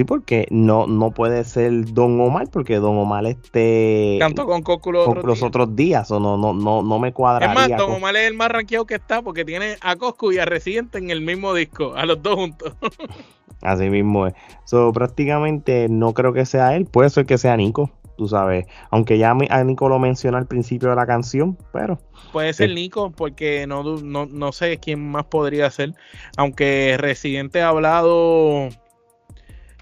Sí, 0.00 0.04
porque 0.04 0.46
no, 0.50 0.86
no 0.86 1.10
puede 1.10 1.44
ser 1.44 1.92
Don 1.92 2.18
Omar, 2.22 2.48
porque 2.50 2.76
Don 2.76 2.96
Omar 2.96 3.26
este 3.26 4.16
cantó 4.18 4.46
con 4.46 4.62
Coco 4.62 4.92
los, 4.92 5.42
otros, 5.42 5.76
días. 5.76 6.10
o 6.10 6.18
no, 6.18 6.38
no, 6.38 6.54
no, 6.54 6.80
no 6.80 6.98
me 6.98 7.12
cuadraría. 7.12 7.52
Es 7.52 7.68
más, 7.68 7.78
Don 7.78 7.96
Omar 7.96 8.16
es 8.16 8.26
el 8.26 8.32
más 8.32 8.50
rankeado 8.50 8.86
que 8.86 8.94
está, 8.94 9.20
porque 9.20 9.44
tiene 9.44 9.76
a 9.82 9.96
Coscu 9.96 10.32
y 10.32 10.38
a 10.38 10.46
Residente 10.46 10.96
en 10.96 11.10
el 11.10 11.20
mismo 11.20 11.52
disco, 11.52 11.92
a 11.94 12.06
los 12.06 12.22
dos 12.22 12.36
juntos. 12.36 12.74
Así 13.60 13.90
mismo 13.90 14.26
es. 14.26 14.32
So, 14.64 14.90
prácticamente 14.90 15.86
no 15.90 16.14
creo 16.14 16.32
que 16.32 16.46
sea 16.46 16.74
él, 16.76 16.86
puede 16.86 17.10
ser 17.10 17.26
que 17.26 17.36
sea 17.36 17.58
Nico, 17.58 17.90
tú 18.16 18.26
sabes. 18.26 18.64
Aunque 18.90 19.18
ya 19.18 19.36
a 19.50 19.64
Nico 19.64 19.90
lo 19.90 19.98
menciona 19.98 20.38
al 20.38 20.46
principio 20.46 20.88
de 20.88 20.96
la 20.96 21.06
canción, 21.06 21.58
pero. 21.74 22.00
Puede 22.32 22.54
ser 22.54 22.70
Nico, 22.70 23.10
porque 23.10 23.66
no, 23.66 23.82
no, 23.82 24.24
no 24.24 24.52
sé 24.52 24.78
quién 24.78 25.10
más 25.10 25.26
podría 25.26 25.70
ser. 25.70 25.92
Aunque 26.38 26.96
Residente 26.98 27.60
ha 27.60 27.68
hablado 27.68 28.70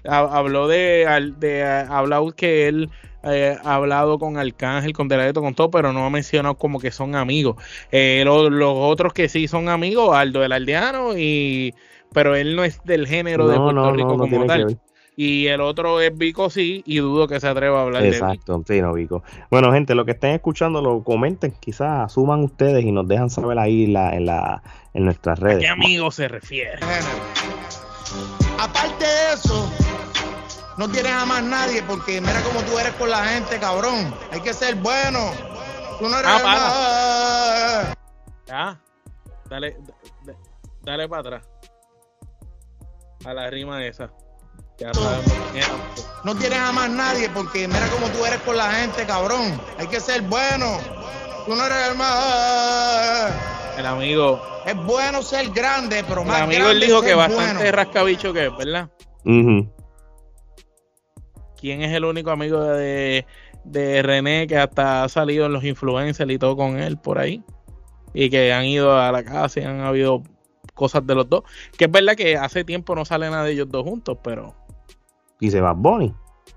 habló 0.05 0.67
de, 0.67 1.33
de 1.37 1.63
hablado 1.63 2.31
que 2.31 2.67
él 2.67 2.89
eh, 3.23 3.57
ha 3.63 3.75
hablado 3.75 4.17
con 4.17 4.37
Arcángel, 4.37 4.93
con 4.93 5.07
Delato, 5.07 5.41
con 5.41 5.53
todo, 5.53 5.69
pero 5.69 5.91
no 5.91 6.05
ha 6.05 6.09
mencionado 6.09 6.55
como 6.55 6.79
que 6.79 6.91
son 6.91 7.15
amigos. 7.15 7.57
Eh, 7.91 8.23
los, 8.25 8.49
otros 8.63 9.13
que 9.13 9.27
sí 9.27 9.47
son 9.47 9.67
amigos, 9.69 10.15
Aldo 10.15 10.43
el 10.43 10.51
Aldeano, 10.51 11.17
y 11.17 11.73
pero 12.13 12.35
él 12.35 12.55
no 12.55 12.63
es 12.63 12.83
del 12.83 13.07
género 13.07 13.47
de 13.47 13.57
Puerto 13.57 13.91
Rico 13.91 14.17
como 14.17 14.45
tal. 14.45 14.79
Y 15.15 15.47
el 15.47 15.59
otro 15.59 15.99
es 15.99 16.17
Vico, 16.17 16.49
sí, 16.49 16.81
y 16.85 16.99
dudo 16.99 17.27
que 17.27 17.41
se 17.41 17.47
atreva 17.49 17.79
a 17.79 17.83
hablar 17.83 18.05
Exacto, 18.05 18.25
de 18.27 18.33
Exacto, 18.35 18.63
sí, 18.73 18.81
no, 18.81 18.93
Vico. 18.93 19.21
Bueno, 19.51 19.73
gente, 19.73 19.93
lo 19.93 20.05
que 20.05 20.11
estén 20.11 20.31
escuchando, 20.31 20.81
lo 20.81 21.03
comenten, 21.03 21.51
quizás 21.59 22.13
suman 22.13 22.41
ustedes 22.41 22.85
y 22.85 22.93
nos 22.93 23.05
dejan 23.05 23.29
saber 23.29 23.59
ahí 23.59 23.85
la, 23.85 24.15
en, 24.15 24.25
la, 24.25 24.63
en 24.93 25.03
nuestras 25.03 25.37
redes. 25.39 25.57
¿A 25.57 25.59
qué 25.59 25.67
amigo 25.67 26.09
se 26.09 26.29
refiere? 26.29 26.79
Aparte 28.57 29.03
de 29.03 29.33
eso, 29.33 29.68
no 30.79 30.87
tienes 30.87 31.11
a 31.11 31.25
más 31.25 31.43
nadie 31.43 31.83
porque 31.83 32.21
mira 32.21 32.41
cómo 32.41 32.61
tú 32.61 32.79
eres 32.79 32.93
con 32.93 33.09
la 33.09 33.25
gente, 33.25 33.59
cabrón. 33.59 34.15
Hay 34.31 34.39
que 34.39 34.53
ser 34.53 34.75
bueno. 34.75 35.29
Tú 35.99 36.07
no 36.07 36.17
eres 36.17 36.31
ah, 36.33 37.93
Ya. 38.47 38.79
Dale, 39.49 39.75
dale 40.81 41.09
para 41.09 41.19
atrás. 41.19 41.49
A 43.25 43.33
la 43.33 43.49
rima 43.49 43.85
esa. 43.85 44.09
no 46.23 46.35
tienes 46.37 46.59
a 46.59 46.71
más 46.71 46.89
nadie 46.89 47.29
porque 47.29 47.67
mira 47.67 47.85
cómo 47.89 48.07
tú 48.11 48.25
eres 48.25 48.39
con 48.43 48.55
la 48.55 48.71
gente, 48.71 49.05
cabrón. 49.05 49.59
Hay 49.77 49.87
que 49.87 49.99
ser 49.99 50.21
bueno. 50.21 50.77
Tú 51.45 51.57
no 51.57 51.65
eres 51.65 51.89
el 51.89 51.97
más. 51.97 53.33
El 53.77 53.85
amigo. 53.85 54.41
Es 54.65 54.77
bueno 54.77 55.21
ser 55.23 55.49
grande, 55.49 56.05
pero 56.07 56.23
más. 56.23 56.37
El 56.37 56.43
amigo 56.43 56.69
él 56.69 56.79
dijo 56.79 57.01
que 57.01 57.15
bastante 57.15 57.69
rascabicho 57.69 58.31
que 58.31 58.45
es, 58.45 58.55
¿verdad? 58.55 58.89
Quién 61.59 61.81
es 61.81 61.93
el 61.93 62.05
único 62.05 62.31
amigo 62.31 62.61
de, 62.61 63.25
René 63.65 64.47
que 64.47 64.57
hasta 64.57 65.03
ha 65.03 65.09
salido 65.09 65.45
en 65.45 65.53
los 65.53 65.63
influencers 65.63 66.31
y 66.31 66.39
todo 66.39 66.55
con 66.55 66.79
él 66.79 66.97
por 66.97 67.19
ahí. 67.19 67.43
Y 68.13 68.29
que 68.29 68.51
han 68.53 68.65
ido 68.65 68.97
a 68.99 69.11
la 69.11 69.23
casa 69.23 69.59
y 69.59 69.63
han 69.63 69.81
habido 69.81 70.23
cosas 70.73 71.05
de 71.05 71.15
los 71.15 71.29
dos. 71.29 71.43
Que 71.77 71.85
es 71.85 71.91
verdad 71.91 72.15
que 72.15 72.37
hace 72.37 72.63
tiempo 72.63 72.95
no 72.95 73.05
sale 73.05 73.29
nada 73.29 73.43
de 73.43 73.51
ellos 73.51 73.69
dos 73.69 73.83
juntos, 73.83 74.17
pero. 74.23 74.55
Y 75.39 75.51
se 75.51 75.61
va 75.61 75.73
Bonnie. 75.73 76.13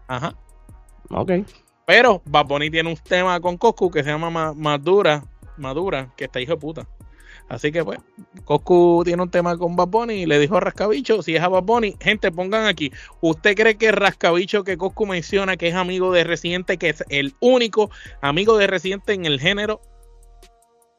Ajá. 0.08 0.34
Ok. 1.10 1.32
Pero 1.86 2.22
Bad 2.24 2.46
Bunny 2.46 2.70
tiene 2.70 2.88
un 2.88 2.96
tema 2.96 3.38
con 3.40 3.58
Coscu 3.58 3.90
que 3.90 4.02
se 4.02 4.10
llama 4.10 4.54
Madura, 4.54 5.24
Madura, 5.58 6.12
que 6.16 6.24
está 6.24 6.40
hijo 6.40 6.52
de 6.52 6.58
puta. 6.58 6.88
Así 7.48 7.70
que 7.70 7.85
pues, 7.85 8.00
Coscu 8.44 9.02
tiene 9.05 9.22
un 9.22 9.31
tema 9.31 9.57
con 9.59 9.76
Bad 9.76 9.88
Bunny 9.88 10.14
y 10.14 10.26
le 10.26 10.38
dijo 10.38 10.57
a 10.57 10.61
Rascabicho, 10.61 11.22
si 11.22 11.37
es 11.37 11.42
a 11.42 11.48
Bad 11.48 11.64
Bunny, 11.64 11.96
gente, 12.00 12.33
pongan 12.33 12.66
aquí, 12.66 12.92
¿usted 13.20 13.55
cree 13.55 13.76
que 13.76 13.92
Rascabicho 13.92 14.64
que 14.64 14.76
Coscu 14.76 15.07
menciona 15.07 15.57
que 15.57 15.68
es 15.68 15.74
amigo 15.74 16.12
de 16.12 16.24
Residente, 16.24 16.78
que 16.78 16.90
es 16.90 17.05
el 17.09 17.35
único 17.40 17.90
amigo 18.20 18.57
de 18.57 18.66
Residente 18.66 19.12
en 19.12 19.26
el 19.26 19.38
género, 19.38 19.81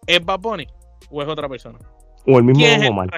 es 0.06 0.24
Bad 0.24 0.40
Bunny 0.40 0.68
o 1.10 1.22
es 1.22 1.28
otra 1.28 1.50
persona? 1.50 1.80
O 2.26 2.38
el 2.38 2.44
mismo 2.44 2.66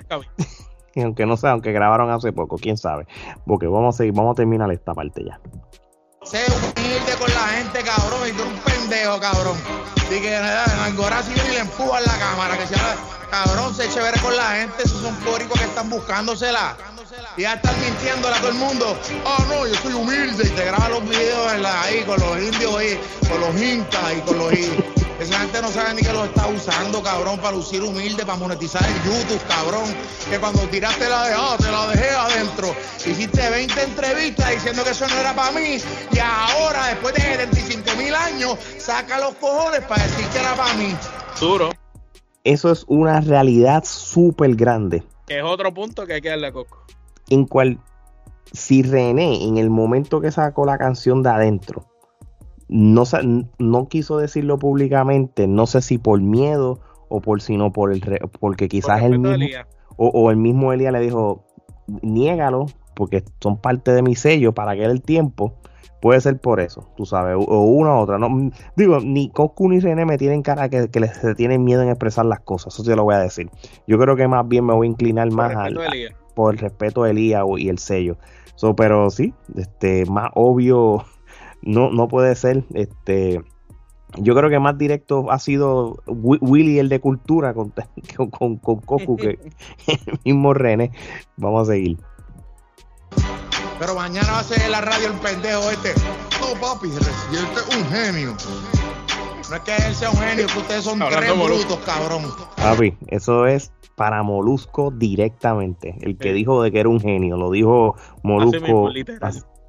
Don 0.10 0.24
aunque 1.04 1.26
no 1.26 1.38
sé, 1.38 1.48
aunque 1.48 1.72
grabaron 1.72 2.10
hace 2.10 2.32
poco, 2.32 2.58
quién 2.58 2.78
sabe. 2.78 3.06
Porque 3.46 3.68
vamos 3.68 3.96
a 3.96 3.98
seguir, 3.98 4.14
vamos 4.14 4.34
a 4.34 4.36
terminar 4.36 4.72
esta 4.72 4.94
parte 4.94 5.24
ya. 5.26 5.40
Sé 6.24 6.40
humilde 6.50 7.14
con 7.20 7.30
la 7.30 7.48
gente, 7.50 7.80
cabrón, 7.84 8.28
y 8.28 8.32
tú 8.32 8.44
un 8.44 8.55
pendejo, 8.90 9.20
cabrón. 9.20 9.58
Así 9.98 10.22
que 10.22 10.36
en 10.36 10.44
Angora 10.44 11.24
sí 11.24 11.34
y 11.34 11.52
le 11.54 11.60
empujan 11.60 12.04
la 12.04 12.18
cámara, 12.18 12.58
que 12.58 12.68
sea 12.68 12.96
cabrón, 13.32 13.76
sé 13.76 13.90
chévere 13.90 14.20
con 14.22 14.36
la 14.36 14.52
gente, 14.52 14.84
esos 14.84 15.02
son 15.02 15.16
póricos 15.18 15.60
que 15.60 15.66
están 15.66 15.90
buscándosela. 15.90 16.78
Y 17.38 17.42
ya 17.42 17.56
están 17.56 17.80
mintiéndole 17.82 18.36
a 18.36 18.40
todo 18.40 18.50
el 18.50 18.56
mundo. 18.56 18.98
Oh 19.26 19.46
no, 19.48 19.68
yo 19.68 19.76
soy 19.82 19.94
humilde. 19.94 20.44
Y 20.46 20.50
te 20.50 20.66
graba 20.66 20.90
los 20.90 21.04
videos 21.04 21.52
ahí 21.52 22.04
con 22.04 22.20
los 22.20 22.38
indios 22.38 22.76
ahí, 22.76 23.00
con 23.30 23.42
los 23.42 23.62
incas 23.62 24.14
y 24.18 24.22
con 24.22 24.38
los 24.38 24.54
esa 25.20 25.40
gente 25.40 25.62
no 25.62 25.70
sabe 25.70 25.94
ni 25.94 26.02
que 26.02 26.12
lo 26.12 26.26
está 26.26 26.48
usando, 26.48 27.02
cabrón, 27.02 27.40
para 27.40 27.56
lucir 27.56 27.82
humilde, 27.82 28.26
para 28.26 28.38
monetizar 28.38 28.84
en 28.84 28.96
YouTube, 29.04 29.42
cabrón. 29.48 29.86
Que 30.30 30.38
cuando 30.40 30.60
tiraste 30.64 31.08
la 31.08 31.24
de, 31.30 31.36
te 31.58 31.72
la 31.72 31.88
dejé 31.88 32.10
adentro. 32.10 32.76
Hiciste 32.98 33.50
20 33.50 33.82
entrevistas 33.82 34.52
diciendo 34.52 34.84
que 34.84 34.90
eso 34.90 35.08
no 35.08 35.16
era 35.16 35.34
para 35.34 35.52
mí. 35.54 35.78
Y 36.12 36.20
ahora, 36.20 36.88
después 36.88 37.16
de 37.16 37.22
75 37.22 37.96
mil 37.98 38.14
años, 38.14 38.58
saca 38.78 39.20
los 39.20 39.36
cojones 39.36 39.82
para 39.82 40.04
decir 40.04 40.26
que 40.28 40.40
era 40.40 40.54
para 40.56 40.74
mí. 40.74 40.94
Duro. 41.40 41.70
Eso 42.44 42.72
es 42.72 42.84
una 42.88 43.22
realidad 43.22 43.84
súper 43.86 44.56
grande. 44.56 45.04
Que 45.28 45.40
es 45.40 45.44
otro 45.44 45.74
punto 45.74 46.06
que 46.06 46.14
hay 46.14 46.22
que 46.22 46.30
darle 46.30 46.48
a 46.48 46.52
Coco. 46.52 46.86
En 47.30 47.46
cual, 47.46 47.80
si 48.52 48.84
René, 48.84 49.46
en 49.46 49.58
el 49.58 49.70
momento 49.70 50.20
que 50.22 50.32
sacó 50.32 50.66
la 50.66 50.78
canción 50.78 51.24
de 51.24 51.30
adentro, 51.30 51.86
no, 52.68 53.04
no 53.60 53.88
quiso 53.88 54.18
decirlo 54.18 54.58
públicamente, 54.58 55.48
no 55.48 55.68
sé 55.68 55.82
si 55.82 55.98
por 55.98 56.22
miedo 56.22 56.80
o 57.10 57.22
por 57.22 57.42
sino 57.42 57.72
por 57.72 57.92
el 57.92 58.02
porque 58.40 58.68
quizás 58.68 59.04
el 59.04 59.20
mismo 59.20 59.46
o, 59.98 60.30
el 60.30 60.38
mismo 60.38 60.74
Elia 60.74 60.92
le 60.92 61.00
dijo 61.00 61.46
niégalo, 62.02 62.66
porque 62.96 63.24
son 63.40 63.58
parte 63.58 63.92
de 63.92 64.02
mi 64.02 64.16
sello 64.16 64.54
para 64.54 64.72
aquel 64.72 64.92
el 64.92 65.02
tiempo. 65.02 65.54
Puede 66.02 66.20
ser 66.22 66.40
por 66.40 66.60
eso, 66.60 66.90
tú 66.98 67.06
sabes, 67.06 67.36
o, 67.36 67.62
una 67.64 67.96
u 67.96 68.00
otra. 68.00 68.18
No, 68.18 68.52
digo, 68.76 69.00
ni 69.00 69.30
Coscu 69.30 69.70
ni 69.70 69.80
René 69.80 70.06
me 70.06 70.18
tienen 70.18 70.42
cara 70.42 70.70
que, 70.70 70.90
que 70.90 71.00
les 71.00 71.20
tienen 71.36 71.64
miedo 71.64 71.82
en 71.82 71.90
expresar 71.90 72.26
las 72.26 72.42
cosas, 72.42 72.74
eso 72.74 72.84
sí 72.84 72.96
lo 72.96 73.04
voy 73.04 73.16
a 73.16 73.20
decir. 73.20 73.50
Yo 73.88 73.98
creo 73.98 74.16
que 74.16 74.28
más 74.28 74.48
bien 74.48 74.66
me 74.66 74.74
voy 74.74 74.88
a 74.88 74.90
inclinar 74.90 75.32
más 75.32 75.56
al, 75.56 75.80
por 76.36 76.54
el 76.54 76.60
respeto 76.60 77.04
de 77.04 77.12
Elías 77.12 77.44
y 77.58 77.70
el 77.70 77.80
sello. 77.80 78.18
So, 78.56 78.76
pero 78.76 79.10
sí, 79.10 79.34
este, 79.56 80.06
más 80.06 80.30
obvio 80.36 81.06
no, 81.66 81.90
no 81.92 82.08
puede 82.08 82.36
ser. 82.36 82.64
Este, 82.74 83.44
yo 84.18 84.36
creo 84.36 84.50
que 84.50 84.60
más 84.60 84.78
directo 84.78 85.30
ha 85.32 85.40
sido 85.40 86.02
Willy 86.08 86.80
el 86.80 86.90
de 86.90 87.00
cultura 87.00 87.54
con, 87.54 87.74
con, 88.32 88.58
con, 88.58 88.78
Cocu 88.78 89.18
que 89.18 89.40
el 89.88 90.20
mismo 90.24 90.54
René. 90.54 90.92
Vamos 91.38 91.68
a 91.68 91.74
seguir. 91.74 91.98
Pero 93.78 93.94
mañana 93.96 94.32
va 94.32 94.40
a 94.40 94.44
ser 94.44 94.70
la 94.70 94.80
radio 94.80 95.08
el 95.08 95.20
pendejo 95.20 95.70
este. 95.70 95.94
No, 96.40 96.60
papi, 96.60 96.88
Residente 96.88 97.60
es 97.60 97.76
un 97.76 97.86
genio. 97.90 98.36
No 99.50 99.56
es 99.58 99.62
que 99.62 99.76
él 99.76 99.94
sea 99.94 100.10
un 100.10 100.18
genio, 100.18 100.48
que 100.48 100.60
ustedes 100.60 100.84
son 100.84 101.00
tres 101.00 101.34
brutos, 101.36 101.78
cabrón. 101.86 102.24
Papi, 102.56 102.98
eso 103.08 103.46
es 103.46 103.74
para 103.96 104.24
Molusco 104.24 104.92
directamente. 104.92 105.96
El 106.02 106.18
que 106.18 106.34
dijo 106.34 106.64
de 106.64 106.72
que 106.72 106.80
era 106.80 106.90
un 106.90 107.00
genio, 107.00 107.38
lo 107.38 107.52
dijo 107.52 107.96
Molusco 108.24 108.90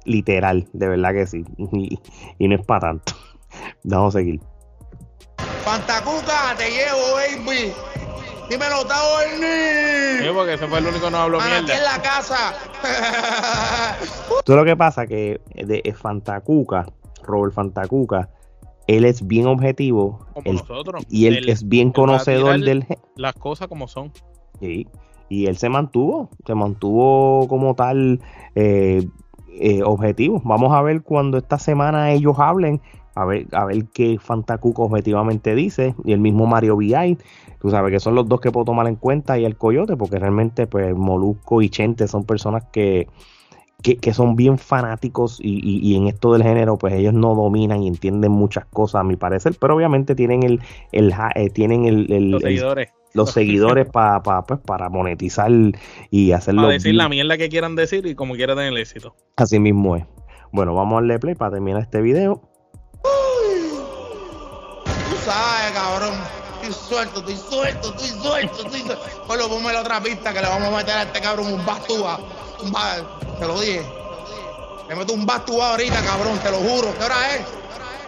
literal. 0.07 0.67
de 0.73 0.87
verdad 0.87 1.13
que 1.13 1.27
sí. 1.27 1.43
Y, 2.39 2.47
no 2.47 2.55
es 2.55 2.65
para 2.65 2.81
tanto. 2.81 3.13
Vamos 3.83 4.15
a 4.15 4.19
seguir. 4.19 4.39
Fantacuca, 5.63 6.55
te 6.57 6.69
llevo, 6.69 7.15
baby. 7.15 7.73
Dímelo, 8.49 8.85
Tao 8.85 9.19
Ernie. 9.21 10.25
Sí, 10.25 10.33
porque 10.33 10.53
ese 10.53 10.67
fue 10.67 10.79
el 10.79 10.87
único 10.87 11.05
que 11.05 11.11
no 11.11 11.17
habló 11.17 11.39
mierda. 11.39 11.59
Aquí 11.59 11.71
en 11.71 11.83
la 11.83 12.01
casa. 12.01 12.53
Todo 14.45 14.55
lo 14.55 14.63
que 14.63 14.77
pasa 14.77 15.05
que 15.05 15.41
de 15.53 15.93
Fantacuca, 15.93 16.85
Robert 17.23 17.53
Fantacuca, 17.53 18.29
él 18.87 19.03
es 19.03 19.27
bien 19.27 19.47
objetivo. 19.47 20.25
Como 20.33 20.53
nosotros. 20.53 21.03
Y 21.09 21.27
él, 21.27 21.49
es 21.49 21.67
bien 21.67 21.91
conocedor 21.91 22.59
del... 22.61 22.85
Las 23.15 23.33
cosas 23.33 23.67
como 23.67 23.87
son. 23.89 24.13
Sí. 24.61 24.87
Y 25.29 25.47
él 25.47 25.57
se 25.57 25.67
mantuvo, 25.67 26.29
se 26.45 26.55
mantuvo 26.55 27.47
como 27.49 27.75
tal 27.75 28.21
eh, 28.55 29.05
eh, 29.59 29.83
objetivo. 29.83 30.41
Vamos 30.43 30.73
a 30.73 30.81
ver 30.81 31.01
cuando 31.01 31.37
esta 31.37 31.57
semana 31.57 32.11
ellos 32.11 32.37
hablen, 32.39 32.81
a 33.15 33.25
ver, 33.25 33.47
a 33.51 33.65
ver 33.65 33.85
qué 33.93 34.17
Fantacuco 34.19 34.83
objetivamente 34.83 35.55
dice. 35.55 35.95
Y 36.05 36.13
el 36.13 36.19
mismo 36.19 36.45
Mario 36.45 36.77
VI, 36.77 37.17
tú 37.59 37.69
sabes 37.69 37.91
que 37.91 37.99
son 37.99 38.15
los 38.15 38.27
dos 38.27 38.41
que 38.41 38.51
puedo 38.51 38.65
tomar 38.65 38.87
en 38.87 38.95
cuenta 38.95 39.37
y 39.37 39.45
el 39.45 39.57
Coyote, 39.57 39.95
porque 39.97 40.19
realmente 40.19 40.67
pues 40.67 40.95
Molusco 40.95 41.61
y 41.61 41.69
Chente 41.69 42.07
son 42.07 42.25
personas 42.25 42.65
que 42.71 43.07
que, 43.81 44.13
son 44.13 44.35
bien 44.35 44.57
fanáticos 44.57 45.39
y, 45.41 45.95
en 45.95 46.07
esto 46.07 46.33
del 46.33 46.43
género, 46.43 46.77
pues 46.77 46.93
ellos 46.93 47.13
no 47.13 47.35
dominan 47.35 47.83
y 47.83 47.87
entienden 47.87 48.31
muchas 48.31 48.65
cosas, 48.65 49.01
a 49.01 49.03
mi 49.03 49.15
parecer, 49.15 49.55
pero 49.59 49.75
obviamente 49.75 50.15
tienen 50.15 50.43
el, 50.43 50.59
el 50.91 51.13
eh, 51.35 51.49
tienen 51.51 51.85
el, 51.85 52.31
los 52.31 52.41
seguidores. 52.41 52.89
Los 53.17 53.31
seguidores 53.31 53.87
para 53.91 54.21
pues, 54.43 54.59
para 54.61 54.89
monetizar 54.89 55.51
y 56.09 56.31
hacerlo. 56.31 56.61
Para 56.61 56.73
decir 56.73 56.95
la 56.95 57.09
mierda 57.09 57.37
que 57.37 57.49
quieran 57.49 57.75
decir 57.75 58.05
y 58.05 58.15
como 58.15 58.35
quieran 58.35 58.57
tener 58.57 58.77
éxito. 58.77 59.15
Así 59.35 59.59
mismo 59.59 59.97
es. 59.97 60.05
Bueno, 60.51 60.73
vamos 60.73 60.93
a 60.93 60.95
darle 61.01 61.19
play 61.19 61.35
para 61.35 61.51
terminar 61.51 61.81
este 61.81 62.01
video. 62.01 62.41
Tú 64.85 65.15
sabes, 65.25 65.71
cabrón. 65.73 66.13
Estoy 66.61 66.73
suelto, 66.73 67.19
estoy 67.19 67.35
suelto, 67.35 67.89
estoy 67.89 68.07
suelto, 68.07 68.65
estoy 68.65 68.81
suelto. 68.81 69.03
Bueno, 69.27 69.47
ponme 69.47 69.73
la 69.73 69.81
otra 69.81 70.01
pista 70.01 70.33
que 70.33 70.41
le 70.41 70.47
vamos 70.47 70.67
a 70.69 70.77
meter 70.77 70.93
a 70.95 71.03
este 71.03 71.21
cabrón 71.21 71.53
un 71.53 71.65
bastúa. 71.65 72.19
Un 72.63 72.73
te 73.39 73.45
lo 73.45 73.59
dije. 73.59 73.81
Te 74.87 74.95
meto 74.95 75.13
un 75.13 75.25
bastu 75.25 75.61
ahorita, 75.61 76.01
cabrón, 76.01 76.39
te 76.39 76.49
lo 76.49 76.57
juro. 76.57 76.93
¿Qué 76.97 77.03
hora 77.03 77.35
es? 77.35 77.41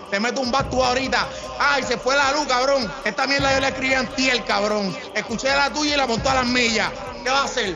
Te 0.09 0.19
meto 0.19 0.41
un 0.41 0.51
bastu 0.51 0.83
ahorita. 0.83 1.27
Ay, 1.59 1.83
se 1.83 1.97
fue 1.97 2.15
la 2.15 2.31
luz, 2.31 2.47
cabrón. 2.47 2.89
Esta 3.05 3.27
mierda 3.27 3.53
yo 3.53 3.59
le 3.59 3.67
escribí 3.67 3.93
a 3.93 4.01
el 4.01 4.43
cabrón. 4.43 4.95
Escuché 5.13 5.49
la 5.49 5.71
tuya 5.71 5.93
y 5.93 5.97
la 5.97 6.07
montó 6.07 6.29
a 6.29 6.35
las 6.35 6.47
millas. 6.47 6.91
¿Qué 7.23 7.29
va 7.29 7.41
a 7.41 7.45
hacer? 7.45 7.75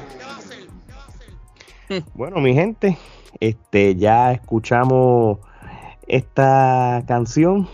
Bueno, 2.16 2.40
mi 2.40 2.56
gente, 2.56 2.98
este, 3.40 3.96
ya 3.96 4.32
escuchamos 4.32 5.38
esta 6.08 7.04
canción. 7.08 7.70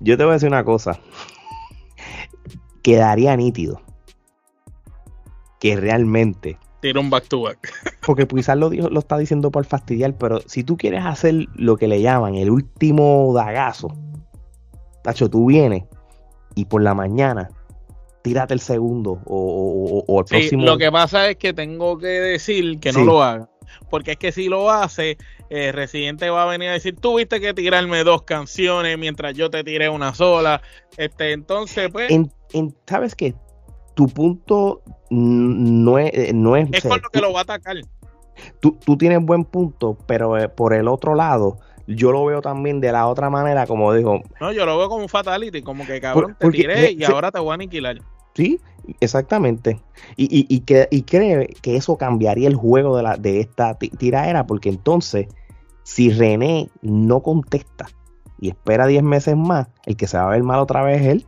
Yo 0.00 0.16
te 0.16 0.24
voy 0.24 0.30
a 0.30 0.34
decir 0.34 0.48
una 0.48 0.64
cosa. 0.64 0.98
Quedaría 2.82 3.36
nítido 3.36 3.82
que 5.60 5.76
realmente 5.76 6.58
Tira 6.80 7.00
un 7.00 7.10
back 7.10 7.26
to 7.28 7.42
back. 7.42 7.72
Porque 8.08 8.26
quizás 8.26 8.56
lo, 8.56 8.70
lo 8.70 9.00
está 9.00 9.18
diciendo 9.18 9.50
por 9.50 9.66
fastidiar, 9.66 10.16
pero 10.16 10.40
si 10.46 10.64
tú 10.64 10.78
quieres 10.78 11.04
hacer 11.04 11.44
lo 11.56 11.76
que 11.76 11.86
le 11.86 12.00
llaman 12.00 12.36
el 12.36 12.48
último 12.48 13.34
dagazo, 13.34 13.94
Tacho, 15.02 15.28
tú 15.28 15.44
vienes 15.44 15.84
y 16.54 16.64
por 16.64 16.80
la 16.80 16.94
mañana 16.94 17.50
tírate 18.22 18.54
el 18.54 18.60
segundo 18.60 19.20
o, 19.26 20.04
o, 20.08 20.20
el 20.20 20.24
próximo. 20.24 20.64
Lo 20.64 20.78
que 20.78 20.90
pasa 20.90 21.28
es 21.28 21.36
que 21.36 21.52
tengo 21.52 21.98
que 21.98 22.06
decir 22.06 22.80
que 22.80 22.92
no 22.92 23.04
lo 23.04 23.22
haga. 23.22 23.50
Porque 23.90 24.12
es 24.12 24.16
que 24.16 24.32
si 24.32 24.48
lo 24.48 24.70
hace, 24.70 25.18
el 25.50 25.74
Residente 25.74 26.30
va 26.30 26.44
a 26.44 26.46
venir 26.46 26.70
a 26.70 26.72
decir, 26.72 26.96
tuviste 26.96 27.42
que 27.42 27.52
tirarme 27.52 28.04
dos 28.04 28.22
canciones 28.22 28.96
mientras 28.96 29.34
yo 29.34 29.50
te 29.50 29.62
tiré 29.64 29.90
una 29.90 30.14
sola. 30.14 30.62
Este, 30.96 31.32
entonces, 31.32 31.90
pues... 31.92 32.10
¿Sabes 32.86 33.14
qué? 33.14 33.34
tu 33.98 34.06
punto 34.06 34.80
no 35.10 35.98
es... 35.98 36.12
Eh, 36.14 36.32
no 36.32 36.54
es, 36.54 36.68
es 36.70 36.84
por 36.84 37.02
lo 37.02 37.08
que 37.10 37.20
lo 37.20 37.32
va 37.32 37.40
a 37.40 37.42
atacar. 37.42 37.78
Tú, 38.60 38.96
tienes 38.96 39.24
buen 39.24 39.44
punto, 39.44 39.96
pero 40.06 40.38
eh, 40.38 40.48
por 40.48 40.74
el 40.74 40.88
otro 40.88 41.14
lado, 41.14 41.58
yo 41.86 42.12
lo 42.12 42.24
veo 42.24 42.42
también 42.42 42.80
de 42.80 42.92
la 42.92 43.06
otra 43.06 43.30
manera, 43.30 43.66
como 43.66 43.92
dijo. 43.92 44.20
No, 44.40 44.52
yo 44.52 44.66
lo 44.66 44.78
veo 44.78 44.88
como 44.88 45.02
un 45.02 45.08
fatality, 45.08 45.62
como 45.62 45.86
que 45.86 46.00
cabrón, 46.00 46.36
te 46.38 46.50
tiré 46.50 46.92
y 46.92 47.04
ahora 47.04 47.30
te 47.30 47.38
voy 47.38 47.50
a 47.50 47.54
aniquilar. 47.54 47.98
Sí, 48.34 48.60
exactamente. 49.00 49.80
Y, 50.16 50.24
y, 50.24 50.46
y, 50.54 50.60
que, 50.60 50.88
y 50.90 51.02
cree 51.02 51.48
que 51.60 51.76
eso 51.76 51.96
cambiaría 51.96 52.48
el 52.48 52.54
juego 52.54 52.96
de, 52.96 53.02
la, 53.02 53.16
de 53.16 53.40
esta 53.40 53.74
tiraera, 53.76 54.46
porque 54.46 54.68
entonces, 54.68 55.26
si 55.82 56.10
René 56.10 56.70
no 56.82 57.22
contesta 57.22 57.86
y 58.40 58.50
espera 58.50 58.86
10 58.86 59.02
meses 59.02 59.36
más, 59.36 59.68
el 59.86 59.96
que 59.96 60.06
se 60.06 60.18
va 60.18 60.28
a 60.28 60.30
ver 60.30 60.42
mal 60.42 60.60
otra 60.60 60.82
vez 60.82 61.00
es 61.02 61.08
él. 61.08 61.26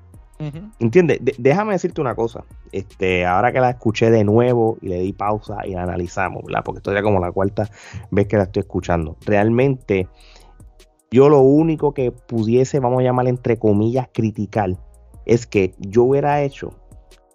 ¿Entiendes? 0.78 1.20
déjame 1.38 1.74
decirte 1.74 2.00
una 2.00 2.14
cosa. 2.14 2.44
Este, 2.72 3.26
ahora 3.26 3.52
que 3.52 3.60
la 3.60 3.70
escuché 3.70 4.10
de 4.10 4.24
nuevo 4.24 4.78
y 4.80 4.88
le 4.88 5.00
di 5.00 5.12
pausa 5.12 5.58
y 5.66 5.72
la 5.72 5.82
analizamos, 5.82 6.44
¿verdad? 6.44 6.62
Porque 6.64 6.78
esto 6.78 6.92
ya 6.92 7.02
como 7.02 7.20
la 7.20 7.32
cuarta 7.32 7.68
vez 8.10 8.26
que 8.26 8.36
la 8.36 8.44
estoy 8.44 8.60
escuchando. 8.60 9.16
Realmente, 9.26 10.08
yo 11.10 11.28
lo 11.28 11.40
único 11.40 11.92
que 11.92 12.12
pudiese, 12.12 12.80
vamos 12.80 13.00
a 13.00 13.02
llamar 13.02 13.28
entre 13.28 13.58
comillas, 13.58 14.08
criticar, 14.12 14.78
es 15.26 15.46
que 15.46 15.74
yo 15.78 16.04
hubiera 16.04 16.42
hecho 16.42 16.70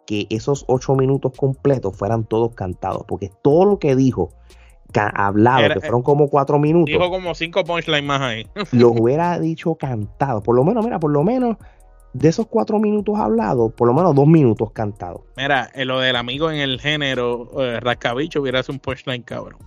que 0.06 0.28
esos 0.30 0.66
ocho 0.68 0.95
minutos 0.95 1.34
completos 1.36 1.95
fueran 1.95 2.26
todos 2.26 2.53
cantados. 2.56 3.03
Porque 3.08 3.30
todo 3.41 3.66
lo 3.66 3.80
que 3.80 3.95
dijo, 3.95 4.32
hablado, 4.93 5.74
que 5.74 5.80
fueron 5.82 6.01
como 6.01 6.30
cuatro 6.30 6.60
minutos. 6.60 6.93
Dijo 6.93 7.10
como 7.10 7.36
cinco 7.36 7.64
punchlines 7.64 8.03
más 8.03 8.22
ahí. 8.22 8.47
lo 8.72 8.89
hubiera 8.89 9.39
dicho 9.39 9.76
cantado. 9.76 10.41
Por 10.41 10.56
lo 10.56 10.64
menos, 10.64 10.84
mira, 10.84 10.99
por 10.99 11.12
lo 11.12 11.24
menos 11.24 11.58
de 12.16 12.30
esos 12.30 12.47
cuatro 12.47 12.80
minutos 12.80 13.18
hablados, 13.20 13.74
por 13.74 13.89
lo 13.89 13.93
menos 13.93 14.16
dos 14.16 14.26
minutos 14.26 14.72
cantados. 14.72 15.22
Mira, 15.36 15.70
eh, 15.76 15.84
lo 15.84 15.99
del 15.99 16.16
amigo 16.16 16.49
en 16.49 16.59
el 16.59 16.80
género 16.80 17.49
eh, 17.61 17.80
Rascabicho 17.82 18.41
hubiera 18.41 18.63
sido 18.63 18.76
un 18.76 18.80
punchline 18.80 19.24
cabrón. 19.24 19.57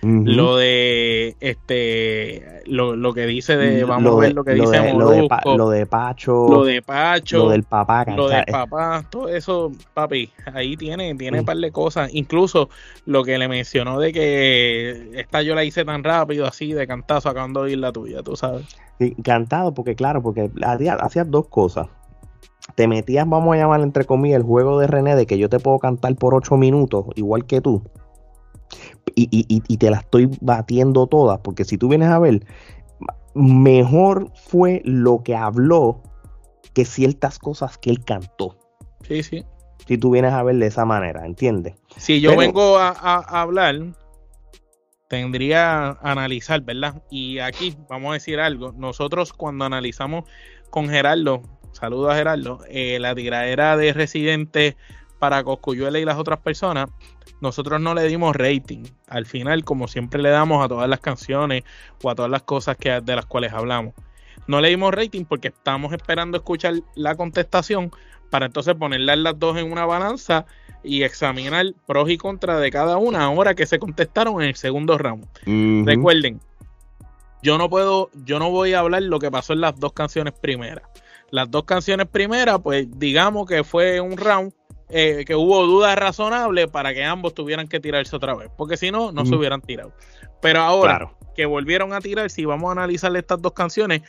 Lo 0.00 0.56
de 0.56 1.36
este 1.40 2.62
lo, 2.66 3.12
que 3.14 3.26
dice 3.26 3.56
de 3.56 3.82
vamos 3.82 4.16
a 4.16 4.20
ver 4.20 4.32
lo 4.32 4.44
que 4.44 4.52
dice 4.52 4.80
de, 4.80 4.94
lo, 4.94 5.10
de 5.10 5.28
lo 5.56 5.70
de 5.70 5.86
Pacho 5.86 6.46
lo 6.48 6.62
de 6.62 6.82
Pacho 6.82 7.38
lo 7.38 7.50
del 7.50 7.64
papá 7.64 8.04
lo 8.04 8.28
del 8.28 8.44
papá 8.44 9.04
todo 9.10 9.28
eso 9.28 9.72
papi 9.94 10.30
ahí 10.54 10.76
tiene 10.76 11.12
tiene 11.16 11.40
un 11.40 11.44
par 11.44 11.56
de 11.56 11.72
cosas. 11.72 12.10
Incluso 12.14 12.68
lo 13.06 13.24
que 13.24 13.38
le 13.38 13.48
mencionó 13.48 13.98
de 13.98 14.12
que 14.12 15.10
esta 15.18 15.42
yo 15.42 15.56
la 15.56 15.64
hice 15.64 15.84
tan 15.84 16.04
rápido 16.04 16.46
así 16.46 16.72
de 16.72 16.86
cantazo 16.86 17.28
acabando 17.28 17.64
de 17.64 17.72
ir 17.72 17.78
la 17.78 17.90
tuya 17.90 18.22
tú 18.22 18.36
sabes. 18.36 18.66
Sí, 19.00 19.16
cantado 19.24 19.74
porque 19.74 19.96
claro 19.96 20.22
porque 20.22 20.48
hacías 20.62 21.28
dos 21.28 21.48
cosas 21.48 21.88
te 22.74 22.86
metías, 22.86 23.28
vamos 23.28 23.54
a 23.54 23.58
llamar 23.58 23.80
entre 23.80 24.04
comillas, 24.04 24.38
el 24.38 24.42
juego 24.44 24.78
de 24.78 24.86
René 24.86 25.16
de 25.16 25.26
que 25.26 25.38
yo 25.38 25.48
te 25.48 25.58
puedo 25.58 25.78
cantar 25.78 26.14
por 26.16 26.34
ocho 26.34 26.56
minutos, 26.56 27.06
igual 27.16 27.46
que 27.46 27.60
tú, 27.60 27.82
y, 29.14 29.28
y, 29.66 29.76
te 29.78 29.90
la 29.90 29.98
estoy 29.98 30.30
batiendo 30.40 31.06
todas, 31.06 31.40
porque 31.40 31.64
si 31.64 31.78
tú 31.78 31.88
vienes 31.88 32.08
a 32.08 32.18
ver, 32.18 32.46
mejor 33.34 34.30
fue 34.34 34.82
lo 34.84 35.22
que 35.22 35.34
habló 35.34 36.02
que 36.74 36.84
ciertas 36.84 37.38
cosas 37.38 37.78
que 37.78 37.90
él 37.90 38.04
cantó. 38.04 38.56
Sí, 39.02 39.22
sí. 39.22 39.44
Si 39.86 39.98
tú 39.98 40.10
vienes 40.10 40.32
a 40.32 40.42
ver 40.42 40.56
de 40.56 40.66
esa 40.66 40.84
manera, 40.84 41.24
¿entiendes? 41.24 41.74
Si 41.96 42.20
yo 42.20 42.36
vengo 42.36 42.78
a, 42.78 42.90
a, 42.90 43.40
hablar, 43.40 43.94
tendría 45.08 45.88
a 45.88 45.98
analizar, 46.02 46.60
¿verdad? 46.60 47.02
Y 47.10 47.38
aquí 47.38 47.74
vamos 47.88 48.10
a 48.10 48.14
decir 48.14 48.38
algo. 48.38 48.72
Nosotros 48.72 49.32
cuando 49.32 49.64
analizamos 49.64 50.24
con 50.70 50.88
Gerardo, 50.88 51.42
saludos 51.72 52.12
a 52.12 52.16
Gerardo, 52.16 52.60
eh, 52.68 52.98
la 52.98 53.14
tiradera 53.14 53.76
de 53.76 53.92
Residente 53.92 54.76
para 55.18 55.42
Coscuyuela 55.42 55.98
y 55.98 56.04
las 56.04 56.16
otras 56.16 56.38
personas, 56.38 56.88
nosotros 57.40 57.80
no 57.80 57.94
le 57.94 58.04
dimos 58.04 58.34
rating. 58.34 58.84
Al 59.08 59.26
final, 59.26 59.64
como 59.64 59.88
siempre 59.88 60.22
le 60.22 60.30
damos 60.30 60.64
a 60.64 60.68
todas 60.68 60.88
las 60.88 61.00
canciones 61.00 61.64
o 62.02 62.10
a 62.10 62.14
todas 62.14 62.30
las 62.30 62.42
cosas 62.42 62.76
que, 62.76 63.00
de 63.00 63.16
las 63.16 63.26
cuales 63.26 63.52
hablamos. 63.52 63.94
No 64.46 64.60
le 64.60 64.68
dimos 64.68 64.94
rating 64.94 65.24
porque 65.24 65.48
estamos 65.48 65.92
esperando 65.92 66.38
escuchar 66.38 66.74
la 66.94 67.16
contestación 67.16 67.90
para 68.30 68.46
entonces 68.46 68.74
ponerlas 68.74 69.18
las 69.18 69.38
dos 69.38 69.56
en 69.56 69.70
una 69.70 69.86
balanza 69.86 70.46
y 70.82 71.02
examinar 71.02 71.66
pros 71.86 72.08
y 72.10 72.18
contras 72.18 72.60
de 72.60 72.70
cada 72.70 72.96
una 72.98 73.24
ahora 73.24 73.54
que 73.54 73.66
se 73.66 73.78
contestaron 73.78 74.40
en 74.42 74.48
el 74.48 74.56
segundo 74.56 74.96
round. 74.96 75.26
Recuerden, 75.86 76.40
yo 77.42 77.58
no 77.58 77.68
puedo, 77.68 78.10
yo 78.24 78.38
no 78.38 78.50
voy 78.50 78.74
a 78.74 78.80
hablar 78.80 79.02
lo 79.02 79.18
que 79.18 79.30
pasó 79.30 79.52
en 79.52 79.60
las 79.60 79.78
dos 79.78 79.92
canciones 79.92 80.34
primeras. 80.34 80.84
Las 81.30 81.50
dos 81.50 81.64
canciones 81.64 82.06
primeras, 82.06 82.60
pues 82.62 82.86
digamos 82.98 83.46
que 83.46 83.64
fue 83.64 84.00
un 84.00 84.16
round 84.16 84.52
eh, 84.90 85.24
que 85.26 85.34
hubo 85.34 85.66
dudas 85.66 85.96
razonables 85.96 86.68
para 86.68 86.94
que 86.94 87.04
ambos 87.04 87.34
tuvieran 87.34 87.68
que 87.68 87.78
tirarse 87.78 88.16
otra 88.16 88.34
vez, 88.34 88.50
porque 88.56 88.78
si 88.78 88.90
no, 88.90 89.12
no 89.12 89.26
se 89.26 89.34
hubieran 89.34 89.60
tirado. 89.60 89.92
Pero 90.40 90.60
ahora 90.60 91.12
que 91.36 91.44
volvieron 91.44 91.92
a 91.92 92.00
tirar, 92.00 92.30
si 92.30 92.44
vamos 92.46 92.70
a 92.70 92.72
analizar 92.72 93.14
estas 93.16 93.40
dos 93.42 93.52
canciones, 93.52 94.02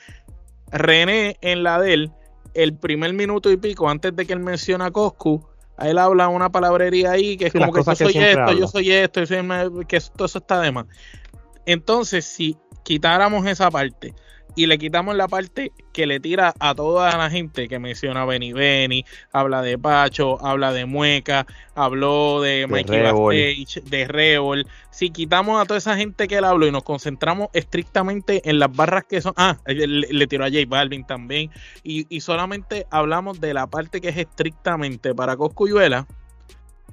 René 0.71 1.37
en 1.41 1.63
la 1.63 1.79
de 1.79 1.93
él, 1.93 2.11
el 2.53 2.75
primer 2.75 3.13
minuto 3.13 3.51
y 3.51 3.57
pico 3.57 3.89
antes 3.89 4.15
de 4.15 4.25
que 4.25 4.33
él 4.33 4.39
menciona 4.39 4.85
a 4.85 4.91
Coscu, 4.91 5.45
él 5.79 5.97
habla 5.97 6.27
una 6.27 6.51
palabrería 6.51 7.11
ahí 7.11 7.37
que 7.37 7.47
es 7.47 7.53
como 7.53 7.71
que 7.73 7.83
yo 7.83 7.95
soy 7.95 8.17
esto, 8.17 8.53
yo 8.53 8.67
soy 8.67 8.91
esto, 8.91 9.21
que 9.87 9.99
todo 10.15 10.25
eso 10.25 10.39
está 10.39 10.61
de 10.61 10.71
más. 10.71 10.85
Entonces, 11.65 12.25
si 12.25 12.57
quitáramos 12.83 13.45
esa 13.45 13.69
parte 13.69 14.13
y 14.59 14.65
le 14.65 14.77
quitamos 14.77 15.15
la 15.15 15.29
parte 15.29 15.71
que 15.93 16.05
le 16.05 16.19
tira 16.19 16.53
a 16.59 16.75
toda 16.75 17.17
la 17.17 17.29
gente 17.29 17.69
que 17.69 17.79
menciona 17.79 18.25
Benny 18.25 18.51
Benny, 18.51 19.05
habla 19.31 19.61
de 19.61 19.77
Pacho, 19.77 20.37
habla 20.45 20.73
de 20.73 20.85
Mueca, 20.85 21.47
habló 21.75 22.41
de, 22.41 22.67
Mikey 22.67 23.03
Bastage, 23.03 23.81
de 23.89 24.05
Rebol. 24.09 24.67
Si 24.91 25.11
quitamos 25.11 25.61
a 25.61 25.65
toda 25.65 25.77
esa 25.77 25.95
gente 25.95 26.27
que 26.27 26.39
él 26.39 26.43
habló 26.43 26.67
y 26.67 26.73
nos 26.73 26.83
concentramos 26.83 27.47
estrictamente 27.53 28.49
en 28.49 28.59
las 28.59 28.75
barras 28.75 29.05
que 29.05 29.21
son. 29.21 29.31
Ah, 29.37 29.55
le, 29.65 30.27
tiró 30.27 30.43
a 30.43 30.49
J 30.49 30.65
Balvin 30.67 31.07
también. 31.07 31.51
Y, 31.81 32.05
y, 32.13 32.19
solamente 32.19 32.85
hablamos 32.91 33.39
de 33.39 33.53
la 33.53 33.67
parte 33.67 34.01
que 34.01 34.09
es 34.09 34.17
estrictamente 34.17 35.15
para 35.15 35.37
Coscuyuela. 35.37 36.05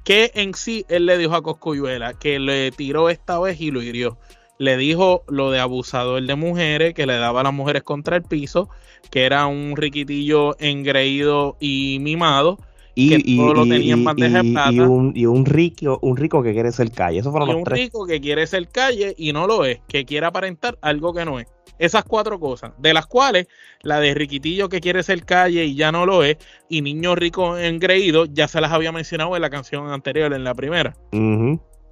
Que 0.05 0.31
en 0.35 0.55
sí 0.55 0.87
él 0.89 1.07
le 1.07 1.19
dijo 1.19 1.35
a 1.35 1.43
Coscuyuela 1.43 2.15
que 2.15 2.39
le 2.39 2.71
tiró 2.71 3.11
esta 3.11 3.41
vez 3.41 3.61
y 3.61 3.73
lo 3.73 3.83
hirió 3.83 4.17
le 4.59 4.77
dijo 4.77 5.25
lo 5.29 5.51
de 5.51 5.61
abusador 5.61 6.23
de 6.23 6.35
mujeres, 6.35 6.95
que 6.95 7.07
le 7.07 7.17
daba 7.17 7.41
a 7.41 7.45
las 7.45 7.55
mujeres 7.55 7.83
contra 7.83 8.17
el 8.17 8.23
piso, 8.23 8.69
que 9.11 9.25
era 9.25 9.47
un 9.47 9.77
riquitillo 9.77 10.57
engreído 10.59 11.57
y 11.61 11.99
mimado. 12.01 12.59
Y, 12.99 13.11
que 13.11 13.37
todo 13.37 13.53
lo 13.53 13.63
tenía 13.67 13.93
en 13.93 14.05
bandeja 14.05 14.43
de 14.43 14.53
plata. 14.53 14.73
Y 14.73 14.81
un, 14.81 15.13
y 15.15 15.27
un, 15.27 15.45
rico, 15.45 15.99
un 16.01 16.17
rico 16.17 16.43
que 16.43 16.55
quiere 16.55 16.73
ser 16.73 16.91
calle. 16.91 17.19
Eso 17.19 17.31
fueron 17.31 17.51
y 17.51 17.53
un 17.53 17.67
rico 17.67 18.07
que 18.07 18.23
quiere 18.23 18.47
ser 18.47 18.69
calle 18.69 19.15
y 19.19 19.35
no 19.35 19.47
lo 19.47 19.67
es, 19.67 19.81
que 19.87 20.07
quiere 20.07 20.25
aparentar 20.25 20.79
algo 20.81 21.13
que 21.13 21.27
no 21.27 21.39
es. 21.39 21.47
Esas 21.79 22.05
cuatro 22.05 22.41
cosas, 22.41 22.73
de 22.79 22.95
las 22.95 23.07
cuales 23.07 23.49
la 23.83 24.01
de 24.01 24.15
Riquitillo 24.15 24.71
que 24.71 24.81
quiere 24.81 25.03
ser 25.03 25.27
calle 25.27 25.67
y 25.67 25.75
ya 25.75 25.93
no 25.93 26.07
lo 26.07 26.25
es, 26.25 26.39
y 26.71 26.81
Niño 26.81 27.15
Rico 27.15 27.59
Engreído 27.59 28.25
ya 28.25 28.49
se 28.49 28.63
las 28.63 28.73
había 28.73 28.93
mencionado 28.93 29.37
en 29.37 29.43
la 29.43 29.51
canción 29.51 29.91
anterior, 29.91 30.33
en 30.33 30.45
la 30.45 30.55
primera. 30.55 30.97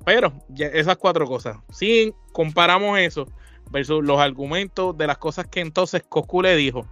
Pero 0.05 0.33
esas 0.57 0.97
cuatro 0.97 1.27
cosas. 1.27 1.57
Si 1.71 2.13
comparamos 2.33 2.99
eso 2.99 3.27
versus 3.71 4.05
los 4.05 4.21
argumentos 4.21 4.97
de 4.97 5.07
las 5.07 5.19
cosas 5.19 5.47
que 5.47 5.61
entonces 5.61 6.03
Coscu 6.09 6.43
le 6.43 6.57
dijo 6.57 6.87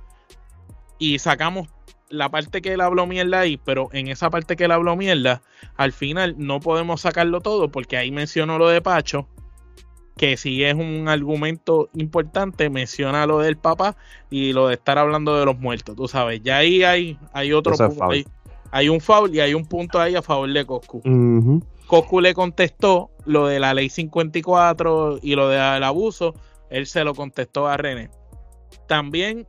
y 0.98 1.18
sacamos 1.18 1.68
la 2.08 2.28
parte 2.28 2.60
que 2.60 2.74
él 2.74 2.80
habló 2.80 3.06
mierda 3.06 3.40
ahí, 3.40 3.56
pero 3.56 3.88
en 3.92 4.08
esa 4.08 4.30
parte 4.30 4.56
que 4.56 4.64
él 4.64 4.70
habló 4.70 4.96
mierda, 4.96 5.42
al 5.76 5.92
final 5.92 6.34
no 6.38 6.60
podemos 6.60 7.00
sacarlo 7.00 7.40
todo 7.40 7.70
porque 7.70 7.96
ahí 7.96 8.10
mencionó 8.10 8.58
lo 8.58 8.68
de 8.68 8.82
Pacho, 8.82 9.26
que 10.16 10.36
si 10.36 10.62
es 10.62 10.74
un 10.74 11.08
argumento 11.08 11.88
importante, 11.94 12.68
menciona 12.68 13.26
lo 13.26 13.38
del 13.38 13.56
papá 13.56 13.96
y 14.30 14.52
lo 14.52 14.68
de 14.68 14.74
estar 14.74 14.98
hablando 14.98 15.38
de 15.38 15.46
los 15.46 15.58
muertos, 15.58 15.96
tú 15.96 16.06
sabes, 16.06 16.42
ya 16.42 16.58
ahí 16.58 16.82
hay, 16.82 17.18
hay 17.32 17.52
otro 17.52 17.74
punto, 17.76 18.08
hay, 18.70 18.88
un 18.88 19.00
foul 19.00 19.34
y 19.34 19.40
hay 19.40 19.54
un 19.54 19.64
punto 19.64 19.98
ahí 19.98 20.14
a 20.14 20.22
favor 20.22 20.52
de 20.52 20.66
Coscu. 20.66 21.00
Coscu 21.92 22.22
le 22.22 22.32
contestó 22.32 23.10
lo 23.26 23.48
de 23.48 23.60
la 23.60 23.74
ley 23.74 23.90
54 23.90 25.18
y 25.20 25.34
lo 25.34 25.50
del 25.50 25.82
abuso, 25.82 26.32
él 26.70 26.86
se 26.86 27.04
lo 27.04 27.14
contestó 27.14 27.68
a 27.68 27.76
René. 27.76 28.08
También 28.88 29.46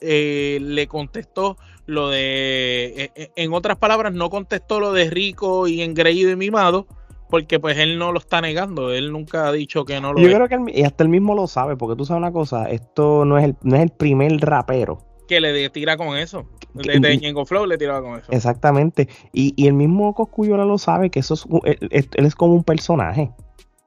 eh, 0.00 0.60
le 0.62 0.86
contestó 0.86 1.56
lo 1.84 2.10
de, 2.10 2.94
eh, 2.96 3.10
eh, 3.16 3.30
en 3.34 3.52
otras 3.54 3.76
palabras, 3.76 4.12
no 4.12 4.30
contestó 4.30 4.78
lo 4.78 4.92
de 4.92 5.10
rico 5.10 5.66
y 5.66 5.82
engreído 5.82 6.30
y 6.30 6.36
mimado, 6.36 6.86
porque 7.28 7.58
pues 7.58 7.76
él 7.76 7.98
no 7.98 8.12
lo 8.12 8.20
está 8.20 8.40
negando, 8.40 8.92
él 8.92 9.10
nunca 9.10 9.48
ha 9.48 9.52
dicho 9.52 9.84
que 9.84 10.00
no 10.00 10.12
lo 10.12 10.20
Yo 10.20 10.32
creo 10.32 10.48
que 10.48 10.78
y 10.78 10.84
hasta 10.84 11.02
él 11.02 11.10
mismo 11.10 11.34
lo 11.34 11.48
sabe, 11.48 11.76
porque 11.76 11.96
tú 11.96 12.04
sabes 12.04 12.20
una 12.20 12.30
cosa, 12.30 12.70
esto 12.70 13.24
no 13.24 13.36
es 13.36 13.46
el, 13.46 13.56
no 13.64 13.74
es 13.74 13.82
el 13.82 13.90
primer 13.90 14.38
rapero 14.38 15.11
que 15.28 15.40
le 15.40 15.68
tira 15.70 15.96
con 15.96 16.16
eso. 16.16 16.46
De 16.74 17.18
Ñengo 17.18 17.44
Flow 17.44 17.66
le 17.66 17.78
tiraba 17.78 18.02
con 18.02 18.18
eso. 18.18 18.32
Exactamente. 18.32 19.08
Y, 19.32 19.52
y 19.56 19.66
el 19.66 19.74
mismo 19.74 20.14
Coscuyola 20.14 20.64
lo 20.64 20.78
sabe 20.78 21.10
que 21.10 21.20
eso 21.20 21.34
es, 21.34 21.78
él, 21.90 22.08
es 22.12 22.34
como 22.34 22.54
un 22.54 22.64
personaje. 22.64 23.30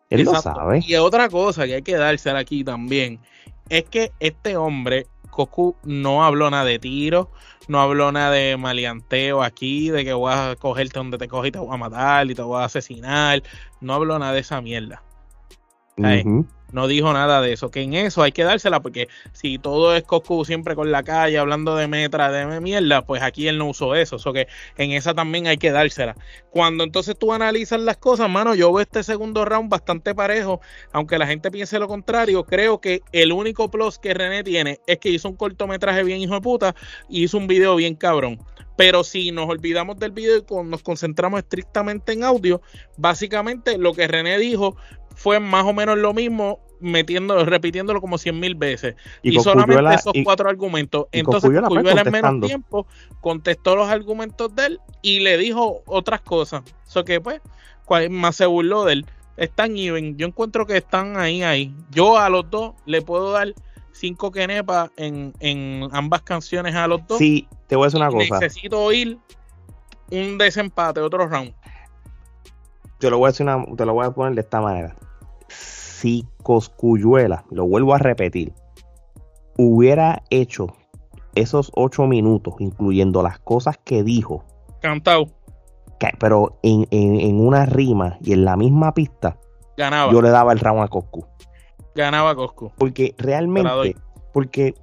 Él 0.10 0.24
lo 0.24 0.36
sabe. 0.36 0.82
Y 0.86 0.96
otra 0.96 1.30
cosa 1.30 1.66
que 1.66 1.76
hay 1.76 1.82
que 1.82 1.96
dársela 1.96 2.40
aquí 2.40 2.64
también 2.64 3.20
es 3.70 3.86
que 3.86 4.12
este 4.20 4.56
hombre, 4.56 5.08
Coscu, 5.32 5.76
no 5.84 6.24
habló 6.24 6.52
nada 6.52 6.66
de 6.66 6.78
tiro, 6.78 7.32
no 7.68 7.82
habló 7.82 8.12
nada 8.12 8.32
de 8.32 8.56
maleanteo 8.58 9.42
aquí, 9.42 9.90
de 9.90 10.06
que 10.06 10.14
voy 10.14 10.32
a 10.34 10.56
cogerte 10.56 11.00
donde 11.00 11.18
te 11.18 11.28
coge 11.28 11.48
y 11.48 11.52
te 11.52 11.60
voy 11.60 11.74
a 11.74 11.78
matar 11.78 12.30
y 12.30 12.36
te 12.36 12.44
voy 12.44 12.62
a 12.62 12.66
asesinar. 12.66 13.42
No 13.82 13.96
habló 13.96 14.20
nada 14.20 14.34
de 14.34 14.42
esa 14.42 14.62
mierda 14.62 15.02
no 16.76 16.90
dijo 16.90 17.14
nada 17.14 17.42
de 17.42 17.54
eso. 17.54 17.72
Que 17.72 17.82
en 17.82 17.94
eso 17.94 18.22
hay 18.22 18.34
que 18.34 18.44
dársela, 18.44 18.82
porque 18.82 19.08
si 19.32 19.58
todo 19.58 19.96
es 19.96 20.04
Coscu 20.04 20.44
siempre 20.44 20.76
con 20.76 20.92
la 20.92 21.04
calle 21.04 21.38
hablando 21.38 21.76
de 21.76 21.88
metra, 21.88 22.30
de 22.32 22.60
mierda, 22.60 23.06
pues 23.06 23.24
aquí 23.24 23.48
él 23.48 23.58
no 23.58 23.70
usó 23.70 23.96
eso. 23.96 24.18
Eso 24.18 24.34
que 24.34 24.48
en 24.78 24.92
esa 24.92 25.14
también 25.14 25.48
hay 25.48 25.58
que 25.58 25.72
dársela. 25.72 26.16
Cuando 26.52 26.84
entonces 26.84 27.18
tú 27.18 27.32
analizas 27.32 27.80
las 27.80 27.96
cosas, 27.98 28.30
mano, 28.30 28.56
yo 28.56 28.74
veo 28.74 28.82
este 28.82 29.04
segundo 29.04 29.46
round 29.46 29.70
bastante 29.70 30.14
parejo. 30.14 30.60
Aunque 30.92 31.18
la 31.18 31.26
gente 31.26 31.50
piense 31.50 31.80
lo 31.80 31.88
contrario, 31.88 32.44
creo 32.44 32.82
que 32.82 33.02
el 33.14 33.32
único 33.32 33.72
plus 33.72 33.98
que 33.98 34.14
René 34.14 34.44
tiene 34.44 34.80
es 34.86 35.00
que 35.00 35.10
hizo 35.10 35.30
un 35.30 35.38
cortometraje 35.38 36.04
bien 36.04 36.20
hijo 36.20 36.34
de 36.34 36.42
puta 36.42 36.76
y 37.10 37.24
hizo 37.24 37.38
un 37.38 37.48
video 37.48 37.78
bien 37.78 37.96
cabrón. 37.96 38.38
Pero 38.76 39.06
si 39.06 39.32
nos 39.32 39.48
olvidamos 39.48 39.98
del 39.98 40.12
video 40.12 40.40
y 40.40 40.68
nos 40.68 40.84
concentramos 40.84 41.40
estrictamente 41.40 42.12
en 42.12 42.26
audio, 42.26 42.62
básicamente 42.98 43.78
lo 43.78 43.94
que 43.94 44.10
René 44.10 44.38
dijo 44.38 44.76
fue 45.16 45.40
más 45.40 45.66
o 45.66 45.74
menos 45.74 45.98
lo 45.98 46.14
mismo 46.14 46.60
metiendo, 46.80 47.44
repitiéndolo 47.46 48.02
como 48.02 48.18
cien 48.18 48.40
mil 48.40 48.56
veces. 48.56 48.96
Y, 49.22 49.40
solamente 49.40 49.94
esos 49.94 50.14
cuatro 50.24 50.50
argumentos. 50.50 51.08
Entonces, 51.12 51.50
Cuyuela 51.68 52.02
en 52.02 52.12
menos 52.12 52.48
tiempo 52.48 52.88
contestó 53.22 53.76
los 53.76 53.90
argumentos 53.90 54.54
de 54.56 54.66
él 54.68 54.80
y 55.02 55.20
le 55.20 55.38
dijo 55.38 55.82
otras 55.86 56.22
cosas. 56.22 56.64
Eso 56.88 57.04
que 57.04 57.22
pues, 57.22 57.42
más 58.10 58.36
se 58.36 58.46
burló 58.46 58.86
de 58.86 58.94
él. 58.94 59.06
Están 59.38 59.78
even. 59.78 60.18
Yo 60.18 60.28
encuentro 60.28 60.66
que 60.66 60.78
están 60.78 61.18
ahí, 61.18 61.44
ahí. 61.44 61.76
Yo 61.92 62.18
a 62.18 62.30
los 62.30 62.50
dos 62.50 62.74
le 62.86 63.02
puedo 63.02 63.32
dar 63.32 63.54
cinco 63.92 64.32
quenepas 64.32 64.92
en, 64.98 65.34
en 65.40 65.90
ambas 65.92 66.22
canciones 66.22 66.76
a 66.76 66.88
los 66.88 67.06
dos. 67.08 67.18
Sí, 67.18 67.48
te 67.68 67.76
voy 67.76 67.86
a 67.86 67.88
decir 67.88 68.00
una 68.00 68.12
cosa. 68.12 68.40
Necesito 68.40 68.82
oír 68.82 69.18
un 70.12 70.38
desempate, 70.38 71.02
otro 71.02 71.28
round. 71.28 71.54
Te 73.00 73.10
lo 73.10 73.18
voy 73.18 73.28
a 73.28 73.32
decir 73.32 73.46
una, 73.46 73.66
te 73.76 73.86
lo 73.86 73.94
voy 73.94 74.06
a 74.06 74.12
poner 74.12 74.36
de 74.36 74.42
esta 74.42 74.62
manera 74.62 74.96
si 75.96 76.28
Coscuyuela, 76.44 77.46
lo 77.50 77.66
vuelvo 77.66 77.94
a 77.94 77.98
repetir, 77.98 78.54
hubiera 79.58 80.22
hecho 80.30 80.68
esos 81.36 81.72
ocho 81.76 82.06
minutos, 82.06 82.56
incluyendo 82.60 83.24
las 83.24 83.40
cosas 83.40 83.78
que 83.84 84.04
dijo, 84.04 84.44
cantado, 84.82 85.28
pero 86.20 86.60
en, 86.64 87.40
una 87.40 87.66
rima 87.66 88.18
y 88.22 88.34
en 88.34 88.46
la 88.46 88.58
misma 88.58 88.94
pista, 88.94 89.38
ganaba. 89.78 90.12
Yo 90.12 90.22
le 90.22 90.30
daba 90.30 90.52
el 90.52 90.60
round 90.60 90.84
a 90.84 90.88
Coscu. 90.88 91.26
Ganaba 91.96 92.36
Coscu. 92.36 92.72
Porque 92.78 93.16
realmente, 93.18 93.96
porque 94.34 94.76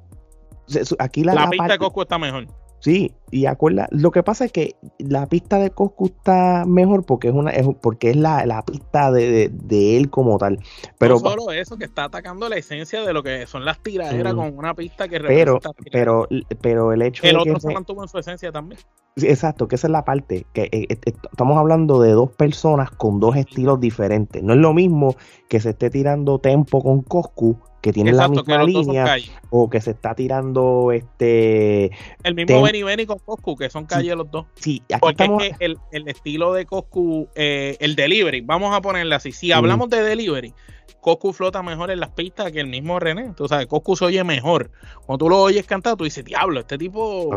aquí 0.99 1.25
la, 1.25 1.35
la, 1.35 1.51
pista 1.51 1.69
de 1.69 1.79
Coscu 1.79 2.03
está 2.03 2.19
mejor. 2.19 2.47
Sí, 2.83 3.15
y 3.31 3.47
acuerda, 3.47 3.87
lo 3.93 4.11
que 4.11 4.25
pasa 4.25 4.45
es 4.45 4.51
que 4.51 4.75
la 4.99 5.27
pista 5.29 5.61
de 5.61 5.71
Coscu 5.71 6.07
está 6.07 6.65
mejor 6.67 7.07
porque 7.07 7.29
es 7.29 7.35
una 7.35 7.53
es, 7.53 7.65
porque 7.81 8.11
es 8.11 8.17
la, 8.17 8.65
pista 8.67 9.13
de, 9.13 9.97
él 9.97 10.11
como 10.11 10.37
tal. 10.37 10.59
Pero 10.99 11.15
no 11.15 11.21
solo 11.21 11.53
eso, 11.53 11.79
que 11.79 11.85
está 11.85 12.05
atacando 12.05 12.49
la 12.49 12.57
esencia 12.57 13.03
de 13.03 13.13
lo 13.13 13.23
que 13.23 13.47
son 13.47 13.65
las 13.65 13.79
tiraderas 13.79 14.35
con 14.35 14.59
una 14.59 14.75
pista 14.75 15.07
que 15.07 15.21
pero, 15.21 15.61
pero, 15.93 16.27
pero 16.61 16.93
el 16.93 17.03
hecho 17.03 17.25
el 17.25 17.39
otro 17.39 17.61
se 17.61 17.73
mantuvo 17.73 18.03
en 18.03 18.09
su 18.09 18.19
esencia 18.19 18.51
también. 18.51 18.81
exacto, 19.15 19.69
que 19.69 19.77
esa 19.77 19.87
es 19.87 19.93
la 19.93 20.05
parte, 20.05 20.45
que 20.53 20.63
eh, 20.63 20.87
eh, 20.89 20.99
estamos 21.05 21.57
hablando 21.59 22.01
de 22.01 22.11
dos 22.11 22.33
personas 22.33 22.91
con 22.91 23.21
dos 23.21 23.37
estilos 23.37 23.79
diferentes. 23.79 24.43
No 24.43 24.55
es 24.55 24.59
lo 24.59 24.75
mismo 24.75 25.15
que 25.49 25.61
se 25.61 25.71
esté 25.71 25.89
tirando 25.89 26.41
tempo 26.41 26.83
con 26.83 27.03
Coscu 27.03 27.57
que 27.83 27.93
tienen 27.93 28.17
la 28.17 28.29
misma 28.29 28.63
línea 28.63 29.17
o 29.51 29.69
que 29.69 29.81
se 29.81 29.91
está 29.91 30.15
tirando 30.15 30.93
este 30.93 31.91
el 32.23 32.35
mismo 32.35 32.63
Benny 32.63 32.85
Benny 32.85 33.07
con 33.07 33.19
Coscu 33.19 33.57
que 33.57 33.69
son 33.69 33.85
calles 33.85 34.17
los 34.17 34.31
dos 34.31 34.47
sí 34.55 34.83
porque 35.01 35.25
es 35.25 35.31
que 35.59 35.65
el, 35.65 35.79
el, 35.91 36.09
estilo 36.09 36.55
de 36.55 36.65
Coscu 36.65 37.29
eh, 37.35 37.77
el 37.81 37.97
delivery 37.97 38.41
vamos 38.41 38.75
a 38.75 38.81
ponerle 38.81 39.17
así 39.17 39.33
si 39.33 39.51
hablamos 39.51 39.91
de 39.91 40.03
delivery 40.03 40.55
Coscu 41.03 41.33
flota 41.33 41.65
mejor 41.65 41.91
en 41.91 41.99
las 41.99 42.11
pistas 42.11 42.53
que 42.53 42.61
el 42.61 42.69
mismo 42.69 43.01
René. 43.01 43.33
Tú 43.37 43.49
sabes, 43.49 43.67
Coscu 43.67 43.97
se 43.97 44.05
oye 44.05 44.23
mejor. 44.23 44.71
Cuando 45.05 45.25
tú 45.25 45.31
lo 45.31 45.43
oyes 45.43 45.67
cantar, 45.67 45.97
tú 45.97 46.05
dices, 46.05 46.25
diablo, 46.25 46.61
este 46.61 46.79
tipo. 46.79 47.29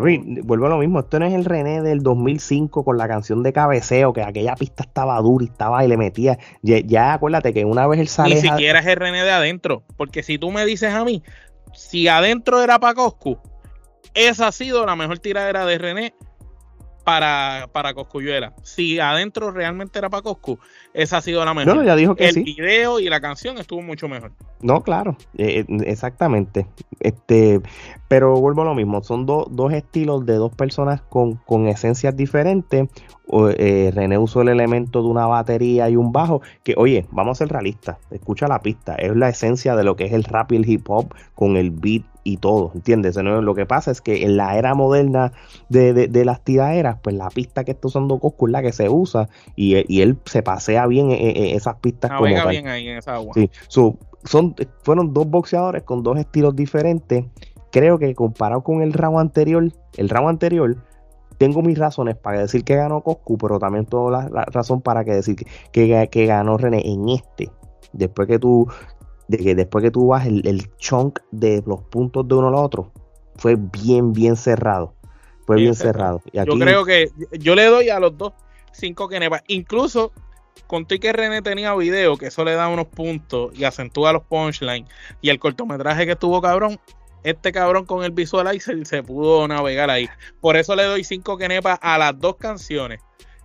vuelvo 0.43 0.67
a 0.67 0.69
lo 0.69 0.77
mismo. 0.77 0.99
Esto 0.99 1.17
no 1.17 1.25
es 1.25 1.33
el 1.33 1.45
René 1.45 1.81
del 1.81 2.03
2005 2.03 2.85
con 2.85 2.99
la 2.99 3.07
canción 3.07 3.41
de 3.41 3.53
cabeceo, 3.53 4.13
que 4.13 4.21
aquella 4.21 4.53
pista 4.55 4.83
estaba 4.83 5.19
dura 5.19 5.45
y 5.45 5.47
estaba 5.47 5.83
y 5.83 5.87
le 5.87 5.97
metía. 5.97 6.37
Ya, 6.61 7.13
acuérdate 7.13 7.55
que 7.55 7.65
una 7.65 7.87
vez 7.87 8.01
él 8.01 8.07
sale. 8.07 8.35
Ni 8.35 8.41
siquiera 8.41 8.81
es 8.81 8.85
el 8.85 8.97
René 8.97 9.23
de 9.23 9.31
adentro. 9.31 9.81
Porque 9.97 10.21
si 10.21 10.34
tú 10.37 10.51
me 10.51 10.65
dices 10.65 10.93
a 10.93 11.03
mí, 11.03 11.23
si 11.73 12.07
adentro 12.07 12.61
era 12.61 12.79
para 12.79 12.95
Coscu, 12.95 13.39
esa 14.13 14.47
ha 14.47 14.51
sido 14.51 14.85
la 14.85 14.95
mejor 14.95 15.19
tiradera 15.19 15.65
de 15.65 15.77
René 15.77 16.13
para, 17.05 17.69
para 17.71 17.93
Coscuyuela. 17.93 18.51
Si 18.63 18.99
adentro 18.99 19.51
realmente 19.51 19.99
era 19.99 20.09
para 20.09 20.23
Coscu, 20.23 20.59
esa 20.93 21.17
ha 21.17 21.21
sido 21.21 21.45
la 21.45 21.53
mejor. 21.53 21.75
No, 21.75 21.83
ya 21.83 21.95
dijo 21.95 22.15
que 22.15 22.27
el 22.27 22.43
video 22.43 22.99
y 22.99 23.07
la 23.07 23.21
canción 23.21 23.57
estuvo 23.59 23.81
mucho 23.81 24.09
mejor. 24.09 24.31
No, 24.61 24.81
claro, 24.81 25.15
eh, 25.37 25.63
eh, 25.67 25.77
exactamente. 25.85 26.65
Este, 26.99 27.61
pero 28.07 28.35
vuelvo 28.41 28.63
a 28.63 28.65
lo 28.65 28.73
mismo, 28.73 29.03
son 29.03 29.25
dos 29.25 29.73
estilos 29.73 30.25
de 30.25 30.35
dos 30.35 30.53
personas 30.55 31.01
con, 31.03 31.35
con 31.35 31.67
esencias 31.67 32.17
diferentes. 32.17 32.89
Eh, 33.57 33.91
René 33.93 34.17
usó 34.17 34.41
el 34.41 34.49
elemento 34.49 35.01
de 35.01 35.07
una 35.07 35.27
batería 35.27 35.89
y 35.89 35.95
un 35.95 36.11
bajo, 36.11 36.41
que 36.63 36.73
oye, 36.75 37.05
vamos 37.11 37.37
a 37.37 37.45
ser 37.45 37.49
realistas, 37.49 37.97
escucha 38.09 38.47
la 38.47 38.61
pista, 38.61 38.95
es 38.95 39.15
la 39.15 39.29
esencia 39.29 39.75
de 39.75 39.83
lo 39.83 39.95
que 39.95 40.05
es 40.05 40.13
el 40.13 40.23
rap 40.23 40.51
y 40.51 40.55
el 40.55 40.69
hip 40.69 40.89
hop 40.89 41.13
con 41.35 41.55
el 41.55 41.69
beat 41.69 42.03
y 42.25 42.37
todo, 42.37 42.71
¿entiendes? 42.73 43.15
Lo 43.15 43.53
que 43.53 43.67
pasa 43.67 43.91
es 43.91 44.01
que 44.01 44.23
en 44.25 44.35
la 44.35 44.57
era 44.57 44.73
moderna 44.73 45.31
de, 45.69 45.93
de, 45.93 46.25
las 46.25 46.43
tiraderas, 46.43 46.97
pues 47.03 47.15
la 47.15 47.29
pista 47.29 47.63
que 47.63 47.71
está 47.71 47.87
usando 47.87 48.19
Coscu 48.19 48.47
es 48.47 48.51
la 48.51 48.63
que 48.63 48.71
se 48.73 48.89
usa 48.89 49.29
y, 49.55 49.75
él 50.01 50.17
se 50.25 50.41
pasea 50.41 50.87
bien 50.87 51.11
en, 51.11 51.55
esas 51.55 51.75
pistas 51.75 52.11
como 52.11 52.23
bien 52.23 52.67
ahí 52.67 52.87
en 52.87 52.97
esa 52.97 53.13
agua. 53.13 53.31
Sí, 53.35 53.51
son, 53.67 54.55
fueron 54.83 55.13
dos 55.13 55.29
boxeadores 55.29 55.83
con 55.83 56.01
dos 56.01 56.17
estilos 56.17 56.55
diferentes. 56.55 57.25
Creo 57.71 57.99
que 57.99 58.15
comparado 58.15 58.63
con 58.63 58.81
el 58.81 58.91
round 58.91 59.19
anterior, 59.19 59.71
el 59.95 60.09
round 60.09 60.29
anterior, 60.29 60.77
tengo 61.37 61.61
mis 61.61 61.77
razones 61.77 62.15
para 62.15 62.39
decir 62.39 62.63
que 62.63 62.75
ganó 62.75 63.01
Coscu, 63.01 63.37
pero 63.37 63.59
también 63.59 63.85
tengo 63.85 64.09
la, 64.09 64.27
razón 64.47 64.81
para 64.81 65.05
que 65.05 65.11
decir 65.11 65.35
que, 65.71 66.09
que, 66.09 66.25
ganó 66.25 66.57
René 66.57 66.81
en 66.85 67.07
este. 67.09 67.51
Después 67.93 68.27
que 68.27 68.39
tú 68.39 68.67
de 69.27 69.37
que 69.37 69.55
después 69.55 69.83
que 69.83 69.91
tú 69.91 70.07
vas 70.07 70.25
el, 70.25 70.47
el 70.47 70.69
chunk 70.77 71.19
de 71.31 71.63
los 71.65 71.81
puntos 71.83 72.27
de 72.27 72.35
uno 72.35 72.47
al 72.47 72.55
otro, 72.55 72.91
fue 73.37 73.55
bien, 73.55 74.13
bien 74.13 74.35
cerrado. 74.35 74.93
Fue 75.45 75.57
bien, 75.57 75.75
cerrado. 75.75 76.21
yo 76.33 76.57
creo 76.57 76.85
que 76.85 77.11
yo 77.33 77.53
le 77.53 77.65
doy 77.65 77.89
a 77.89 77.99
los 77.99 78.17
dos 78.17 78.33
cinco 78.71 79.07
que 79.07 79.19
nepa. 79.19 79.43
Incluso 79.47 80.11
conté 80.67 80.99
que 80.99 81.13
René 81.13 81.41
tenía 81.41 81.75
video, 81.75 82.17
que 82.17 82.27
eso 82.27 82.43
le 82.43 82.53
da 82.53 82.67
unos 82.67 82.87
puntos 82.87 83.51
y 83.57 83.63
acentúa 83.63 84.13
los 84.13 84.23
punchlines. 84.23 84.89
Y 85.21 85.29
el 85.29 85.39
cortometraje 85.39 86.05
que 86.05 86.15
tuvo 86.15 86.41
cabrón, 86.41 86.79
este 87.23 87.51
cabrón 87.51 87.85
con 87.85 88.03
el 88.03 88.11
visualizer 88.11 88.85
se 88.85 89.03
pudo 89.03 89.47
navegar 89.47 89.89
ahí. 89.89 90.09
Por 90.41 90.57
eso 90.57 90.75
le 90.75 90.83
doy 90.83 91.03
cinco 91.03 91.37
que 91.37 91.47
nepa 91.47 91.73
a 91.73 91.97
las 91.97 92.19
dos 92.19 92.37
canciones. 92.37 93.01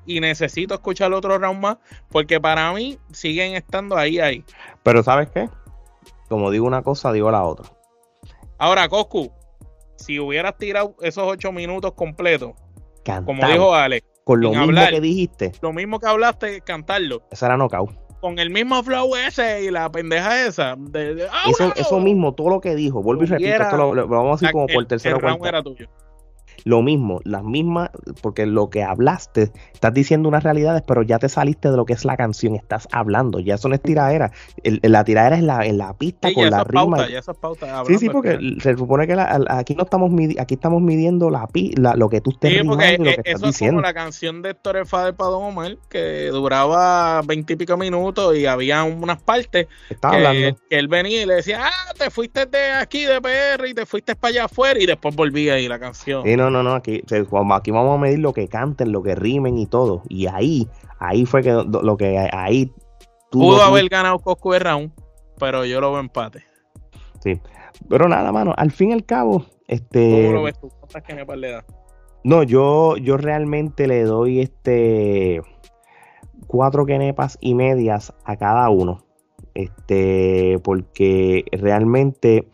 Y 0.07 0.21
necesito 0.21 0.75
escuchar 0.75 1.13
otro 1.13 1.39
round 1.39 1.61
más, 1.61 1.77
porque 2.09 2.41
para 2.41 2.73
mí 2.73 2.99
siguen 3.13 3.55
estando 3.55 3.97
ahí, 3.97 4.19
ahí. 4.19 4.45
Pero 4.83 5.03
¿sabes 5.03 5.29
qué? 5.31 5.49
Como 6.31 6.51
digo 6.53 6.65
una 6.65 6.83
cosa, 6.83 7.13
digo 7.13 7.31
la 7.31 7.43
otra. 7.43 7.67
Ahora, 8.57 8.89
Coscu, 8.89 9.33
si 9.97 10.21
hubieras 10.21 10.57
tirado 10.57 10.95
esos 11.03 11.25
ocho 11.27 11.51
minutos 11.51 11.93
completos, 11.95 12.53
como 13.27 13.47
dijo 13.47 13.75
Alex, 13.75 14.07
con 14.23 14.41
lo 14.41 14.53
mismo 14.53 14.81
que 14.89 15.01
dijiste, 15.01 15.53
lo 15.61 15.73
mismo 15.73 15.99
que 15.99 16.07
hablaste, 16.07 16.61
cantarlo. 16.61 17.23
Esa 17.33 17.47
era 17.47 17.57
knockout. 17.57 17.91
Con 18.21 18.39
el 18.39 18.51
mismo 18.51 18.81
flow 18.85 19.17
ese 19.17 19.65
y 19.65 19.71
la 19.71 19.91
pendeja 19.91 20.47
esa. 20.47 20.77
eso, 21.49 21.73
eso 21.75 21.99
mismo, 21.99 22.33
todo 22.35 22.51
lo 22.51 22.61
que 22.61 22.77
dijo, 22.77 23.03
vuelvo 23.03 23.25
y 23.25 23.27
repito, 23.27 23.63
esto 23.63 23.77
lo, 23.77 24.07
vamos 24.07 24.29
a 24.29 24.41
decir 24.41 24.53
como 24.53 24.69
por 24.69 24.87
tercero 24.87 25.17
o 25.17 25.39
cuarto. 25.39 25.75
Lo 26.65 26.83
mismo, 26.83 27.21
las 27.25 27.45
mismas, 27.45 27.91
porque 28.23 28.47
lo 28.47 28.71
que 28.71 28.83
hablaste, 28.83 29.53
estás 29.73 29.95
diciendo 29.95 30.29
unas 30.29 30.45
realidades, 30.45 30.83
pero 30.87 31.03
ya 31.03 31.19
te 31.19 31.29
saliste 31.29 31.71
de 31.71 31.77
lo 31.77 31.85
que 31.85 31.93
es 31.93 32.05
la 32.05 32.17
canción, 32.17 32.55
estás 32.55 32.89
hablando, 32.93 33.41
ya 33.41 33.55
eso 33.55 33.69
no 33.69 33.75
es 33.75 33.83
tiradera. 33.83 34.33
la 34.65 35.05
tiradera 35.05 35.37
es 35.37 35.43
la, 35.43 35.65
en 35.67 35.79
la 35.79 35.95
pista 35.95 36.33
con 36.33 36.51
la 36.51 36.65
rima. 36.65 37.07
sí, 37.87 37.99
sí, 37.99 38.09
porque 38.09 38.39
se 38.61 38.77
supone 38.77 39.07
que 39.07 39.17
aquí 39.49 39.75
no 39.75 39.85
estamos 39.85 40.11
aquí 40.39 40.55
estamos 40.55 40.83
midiendo 40.83 41.31
la, 41.31 41.49
la, 41.77 41.95
lo 41.95 42.09
que 42.09 42.21
tú 42.21 42.31
estés 42.31 42.53
sí, 42.53 42.65
porque 42.65 42.99
lo 42.99 43.05
que 43.05 43.23
eso 43.25 43.47
es 43.47 43.59
como 43.59 43.81
la 43.81 43.95
canción 43.95 44.43
de 44.43 44.51
Héctor 44.51 44.87
Fader 44.87 45.15
para 45.15 45.31
Don 45.31 45.45
Omar, 45.45 45.77
que 45.89 46.29
duraba 46.29 47.23
veintipico 47.23 47.77
minutos 47.77 48.37
y 48.37 48.47
había 48.47 48.85
unas 48.85 49.23
partes 49.23 49.67
que, 49.89 50.57
él 50.71 50.89
venía 50.89 51.23
y 51.23 51.27
le 51.27 51.35
decía, 51.35 51.61
ah, 51.65 51.93
te 51.97 52.11
fuiste 52.11 52.47
de 52.47 52.73
aquí 52.73 53.05
de 53.05 53.21
PR 53.21 53.67
y 53.69 53.75
te 53.75 53.87
fuiste 53.87 54.15
para 54.17 54.31
allá 54.31 54.45
afuera 54.45 54.81
y 54.81 54.87
después 54.87 55.15
volvía 55.15 55.55
ahí 55.55 55.69
la 55.69 55.79
canción. 55.79 56.25
Sí, 56.25 56.37
no, 56.37 56.50
no, 56.51 56.63
no, 56.63 56.75
aquí, 56.75 57.03
aquí 57.09 57.71
vamos 57.71 57.95
a 57.95 58.01
medir 58.01 58.19
lo 58.19 58.33
que 58.33 58.49
canten, 58.49 58.93
lo 58.93 59.03
que 59.03 59.15
rimen 59.15 59.59
y 59.59 59.67
todo. 59.67 60.03
Y 60.09 60.27
ahí, 60.27 60.69
ahí 60.99 61.25
fue 61.25 61.43
que 61.43 61.53
lo 61.53 61.97
que 61.97 62.19
ahí 62.33 62.73
Pudo 63.31 63.63
haber 63.63 63.89
ganado 63.89 64.19
Cosco 64.19 64.53
de 64.53 64.59
round, 64.59 64.93
pero 65.39 65.65
yo 65.65 65.81
lo 65.81 65.93
veo 65.93 66.01
empate. 66.01 66.45
Sí. 67.23 67.41
Pero 67.89 68.09
nada, 68.09 68.33
mano, 68.33 68.55
al 68.57 68.73
fin 68.73 68.91
y 68.91 68.93
al 68.93 69.05
cabo, 69.05 69.47
este. 69.69 70.25
¿Cómo 70.27 70.33
lo 70.33 70.43
ves 70.43 70.61
tú? 70.61 70.69
¿Cuántas 70.69 71.03
kenepas 71.05 71.39
le 71.39 71.51
das? 71.53 71.65
No, 72.25 72.43
yo, 72.43 72.97
yo 72.97 73.17
realmente 73.17 73.87
le 73.87 74.03
doy 74.03 74.41
este 74.41 75.41
cuatro 76.47 76.85
kenepas 76.85 77.39
y 77.41 77.55
medias 77.55 78.13
a 78.25 78.37
cada 78.37 78.69
uno. 78.69 79.05
Este, 79.55 80.59
porque 80.63 81.45
realmente 81.53 82.49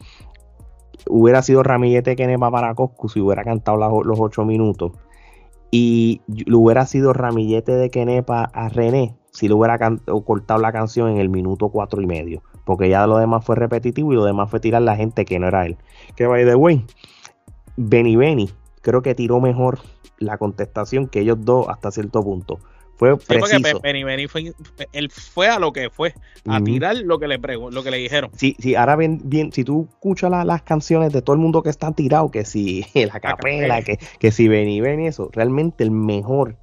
hubiera 1.09 1.43
sido 1.43 1.63
Ramillete 1.63 2.17
Kenepa 2.17 2.51
para 2.51 2.75
Coscu 2.75 3.09
si 3.09 3.21
hubiera 3.21 3.45
cantado 3.45 4.03
los 4.03 4.21
ocho 4.21 4.45
minutos. 4.45 4.93
Y 5.71 6.23
lo 6.27 6.61
hubiera 6.61 6.87
sido 6.87 7.13
Ramillete 7.13 7.73
de 7.73 7.91
Kenepa 7.91 8.45
a 8.45 8.69
René 8.69 9.17
si 9.31 9.49
le 9.49 9.55
hubiera 9.55 9.79
cortado 10.25 10.61
la 10.61 10.73
canción 10.73 11.11
en 11.11 11.19
el 11.19 11.29
minuto 11.29 11.69
cuatro 11.69 12.01
y 12.01 12.07
medio. 12.07 12.43
Porque 12.65 12.89
ya 12.89 13.07
lo 13.07 13.19
demás 13.19 13.45
fue 13.45 13.57
repetitivo 13.57 14.13
y 14.13 14.17
lo 14.17 14.25
demás 14.25 14.51
fue 14.51 14.61
tirar 14.61 14.83
la 14.83 14.97
gente 14.97 15.25
que 15.25 15.39
no 15.39 15.49
era 15.49 15.67
él. 15.67 15.77
Que 16.17 16.27
by 16.27 16.45
the 16.45 16.55
way, 16.55 16.85
Benny 17.77 18.17
Benny 18.17 18.51
creo 18.81 19.03
que 19.03 19.15
tiró 19.15 19.41
mejor 19.41 19.81
la 20.19 20.39
contestación 20.39 21.09
que 21.09 21.21
ellos 21.21 21.39
dos 21.41 21.69
hasta 21.69 21.91
cierto 21.91 22.23
punto. 22.23 22.59
Fue 22.97 23.15
sí, 23.19 23.27
preciso. 23.27 23.81
porque 23.81 24.29
fue, 24.29 24.53
él 24.93 25.11
fue 25.11 25.49
a 25.49 25.59
lo 25.59 25.73
que 25.73 25.91
fue, 25.91 26.15
a 26.47 26.61
tirar 26.63 26.97
lo 26.97 27.19
que 27.19 27.29
le 27.29 27.39
lo 27.39 27.83
que 27.83 27.91
le 27.91 27.99
dijeron. 27.99 28.31
Sí, 28.35 28.57
sí, 28.59 28.75
ahora 28.75 28.97
bien, 28.97 29.21
bien 29.25 29.53
si 29.53 29.65
tú 29.65 29.87
escuchas 29.91 30.31
las 30.31 30.63
canciones 30.63 31.13
de 31.13 31.21
todo 31.23 31.35
el 31.35 31.41
mundo 31.41 31.63
que 31.63 31.71
están 31.71 31.95
tirado, 31.95 32.31
que 32.31 32.45
si 32.45 32.85
la 32.95 33.21
capela, 33.21 33.83
que, 33.83 33.99
que 34.19 34.31
si 34.31 34.49
Benny 34.49 34.81
Benny, 34.81 35.09
eso, 35.09 35.31
realmente 35.33 35.85
el 35.85 35.91
mejor 35.91 36.57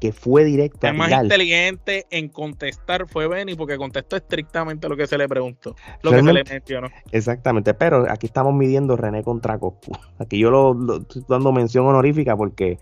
que 0.00 0.12
fue 0.12 0.44
directo. 0.44 0.86
El 0.86 0.94
más 0.94 1.12
inteligente 1.12 2.06
en 2.10 2.28
contestar 2.28 3.06
fue 3.06 3.28
Benny 3.28 3.54
porque 3.54 3.76
contestó 3.76 4.16
estrictamente 4.16 4.88
lo 4.88 4.96
que 4.96 5.06
se 5.06 5.18
le 5.18 5.28
preguntó, 5.28 5.76
lo 6.02 6.10
que 6.10 6.22
se 6.22 6.32
le 6.32 6.42
mencionó. 6.42 6.88
Exactamente, 7.12 7.74
pero 7.74 8.10
aquí 8.10 8.26
estamos 8.26 8.54
midiendo 8.54 8.96
René 8.96 9.22
contra 9.22 9.58
Coscu. 9.58 9.92
Aquí 10.18 10.38
yo 10.38 10.50
lo, 10.50 10.96
estoy 10.96 11.22
dando 11.28 11.52
mención 11.52 11.86
honorífica 11.86 12.36
porque, 12.36 12.78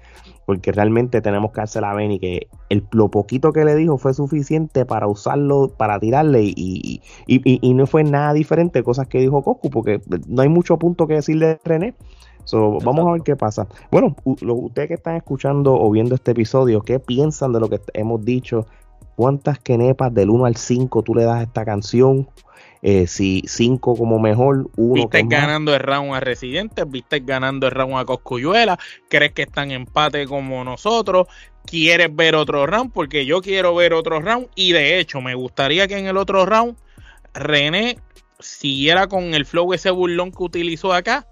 porque 0.49 0.73
realmente 0.73 1.21
tenemos 1.21 1.53
que 1.53 1.61
hacer 1.61 1.85
a 1.85 1.93
Benny 1.93 2.19
que 2.19 2.49
el, 2.71 2.83
lo 2.93 3.11
poquito 3.11 3.53
que 3.53 3.67
le 3.67 3.77
dijo 3.77 3.99
fue 3.99 4.15
suficiente 4.15 4.87
para 4.87 5.07
usarlo, 5.07 5.69
para 5.77 6.01
tirarle 6.01 6.43
y, 6.43 6.55
y, 6.57 7.03
y, 7.27 7.59
y 7.61 7.75
no 7.75 7.87
fue 7.87 8.03
nada 8.03 8.33
diferente 8.33 8.83
cosas 8.83 9.09
que 9.09 9.21
dijo 9.21 9.43
Coscu 9.43 9.69
porque 9.69 10.01
no 10.27 10.41
hay 10.41 10.49
mucho 10.49 10.79
punto 10.79 11.07
que 11.07 11.17
decirle 11.17 11.49
de 11.49 11.61
René 11.63 11.95
vamos 12.83 13.07
a 13.07 13.13
ver 13.13 13.23
qué 13.23 13.37
pasa. 13.37 13.67
Bueno, 13.91 14.17
ustedes 14.25 14.89
que 14.89 14.95
están 14.95 15.17
escuchando 15.17 15.75
o 15.75 15.91
viendo 15.91 16.15
este 16.15 16.31
episodio, 16.31 16.81
¿qué 16.81 16.99
piensan 16.99 17.53
de 17.53 17.61
lo 17.61 17.69
que 17.69 17.79
hemos 17.93 18.25
dicho? 18.25 18.65
¿Cuántas 19.17 19.59
kenepas 19.59 20.15
del 20.15 20.31
1 20.31 20.47
al 20.47 20.57
5 20.57 21.03
tú 21.03 21.15
le 21.15 21.25
das 21.25 21.41
a 21.41 21.43
esta 21.43 21.67
canción? 21.67 22.27
Eh, 22.83 23.07
si 23.07 23.43
5 23.47 23.97
como 23.97 24.19
mejor, 24.19 24.71
1 24.77 24.95
¿Viste 24.95 25.23
ganando 25.25 25.75
el 25.75 25.81
round 25.81 26.15
a 26.15 26.21
Residentes? 26.21 26.89
¿Viste 26.89 27.21
ganando 27.21 27.67
el 27.67 27.73
round 27.73 27.97
a 27.97 28.05
Coscuyuela? 28.05 28.79
¿Crees 29.09 29.33
que 29.33 29.43
están 29.43 29.71
en 29.71 29.83
empate 29.83 30.27
como 30.27 30.63
nosotros? 30.65 31.27
¿Quieres 31.65 32.15
ver 32.15 32.35
otro 32.35 32.67
round? 32.67 32.93
Porque 32.93 33.27
yo 33.27 33.41
quiero 33.43 33.75
ver 33.75 33.93
otro 33.93 34.21
round 34.21 34.49
y 34.55 34.73
de 34.73 34.99
hecho 34.99 35.21
me 35.21 35.35
gustaría 35.35 35.89
que 35.89 35.99
en 35.99 36.07
el 36.07 36.17
otro 36.17 36.47
round 36.47 36.77
René 37.35 37.99
siguiera 38.39 39.09
con 39.09 39.35
el 39.35 39.45
flow 39.45 39.73
ese 39.75 39.91
burlón 39.91 40.31
que 40.31 40.43
utilizó 40.43 40.93
acá 40.93 41.27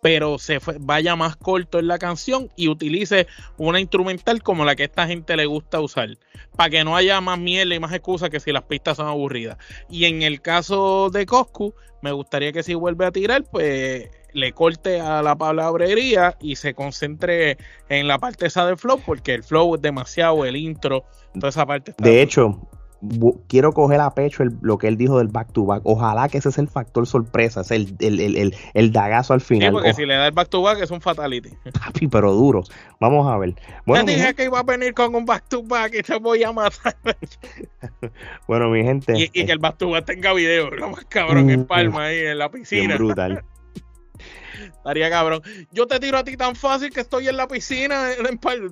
pero 0.00 0.38
se 0.38 0.58
vaya 0.80 1.16
más 1.16 1.36
corto 1.36 1.78
en 1.78 1.88
la 1.88 1.98
canción 1.98 2.50
y 2.56 2.68
utilice 2.68 3.26
una 3.58 3.80
instrumental 3.80 4.42
como 4.42 4.64
la 4.64 4.76
que 4.76 4.84
esta 4.84 5.06
gente 5.06 5.36
le 5.36 5.46
gusta 5.46 5.80
usar, 5.80 6.16
para 6.56 6.70
que 6.70 6.84
no 6.84 6.96
haya 6.96 7.20
más 7.20 7.38
miel 7.38 7.72
y 7.72 7.80
más 7.80 7.92
excusas 7.92 8.30
que 8.30 8.40
si 8.40 8.52
las 8.52 8.62
pistas 8.62 8.96
son 8.96 9.08
aburridas. 9.08 9.58
Y 9.88 10.06
en 10.06 10.22
el 10.22 10.40
caso 10.40 11.10
de 11.10 11.26
Coscu, 11.26 11.74
me 12.02 12.12
gustaría 12.12 12.52
que 12.52 12.62
si 12.62 12.74
vuelve 12.74 13.06
a 13.06 13.10
tirar, 13.10 13.44
pues 13.44 14.08
le 14.32 14.52
corte 14.52 15.00
a 15.00 15.22
la 15.22 15.36
palabrería 15.36 16.36
y 16.40 16.56
se 16.56 16.74
concentre 16.74 17.58
en 17.88 18.08
la 18.08 18.18
parte 18.18 18.46
esa 18.46 18.66
del 18.66 18.78
flow, 18.78 19.00
porque 19.04 19.34
el 19.34 19.42
flow 19.42 19.74
es 19.74 19.82
demasiado, 19.82 20.44
el 20.44 20.56
intro, 20.56 21.04
toda 21.34 21.48
esa 21.48 21.66
parte. 21.66 21.94
de 21.98 22.22
hecho, 22.22 22.58
quiero 23.48 23.72
coger 23.72 24.00
a 24.00 24.14
pecho 24.14 24.44
lo 24.60 24.78
que 24.78 24.88
él 24.88 24.96
dijo 24.96 25.18
del 25.18 25.28
back 25.28 25.52
to 25.52 25.64
back. 25.64 25.82
Ojalá 25.84 26.28
que 26.28 26.38
ese 26.38 26.52
sea 26.52 26.62
el 26.62 26.68
factor 26.68 27.06
sorpresa, 27.06 27.62
es 27.62 27.70
el, 27.70 27.96
el, 28.00 28.54
el, 28.74 28.92
dagazo 28.92 29.32
al 29.32 29.40
final. 29.40 29.68
Sí, 29.68 29.72
porque 29.72 29.94
si 29.94 30.06
le 30.06 30.14
da 30.14 30.26
el 30.26 30.32
back 30.32 30.48
to 30.48 30.62
back 30.62 30.80
es 30.80 30.90
un 30.90 31.00
fatality. 31.00 31.50
Papi, 31.84 32.08
pero 32.08 32.32
duro. 32.32 32.62
Vamos 33.00 33.26
a 33.30 33.38
ver. 33.38 33.54
Bueno, 33.86 34.04
Te 34.04 34.12
dije 34.12 34.34
que 34.34 34.44
iba 34.44 34.58
a 34.58 34.62
venir 34.62 34.94
con 34.94 35.14
un 35.14 35.24
back 35.24 35.48
to 35.48 35.62
back 35.62 35.94
y 35.98 36.02
te 36.02 36.18
voy 36.18 36.42
a 36.44 36.52
matar. 36.52 36.96
bueno, 38.46 38.68
mi 38.68 38.82
gente. 38.82 39.14
Y, 39.16 39.28
que 39.28 39.52
el 39.52 39.58
back 39.58 39.78
to 39.78 39.90
back 39.90 40.04
tenga 40.04 40.32
video, 40.32 40.70
lo 40.70 40.90
más 40.90 41.04
cabrón 41.06 41.50
en 41.50 41.64
Palma 41.64 42.04
ahí 42.04 42.18
en 42.18 42.38
la 42.38 42.50
piscina. 42.50 42.96
brutal. 42.96 43.44
Estaría 44.66 45.10
cabrón. 45.10 45.42
Yo 45.72 45.86
te 45.86 45.98
tiro 46.00 46.18
a 46.18 46.24
ti 46.24 46.36
tan 46.36 46.54
fácil 46.54 46.90
que 46.92 47.00
estoy 47.00 47.28
en 47.28 47.36
la 47.36 47.48
piscina. 47.48 48.08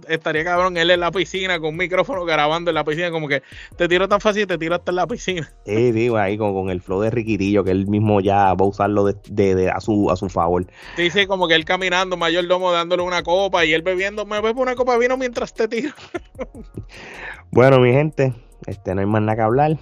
Estaría 0.09 0.45
cabrón 0.45 0.77
él 0.77 0.91
en 0.91 1.01
la 1.01 1.11
piscina 1.11 1.59
con 1.59 1.71
un 1.71 1.77
micrófono 1.77 2.25
grabando 2.25 2.71
en 2.71 2.75
la 2.75 2.85
piscina. 2.85 3.11
Como 3.11 3.29
que 3.29 3.43
te 3.77 3.89
tiro 3.89 4.09
tan 4.09 4.21
fácil 4.21 4.43
y 4.43 4.47
te 4.47 4.59
tiro 4.59 4.75
hasta 4.75 4.91
en 4.93 4.97
la 4.97 5.07
piscina. 5.07 5.51
Sí, 5.65 5.93
digo, 5.93 6.19
ahí 6.19 6.37
con, 6.37 6.55
con 6.55 6.71
el 6.71 6.81
flow 6.81 7.01
de 7.01 7.11
Riquitillo, 7.11 7.65
que 7.65 7.71
él 7.71 7.87
mismo 7.87 8.21
ya 8.21 8.55
va 8.55 8.65
a 8.65 8.69
usarlo 8.69 9.05
de, 9.05 9.71
a, 9.71 9.81
su, 9.81 10.11
a 10.11 10.17
su 10.17 10.29
favor. 10.29 10.67
Sí, 10.97 11.11
sí, 11.11 11.27
como 11.27 11.49
que 11.49 11.55
él 11.55 11.65
caminando, 11.65 12.17
mayordomo 12.17 12.73
dándole 12.73 13.03
una 13.03 13.23
copa 13.23 13.65
y 13.65 13.73
él 13.73 13.83
bebiendo, 13.83 14.27
me 14.27 14.41
bebo 14.41 14.63
una 14.63 14.75
copa 14.75 14.93
de 14.93 14.99
vino 15.01 15.17
mientras 15.17 15.55
te 15.55 15.69
tiro. 15.69 15.93
bueno, 17.51 17.79
mi 17.79 17.93
gente, 17.93 18.35
este 18.67 18.95
no 18.95 19.01
hay 19.01 19.07
más 19.07 19.23
nada 19.23 19.37
que 19.37 19.43
hablar 19.43 19.79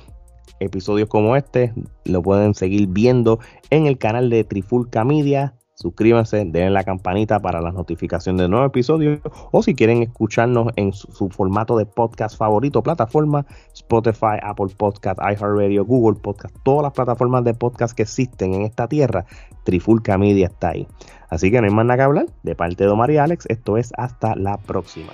episodios 0.60 1.08
como 1.08 1.36
este 1.36 1.72
lo 2.04 2.22
pueden 2.22 2.54
seguir 2.54 2.88
viendo 2.88 3.38
en 3.70 3.86
el 3.86 3.98
canal 3.98 4.30
de 4.30 4.44
Trifulca 4.44 5.04
Media 5.04 5.54
Suscríbanse, 5.76 6.38
denle 6.38 6.70
la 6.70 6.84
campanita 6.84 7.38
para 7.38 7.60
las 7.60 7.74
notificaciones 7.74 8.40
de 8.40 8.48
nuevos 8.48 8.68
episodios 8.68 9.20
o 9.52 9.62
si 9.62 9.74
quieren 9.74 10.02
escucharnos 10.02 10.72
en 10.76 10.94
su, 10.94 11.28
formato 11.28 11.76
de 11.76 11.84
podcast 11.84 12.34
favorito, 12.38 12.82
plataforma 12.82 13.44
Spotify, 13.74 14.38
Apple 14.42 14.74
Podcast, 14.74 15.20
iHeartRadio, 15.20 15.84
Google 15.84 16.18
Podcast, 16.18 16.56
todas 16.64 16.82
las 16.82 16.92
plataformas 16.92 17.44
de 17.44 17.52
podcast 17.52 17.94
que 17.94 18.04
existen 18.04 18.54
en 18.54 18.62
esta 18.62 18.88
tierra, 18.88 19.26
Trifulca 19.64 20.16
Media 20.16 20.46
está 20.46 20.70
ahí. 20.70 20.88
Así 21.28 21.50
que 21.50 21.60
no 21.60 21.66
hay 21.66 21.74
más 21.74 21.84
nada 21.84 21.98
que 21.98 22.04
hablar. 22.04 22.26
De 22.42 22.54
parte 22.54 22.84
de 22.84 22.90
Omar 22.90 23.10
y 23.10 23.18
Alex, 23.18 23.44
esto 23.50 23.76
es 23.76 23.92
hasta 23.98 24.34
la 24.34 24.56
próxima. 24.56 25.12